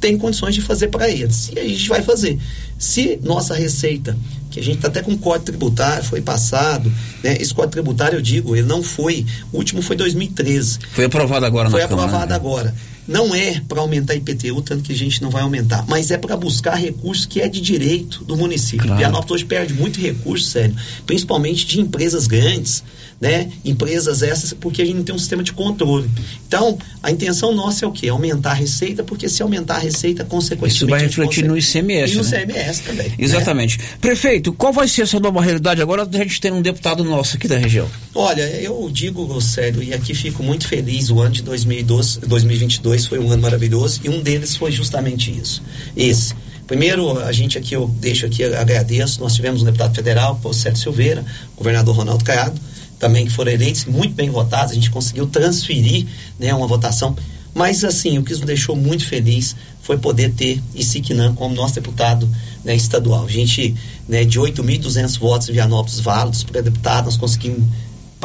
tem 0.00 0.16
condições 0.18 0.54
de 0.54 0.60
fazer 0.60 0.88
para 0.88 1.08
eles. 1.08 1.50
E 1.54 1.58
a 1.58 1.64
gente 1.64 1.88
vai 1.88 2.02
fazer. 2.02 2.38
Se 2.78 3.18
nossa 3.22 3.54
receita, 3.54 4.16
que 4.50 4.60
a 4.60 4.62
gente 4.62 4.76
está 4.76 4.88
até 4.88 5.02
com 5.02 5.16
código 5.16 5.46
tributário, 5.46 6.04
foi 6.04 6.20
passado, 6.20 6.92
né? 7.22 7.36
esse 7.40 7.52
código 7.52 7.72
tributário, 7.72 8.16
eu 8.16 8.22
digo, 8.22 8.54
ele 8.54 8.66
não 8.66 8.82
foi, 8.82 9.24
o 9.52 9.58
último 9.58 9.82
foi 9.82 9.96
2013. 9.96 10.78
Foi 10.92 11.04
aprovado 11.04 11.46
agora 11.46 11.70
Foi 11.70 11.80
na 11.82 11.88
Câmara. 11.88 12.08
aprovado 12.08 12.30
né? 12.30 12.36
agora. 12.36 12.74
Não 13.06 13.34
é 13.34 13.60
para 13.68 13.80
aumentar 13.80 14.14
IPTU, 14.14 14.60
tanto 14.62 14.82
que 14.82 14.92
a 14.92 14.96
gente 14.96 15.22
não 15.22 15.30
vai 15.30 15.42
aumentar, 15.42 15.84
mas 15.88 16.10
é 16.10 16.18
para 16.18 16.36
buscar 16.36 16.74
recursos 16.74 17.24
que 17.26 17.40
é 17.40 17.48
de 17.48 17.60
direito 17.60 18.24
do 18.24 18.36
município. 18.36 18.84
Claro. 18.86 18.98
Vianópolis 18.98 19.30
hoje 19.42 19.44
perde 19.44 19.74
muito 19.74 20.00
recurso, 20.00 20.48
sério, 20.48 20.74
principalmente 21.06 21.66
de 21.66 21.80
empresas 21.80 22.26
grandes, 22.26 22.82
né? 23.20 23.48
Empresas 23.64 24.22
essas, 24.22 24.52
porque 24.52 24.82
a 24.82 24.84
gente 24.84 24.96
não 24.96 25.04
tem 25.04 25.14
um 25.14 25.18
sistema 25.18 25.42
de 25.42 25.52
controle. 25.52 26.08
Então, 26.46 26.76
a 27.02 27.10
intenção 27.10 27.54
nossa 27.54 27.84
é 27.84 27.88
o 27.88 27.92
quê? 27.92 28.08
Aumentar 28.08 28.50
a 28.50 28.54
receita, 28.54 29.02
porque 29.04 29.28
se 29.28 29.42
aumentar 29.42 29.76
a 29.76 29.78
receita, 29.78 30.24
consequentemente. 30.24 30.74
Isso 30.76 30.86
vai 30.86 31.00
a 31.00 31.02
refletir 31.02 31.44
no 31.44 31.56
ICMS, 31.56 32.12
E 32.12 32.16
no 32.16 32.24
né? 32.24 32.30
CMS 32.44 32.80
também. 32.80 33.08
né? 33.08 33.14
Exatamente. 33.18 33.78
Prefeito, 34.00 34.52
qual 34.52 34.72
vai 34.72 34.88
ser 34.88 35.02
essa 35.02 35.20
nova 35.20 35.40
realidade 35.40 35.80
agora 35.80 36.04
da 36.04 36.18
gente 36.18 36.40
ter 36.40 36.52
um 36.52 36.60
deputado 36.62 37.04
nosso 37.04 37.36
aqui 37.36 37.46
da 37.48 37.56
região? 37.56 37.88
Olha, 38.14 38.42
eu 38.60 38.88
digo, 38.92 39.40
sério, 39.40 39.82
e 39.82 39.94
aqui 39.94 40.14
fico 40.14 40.42
muito 40.42 40.66
feliz, 40.66 41.10
o 41.10 41.20
ano 41.20 41.32
de 41.32 41.42
2012, 41.42 42.20
2022 42.20 42.95
foi 43.04 43.18
um 43.18 43.30
ano 43.30 43.42
maravilhoso 43.42 44.00
e 44.04 44.08
um 44.08 44.22
deles 44.22 44.56
foi 44.56 44.70
justamente 44.70 45.30
isso. 45.30 45.62
Esse. 45.96 46.34
Primeiro, 46.66 47.18
a 47.20 47.30
gente 47.30 47.58
aqui, 47.58 47.74
eu 47.74 47.88
deixo 48.00 48.26
aqui, 48.26 48.42
agradeço, 48.42 49.20
nós 49.20 49.34
tivemos 49.34 49.62
um 49.62 49.64
deputado 49.64 49.94
federal, 49.94 50.40
o 50.42 50.52
Sérgio 50.52 50.82
Silveira, 50.82 51.24
o 51.54 51.58
governador 51.58 51.94
Ronaldo 51.94 52.24
Caiado, 52.24 52.60
também 52.98 53.26
que 53.26 53.32
foram 53.32 53.52
eleitos, 53.52 53.84
muito 53.84 54.14
bem 54.14 54.30
votados, 54.30 54.72
a 54.72 54.74
gente 54.74 54.90
conseguiu 54.90 55.26
transferir 55.26 56.06
né, 56.38 56.52
uma 56.54 56.66
votação. 56.66 57.14
Mas, 57.54 57.84
assim, 57.84 58.18
o 58.18 58.22
que 58.22 58.32
nos 58.32 58.40
deixou 58.40 58.76
muito 58.76 59.06
feliz 59.06 59.56
foi 59.80 59.96
poder 59.96 60.32
ter 60.32 60.60
Isiquinã 60.74 61.34
como 61.34 61.54
nosso 61.54 61.74
deputado 61.74 62.28
né, 62.64 62.74
estadual. 62.74 63.24
A 63.24 63.30
gente, 63.30 63.74
né, 64.08 64.24
de 64.24 64.38
8.200 64.38 65.18
votos 65.18 65.48
em 65.48 65.52
Vianópolis 65.52 66.00
válidos 66.00 66.42
para 66.42 66.60
deputado, 66.60 67.06
nós 67.06 67.16
conseguimos 67.16 67.62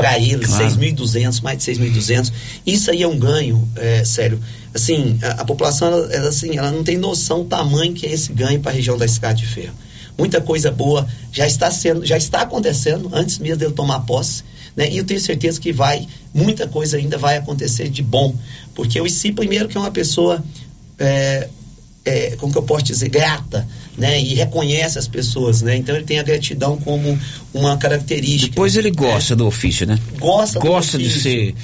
para 0.01 0.19
ele 0.19 0.45
Claro. 0.45 0.65
6.200, 0.65 1.41
mais 1.41 1.63
de 1.63 1.71
6.200. 1.71 2.31
Isso 2.65 2.89
aí 2.89 3.03
é 3.03 3.07
um 3.07 3.17
ganho, 3.17 3.67
é, 3.75 4.03
sério. 4.03 4.39
Assim, 4.73 5.19
a, 5.21 5.41
a 5.41 5.45
população, 5.45 5.89
ela, 5.89 6.13
ela, 6.13 6.29
assim, 6.29 6.57
ela 6.57 6.71
não 6.71 6.83
tem 6.83 6.97
noção 6.97 7.43
do 7.43 7.45
tamanho 7.45 7.93
que 7.93 8.05
é 8.07 8.11
esse 8.11 8.33
ganho 8.33 8.59
para 8.59 8.71
a 8.71 8.73
região 8.73 8.97
da 8.97 9.05
Estrada 9.05 9.35
de 9.35 9.45
Ferro. 9.45 9.75
Muita 10.17 10.41
coisa 10.41 10.71
boa 10.71 11.07
já 11.31 11.45
está 11.47 11.69
sendo, 11.71 12.05
já 12.05 12.17
está 12.17 12.41
acontecendo 12.41 13.09
antes 13.13 13.37
mesmo 13.39 13.57
dele 13.57 13.73
tomar 13.73 14.01
posse. 14.01 14.43
Né? 14.75 14.89
E 14.89 14.97
eu 14.97 15.03
tenho 15.03 15.19
certeza 15.19 15.59
que 15.59 15.71
vai, 15.71 16.07
muita 16.33 16.67
coisa 16.67 16.97
ainda 16.97 17.17
vai 17.17 17.37
acontecer 17.37 17.89
de 17.89 18.01
bom. 18.01 18.35
Porque 18.73 18.99
o 18.99 19.05
ICI, 19.05 19.33
primeiro, 19.33 19.67
que 19.67 19.77
é 19.77 19.79
uma 19.79 19.91
pessoa, 19.91 20.43
é, 20.97 21.47
é, 22.03 22.35
como 22.37 22.51
que 22.51 22.57
eu 22.57 22.63
posso 22.63 22.83
dizer, 22.83 23.09
grata, 23.09 23.67
né? 23.97 24.19
E 24.19 24.33
reconhece 24.33 24.97
as 24.97 25.07
pessoas, 25.07 25.61
né? 25.61 25.75
Então 25.77 25.95
ele 25.95 26.05
tem 26.05 26.19
a 26.19 26.23
gratidão 26.23 26.77
como 26.77 27.17
uma 27.53 27.77
característica. 27.77 28.51
Depois 28.51 28.75
ele 28.75 28.91
gosta 28.91 29.35
do 29.35 29.45
ofício, 29.45 29.85
né? 29.85 29.99
Gosta 30.19 30.59
do 30.59 30.65
Gosta 30.65 30.97
de 30.97 31.05
ofício, 31.05 31.21
ser. 31.21 31.55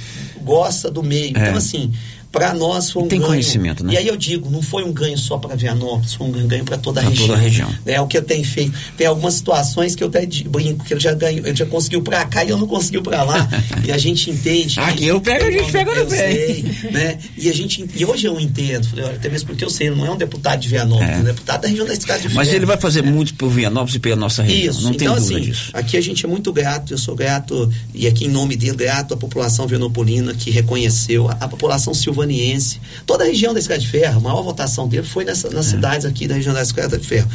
Gosta 0.42 0.90
do 0.90 1.02
meio. 1.02 1.36
É. 1.36 1.40
Então, 1.40 1.56
assim, 1.56 1.92
para 2.30 2.52
nós 2.54 2.90
foi 2.90 3.02
um 3.04 3.08
Tem 3.08 3.18
ganho. 3.18 3.30
conhecimento, 3.30 3.82
né? 3.84 3.94
E 3.94 3.96
aí 3.96 4.06
eu 4.06 4.16
digo, 4.16 4.50
não 4.50 4.60
foi 4.62 4.84
um 4.84 4.92
ganho 4.92 5.16
só 5.16 5.38
para 5.38 5.56
Vianópolis, 5.56 6.12
foi 6.14 6.26
um 6.26 6.46
ganho 6.46 6.64
para 6.64 6.76
toda 6.76 7.00
a 7.00 7.02
Pra 7.02 7.10
região. 7.10 7.26
toda 7.28 7.38
a 7.38 7.42
região. 7.42 7.74
É 7.86 8.00
o 8.00 8.06
que 8.06 8.18
eu 8.18 8.22
tenho 8.22 8.44
feito. 8.44 8.72
Tem 8.96 9.06
algumas 9.06 9.34
situações 9.34 9.94
que 9.94 10.04
eu 10.04 10.08
até 10.08 10.26
brinco, 10.26 10.84
que 10.84 10.92
ele 10.92 11.00
já 11.00 11.14
ganhou, 11.14 11.46
ele 11.46 11.56
já 11.56 11.64
conseguiu 11.66 12.02
para 12.02 12.24
cá 12.26 12.44
e 12.44 12.50
eu 12.50 12.58
não 12.58 12.66
conseguiu 12.66 13.02
para 13.02 13.22
lá. 13.22 13.48
e 13.84 13.90
a 13.90 13.96
gente 13.98 14.30
entende. 14.30 14.78
Aqui 14.78 15.06
eu 15.06 15.20
pego, 15.20 15.44
a 15.46 15.50
gente 15.50 15.72
pega 15.72 15.94
no 15.94 16.06
pé. 16.06 16.62
né? 16.92 17.18
E 17.36 17.48
a 17.48 17.54
gente 17.54 17.88
e 17.94 18.04
hoje 18.04 18.26
eu 18.26 18.38
entendo, 18.38 18.86
falei, 18.88 19.04
olha, 19.06 19.14
até 19.16 19.28
mesmo 19.28 19.48
porque 19.48 19.64
eu 19.64 19.70
sei, 19.70 19.90
não 19.90 20.04
é 20.06 20.10
um 20.10 20.16
deputado 20.16 20.60
de 20.60 20.68
Vianópolis, 20.68 21.10
É. 21.10 21.14
é 21.14 21.18
um 21.18 21.24
deputado 21.24 21.62
da 21.62 21.68
região 21.68 21.86
da 21.86 21.92
Estrada 21.94 22.20
de 22.28 22.34
Mas 22.34 22.48
ele 22.52 22.66
vai 22.66 22.76
fazer 22.76 23.02
muito 23.02 23.34
por 23.34 23.48
Vianópolis 23.48 23.94
e 23.96 23.98
pela 24.00 24.16
nossa 24.16 24.42
região. 24.42 24.70
Isso, 24.70 24.82
não 24.82 24.90
então 24.90 24.98
tenho 24.98 25.14
dúvida 25.14 25.38
assim, 25.40 25.50
disso. 25.50 25.70
aqui 25.72 25.96
a 25.96 26.00
gente 26.00 26.24
é 26.24 26.28
muito 26.28 26.52
grato, 26.52 26.92
eu 26.92 26.98
sou 26.98 27.14
grato, 27.16 27.70
e 27.94 28.06
aqui 28.06 28.26
em 28.26 28.28
nome 28.28 28.54
dele, 28.56 28.76
grato 28.76 29.14
à 29.14 29.16
população 29.16 29.66
venopolina 29.66 30.34
que 30.34 30.50
reconheceu, 30.50 31.28
a, 31.28 31.32
a 31.40 31.48
população 31.48 31.94
silvaniense, 32.22 32.80
toda 33.06 33.24
a 33.24 33.26
região 33.26 33.52
da 33.52 33.60
Estrada 33.60 33.80
de 33.80 33.88
Ferro, 33.88 34.18
a 34.18 34.20
maior 34.20 34.42
votação 34.42 34.88
dele 34.88 35.06
foi 35.06 35.24
nessa, 35.24 35.48
É. 35.48 35.50
nas 35.54 35.66
cidades 35.66 36.04
aqui 36.06 36.26
da 36.26 36.34
região 36.34 36.54
da 36.54 36.62
Estrada 36.62 36.98
de 36.98 37.06
Ferro. 37.06 37.28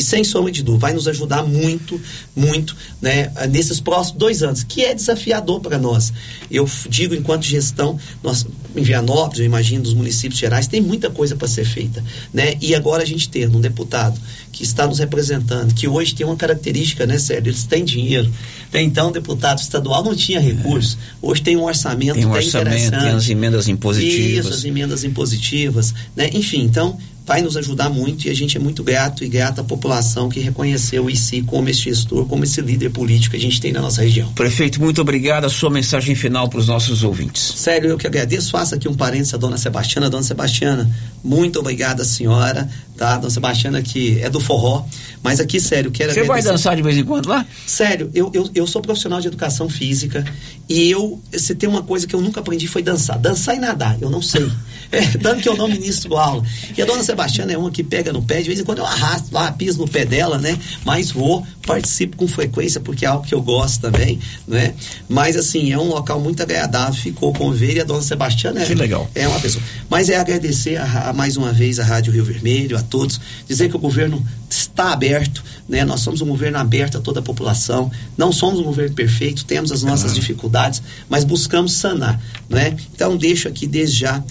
E 0.00 0.02
sem 0.02 0.24
sombra 0.24 0.50
de 0.50 0.62
dúvida, 0.62 0.80
vai 0.80 0.94
nos 0.94 1.06
ajudar 1.06 1.42
muito, 1.42 2.00
muito, 2.34 2.74
né, 3.02 3.30
nesses 3.50 3.80
próximos 3.80 4.18
dois 4.18 4.42
anos, 4.42 4.62
que 4.62 4.82
é 4.82 4.94
desafiador 4.94 5.60
para 5.60 5.78
nós. 5.78 6.10
Eu 6.50 6.66
digo, 6.88 7.14
enquanto 7.14 7.42
gestão, 7.42 7.98
nós, 8.22 8.46
em 8.74 8.82
Vianópolis, 8.82 9.40
eu 9.40 9.44
imagino, 9.44 9.82
dos 9.82 9.92
municípios 9.92 10.40
gerais, 10.40 10.66
tem 10.66 10.80
muita 10.80 11.10
coisa 11.10 11.36
para 11.36 11.46
ser 11.46 11.66
feita, 11.66 12.02
né? 12.32 12.54
E 12.62 12.74
agora 12.74 13.02
a 13.02 13.06
gente 13.06 13.28
ter 13.28 13.46
um 13.50 13.60
deputado 13.60 14.18
que 14.50 14.62
está 14.62 14.86
nos 14.86 14.98
representando, 14.98 15.74
que 15.74 15.86
hoje 15.86 16.14
tem 16.14 16.24
uma 16.24 16.36
característica, 16.36 17.04
né, 17.04 17.18
Sérgio? 17.18 17.50
Eles 17.50 17.64
têm 17.64 17.84
dinheiro. 17.84 18.32
Até 18.68 18.80
então, 18.80 19.10
o 19.10 19.12
deputado 19.12 19.58
estadual 19.58 20.02
não 20.02 20.16
tinha 20.16 20.40
recursos. 20.40 20.96
Hoje 21.20 21.42
tem 21.42 21.58
um 21.58 21.64
orçamento, 21.64 22.14
Tem 22.14 22.24
um 22.24 22.32
orçamento, 22.32 22.98
tem 22.98 23.10
as 23.10 23.28
emendas 23.28 23.68
impositivas. 23.68 24.46
Isso, 24.46 24.54
as 24.54 24.64
emendas 24.64 25.04
impositivas, 25.04 25.94
né? 26.16 26.30
Enfim, 26.32 26.62
então, 26.62 26.98
vai 27.30 27.42
nos 27.42 27.56
ajudar 27.56 27.88
muito 27.88 28.26
e 28.26 28.30
a 28.30 28.34
gente 28.34 28.56
é 28.56 28.60
muito 28.60 28.82
grato 28.82 29.22
e 29.22 29.28
grata 29.28 29.60
à 29.60 29.64
população 29.64 30.28
que 30.28 30.40
reconheceu 30.40 31.04
o 31.04 31.08
ICI 31.08 31.42
como 31.42 31.68
esse 31.68 31.82
gestor, 31.82 32.26
como 32.26 32.42
esse 32.42 32.60
líder 32.60 32.90
político 32.90 33.30
que 33.30 33.36
a 33.36 33.40
gente 33.40 33.60
tem 33.60 33.72
na 33.72 33.80
nossa 33.80 34.02
região. 34.02 34.32
Prefeito, 34.32 34.80
muito 34.80 35.00
obrigado. 35.00 35.44
A 35.44 35.48
sua 35.48 35.70
mensagem 35.70 36.16
final 36.16 36.48
para 36.48 36.58
os 36.58 36.66
nossos 36.66 37.04
ouvintes. 37.04 37.54
Sério, 37.56 37.90
eu 37.90 37.96
que 37.96 38.04
agradeço. 38.04 38.50
Faço 38.50 38.74
aqui 38.74 38.88
um 38.88 38.94
parênteses 38.94 39.34
à 39.34 39.36
dona 39.36 39.56
Sebastiana. 39.56 40.10
Dona 40.10 40.24
Sebastiana, 40.24 40.90
muito 41.22 41.60
obrigada, 41.60 42.04
senhora. 42.04 42.68
Tá? 42.96 43.16
Dona 43.16 43.30
Sebastiana, 43.30 43.80
que 43.80 44.18
é 44.20 44.28
do 44.28 44.40
forró. 44.40 44.84
Mas 45.22 45.38
aqui, 45.38 45.60
sério, 45.60 45.92
quero 45.92 46.12
Você 46.12 46.24
vai 46.24 46.42
dançar 46.42 46.74
de 46.74 46.82
vez 46.82 46.98
em 46.98 47.04
quando 47.04 47.28
lá? 47.28 47.46
Sério, 47.64 48.10
eu, 48.12 48.32
eu, 48.34 48.50
eu 48.56 48.66
sou 48.66 48.82
profissional 48.82 49.20
de 49.20 49.28
educação 49.28 49.68
física 49.68 50.24
e 50.68 50.90
eu, 50.90 51.20
se 51.32 51.54
tem 51.54 51.68
uma 51.68 51.84
coisa 51.84 52.08
que 52.08 52.14
eu 52.14 52.20
nunca 52.20 52.40
aprendi 52.40 52.66
foi 52.66 52.82
dançar. 52.82 53.18
Dançar 53.18 53.54
e 53.54 53.60
nadar, 53.60 53.96
eu 54.02 54.10
não 54.10 54.20
sei. 54.20 54.50
É, 54.92 55.06
tanto 55.18 55.40
que 55.40 55.48
eu 55.48 55.56
não 55.56 55.68
ministro 55.68 56.16
aula. 56.16 56.42
E 56.76 56.82
a 56.82 56.84
dona 56.84 57.04
Sebastiana 57.04 57.19
é 57.52 57.58
uma 57.58 57.70
que 57.70 57.82
pega 57.82 58.12
no 58.12 58.22
pé, 58.22 58.40
de 58.40 58.48
vez 58.48 58.60
em 58.60 58.64
quando 58.64 58.78
eu 58.78 58.86
arrasto 58.86 59.32
lá, 59.32 59.50
piso 59.52 59.78
no 59.78 59.88
pé 59.88 60.04
dela, 60.04 60.38
né? 60.38 60.58
Mas 60.84 61.10
vou, 61.10 61.46
participo 61.66 62.16
com 62.16 62.26
frequência, 62.26 62.80
porque 62.80 63.04
é 63.04 63.08
algo 63.08 63.24
que 63.24 63.34
eu 63.34 63.42
gosto 63.42 63.82
também, 63.82 64.18
né? 64.46 64.74
Mas 65.08 65.36
assim, 65.36 65.72
é 65.72 65.78
um 65.78 65.88
local 65.88 66.20
muito 66.20 66.42
agradável, 66.42 66.94
ficou 66.94 67.32
com 67.32 67.52
ver 67.52 67.76
e 67.76 67.80
a 67.80 67.84
dona 67.84 68.02
Sebastiana 68.02 68.62
é, 68.62 68.66
que 68.66 68.74
legal. 68.74 69.08
é 69.14 69.28
uma 69.28 69.38
pessoa. 69.40 69.62
Mas 69.88 70.08
é 70.08 70.16
agradecer 70.16 70.76
a, 70.76 71.10
a, 71.10 71.12
mais 71.12 71.36
uma 71.36 71.52
vez 71.52 71.78
a 71.78 71.84
Rádio 71.84 72.12
Rio 72.12 72.24
Vermelho, 72.24 72.76
a 72.76 72.82
todos, 72.82 73.20
dizer 73.46 73.68
que 73.68 73.76
o 73.76 73.78
governo 73.78 74.24
está 74.48 74.92
aberto, 74.92 75.44
né? 75.68 75.84
Nós 75.84 76.00
somos 76.00 76.20
um 76.20 76.26
governo 76.26 76.58
aberto 76.58 76.98
a 76.98 77.00
toda 77.00 77.20
a 77.20 77.22
população, 77.22 77.90
não 78.16 78.32
somos 78.32 78.60
um 78.60 78.64
governo 78.64 78.94
perfeito, 78.94 79.44
temos 79.44 79.70
as 79.70 79.82
nossas 79.82 80.14
dificuldades, 80.14 80.82
mas 81.08 81.24
buscamos 81.24 81.72
sanar, 81.72 82.20
né? 82.48 82.76
Então 82.94 83.16
deixo 83.16 83.48
aqui 83.48 83.66
desde 83.66 84.00
já 84.00 84.22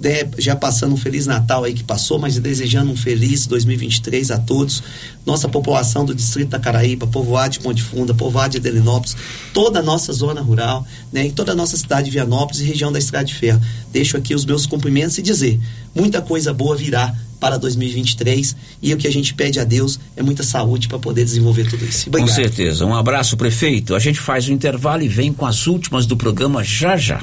né, 0.00 0.28
já 0.38 0.54
passando 0.54 0.94
um 0.94 0.96
Feliz 0.96 1.26
Natal 1.26 1.64
aí 1.64 1.74
que 1.74 1.82
passou, 1.82 2.18
mas 2.18 2.38
desejando 2.38 2.92
um 2.92 2.96
feliz 2.96 3.46
2023 3.46 4.30
a 4.30 4.38
todos. 4.38 4.82
Nossa 5.26 5.48
população 5.48 6.04
do 6.04 6.14
Distrito 6.14 6.50
da 6.50 6.58
Caraíba, 6.58 7.06
povoado 7.06 7.54
de 7.54 7.60
Ponte 7.60 7.82
Funda, 7.82 8.14
povoado 8.14 8.52
de 8.52 8.58
Adelinópolis, 8.58 9.16
toda 9.52 9.80
a 9.80 9.82
nossa 9.82 10.12
zona 10.12 10.40
rural, 10.40 10.86
né, 11.12 11.26
e 11.26 11.32
toda 11.32 11.52
a 11.52 11.54
nossa 11.54 11.76
cidade 11.76 12.06
de 12.06 12.12
Vianópolis 12.12 12.60
e 12.60 12.64
região 12.64 12.92
da 12.92 12.98
Estrada 12.98 13.24
de 13.24 13.34
Ferro. 13.34 13.60
Deixo 13.92 14.16
aqui 14.16 14.34
os 14.34 14.44
meus 14.44 14.66
cumprimentos 14.66 15.18
e 15.18 15.22
dizer, 15.22 15.58
muita 15.94 16.22
coisa 16.22 16.52
boa 16.52 16.76
virá 16.76 17.14
para 17.40 17.56
2023 17.56 18.56
e 18.82 18.92
o 18.92 18.96
que 18.96 19.06
a 19.06 19.12
gente 19.12 19.34
pede 19.34 19.60
a 19.60 19.64
Deus 19.64 19.98
é 20.16 20.22
muita 20.22 20.42
saúde 20.42 20.88
para 20.88 20.98
poder 20.98 21.24
desenvolver 21.24 21.68
tudo 21.68 21.84
isso. 21.84 22.08
Obrigado. 22.08 22.28
Com 22.28 22.34
certeza. 22.34 22.84
Um 22.84 22.94
abraço, 22.94 23.36
prefeito. 23.36 23.94
A 23.94 23.98
gente 23.98 24.20
faz 24.20 24.48
o 24.48 24.52
intervalo 24.52 25.02
e 25.02 25.08
vem 25.08 25.32
com 25.32 25.46
as 25.46 25.66
últimas 25.66 26.06
do 26.06 26.16
programa 26.16 26.64
já 26.64 26.96
já. 26.96 27.22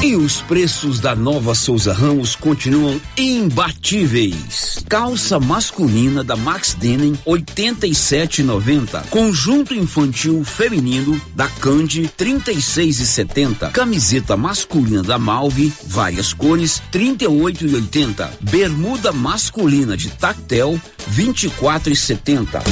E 0.00 0.14
os 0.14 0.40
preços 0.40 1.00
da 1.00 1.16
nova 1.16 1.56
Souza 1.56 1.92
Ramos 1.92 2.36
continuam 2.36 3.00
imbatíveis. 3.16 4.84
Calça 4.88 5.40
masculina 5.40 6.22
da 6.22 6.36
Max 6.36 6.74
Denim 6.74 7.18
87,90. 7.26 9.08
Conjunto 9.08 9.74
infantil 9.74 10.44
feminino 10.44 11.20
da 11.34 11.48
Cande 11.48 12.08
36,70. 12.16 13.72
Camiseta 13.72 14.36
masculina 14.36 15.02
da 15.02 15.18
Malve, 15.18 15.72
várias 15.88 16.32
cores 16.32 16.80
38,80. 16.92 18.28
Bermuda 18.40 19.10
masculina 19.10 19.96
de 19.96 20.10
Tactel 20.10 20.80
24,70. 21.12 22.62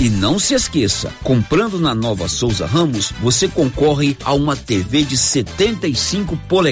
E 0.00 0.08
não 0.08 0.38
se 0.38 0.54
esqueça, 0.54 1.12
comprando 1.22 1.78
na 1.78 1.94
Nova 1.94 2.26
Souza 2.26 2.64
Ramos, 2.64 3.12
você 3.20 3.46
concorre 3.46 4.16
a 4.24 4.32
uma 4.32 4.56
TV 4.56 5.02
de 5.04 5.14
75 5.14 6.38
polegadas, 6.48 6.69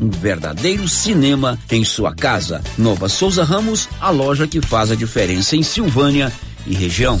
um 0.00 0.10
verdadeiro 0.10 0.88
cinema 0.88 1.58
em 1.70 1.84
sua 1.84 2.14
casa. 2.14 2.62
Nova 2.76 3.08
Souza 3.08 3.44
Ramos, 3.44 3.88
a 4.00 4.10
loja 4.10 4.46
que 4.46 4.60
faz 4.60 4.90
a 4.90 4.94
diferença 4.94 5.56
em 5.56 5.62
Silvânia 5.62 6.32
e 6.66 6.74
região. 6.74 7.18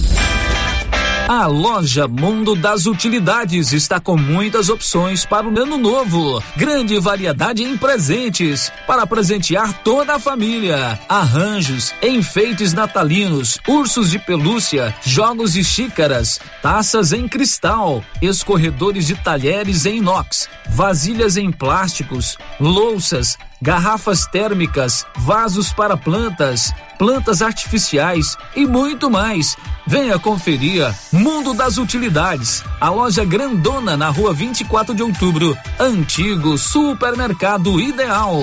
A 1.28 1.44
loja 1.44 2.08
Mundo 2.08 2.54
das 2.54 2.86
Utilidades 2.86 3.74
está 3.74 4.00
com 4.00 4.16
muitas 4.16 4.70
opções 4.70 5.26
para 5.26 5.46
o 5.46 5.60
ano 5.60 5.76
novo. 5.76 6.42
Grande 6.56 6.98
variedade 6.98 7.62
em 7.62 7.76
presentes 7.76 8.72
para 8.86 9.06
presentear 9.06 9.74
toda 9.82 10.14
a 10.14 10.18
família. 10.18 10.98
Arranjos, 11.06 11.92
enfeites 12.02 12.72
natalinos, 12.72 13.60
ursos 13.68 14.10
de 14.10 14.18
pelúcia, 14.18 14.94
jogos 15.04 15.52
de 15.52 15.62
xícaras, 15.62 16.40
taças 16.62 17.12
em 17.12 17.28
cristal, 17.28 18.02
escorredores 18.22 19.06
de 19.06 19.14
talheres 19.14 19.84
em 19.84 19.98
inox, 19.98 20.48
vasilhas 20.70 21.36
em 21.36 21.52
plásticos, 21.52 22.38
louças, 22.58 23.36
garrafas 23.60 24.26
térmicas, 24.26 25.06
vasos 25.16 25.72
para 25.72 25.96
plantas, 25.96 26.72
plantas 26.98 27.42
artificiais 27.42 28.36
e 28.54 28.66
muito 28.66 29.10
mais. 29.10 29.56
Venha 29.86 30.18
conferir 30.18 30.94
Mundo 31.12 31.54
das 31.54 31.78
Utilidades, 31.78 32.62
a 32.80 32.90
loja 32.90 33.24
grandona 33.24 33.96
na 33.96 34.10
rua 34.10 34.32
24 34.32 34.94
de 34.94 35.02
outubro, 35.02 35.56
antigo 35.78 36.56
supermercado 36.58 37.80
ideal. 37.80 38.42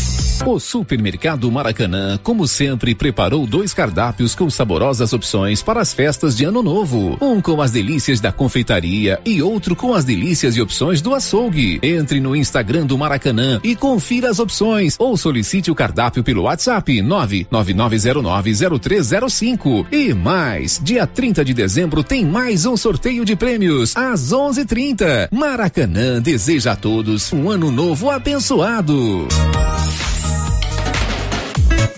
O 0.45 0.59
Supermercado 0.59 1.49
Maracanã, 1.51 2.19
como 2.21 2.45
sempre, 2.47 2.93
preparou 2.95 3.45
dois 3.45 3.75
cardápios 3.75 4.33
com 4.33 4.49
saborosas 4.49 5.13
opções 5.13 5.61
para 5.61 5.79
as 5.79 5.93
festas 5.93 6.35
de 6.35 6.43
Ano 6.43 6.63
Novo. 6.63 7.15
Um 7.21 7.39
com 7.39 7.61
as 7.61 7.69
delícias 7.69 8.19
da 8.19 8.31
confeitaria 8.31 9.21
e 9.23 9.39
outro 9.41 9.75
com 9.75 9.93
as 9.93 10.03
delícias 10.03 10.55
e 10.55 10.61
opções 10.61 10.99
do 10.99 11.13
açougue. 11.13 11.79
Entre 11.83 12.19
no 12.19 12.35
Instagram 12.35 12.87
do 12.87 12.97
Maracanã 12.97 13.59
e 13.63 13.75
confira 13.75 14.31
as 14.31 14.39
opções 14.39 14.95
ou 14.97 15.15
solicite 15.15 15.69
o 15.69 15.75
cardápio 15.75 16.23
pelo 16.23 16.41
WhatsApp 16.43 16.91
999090305. 17.01 19.85
E 19.91 20.11
mais, 20.11 20.81
dia 20.83 21.05
30 21.05 21.45
de 21.45 21.53
dezembro 21.53 22.03
tem 22.03 22.25
mais 22.25 22.65
um 22.65 22.75
sorteio 22.75 23.23
de 23.23 23.35
prêmios 23.35 23.95
às 23.95 24.33
11:30. 24.33 25.29
Maracanã 25.31 26.19
deseja 26.19 26.71
a 26.71 26.75
todos 26.75 27.31
um 27.31 27.51
ano 27.51 27.71
novo 27.71 28.09
abençoado. 28.09 29.27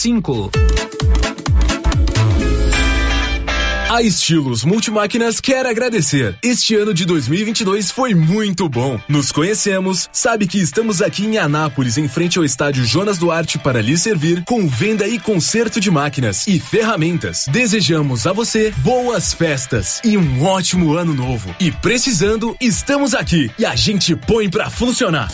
cinco. 0.00 0.50
A 3.90 4.00
Estilos 4.02 4.64
Multimáquinas 4.64 5.40
quer 5.40 5.66
agradecer. 5.66 6.38
Este 6.42 6.74
ano 6.74 6.94
de 6.94 7.04
2022 7.04 7.90
foi 7.90 8.14
muito 8.14 8.66
bom. 8.66 8.98
Nos 9.06 9.30
conhecemos, 9.30 10.08
sabe 10.10 10.46
que 10.46 10.58
estamos 10.58 11.02
aqui 11.02 11.26
em 11.26 11.36
Anápolis, 11.36 11.98
em 11.98 12.08
frente 12.08 12.38
ao 12.38 12.44
estádio 12.44 12.82
Jonas 12.86 13.18
Duarte, 13.18 13.58
para 13.58 13.82
lhe 13.82 13.98
servir 13.98 14.42
com 14.44 14.66
venda 14.66 15.06
e 15.06 15.18
conserto 15.18 15.78
de 15.78 15.90
máquinas 15.90 16.46
e 16.46 16.58
ferramentas. 16.58 17.44
Desejamos 17.50 18.26
a 18.26 18.32
você 18.32 18.72
boas 18.78 19.34
festas 19.34 20.00
e 20.02 20.16
um 20.16 20.44
ótimo 20.44 20.94
ano 20.94 21.12
novo. 21.12 21.54
E 21.60 21.70
precisando, 21.70 22.56
estamos 22.58 23.12
aqui 23.12 23.50
e 23.58 23.66
a 23.66 23.76
gente 23.76 24.16
põe 24.16 24.48
para 24.48 24.70
funcionar. 24.70 25.28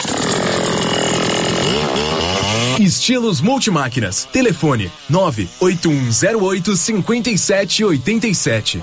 Estilos 2.80 3.40
Multimáquinas. 3.40 4.28
Telefone 4.32 4.90
98108 5.08 6.76
5787. 6.76 8.82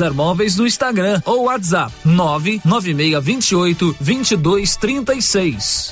César 0.01 0.15
Móveis 0.15 0.55
no 0.57 0.65
Instagram 0.65 1.21
ou 1.27 1.43
WhatsApp 1.43 1.93
99628 2.03 3.95
2236. 4.01 5.91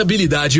sustentabilidade. 0.00 0.58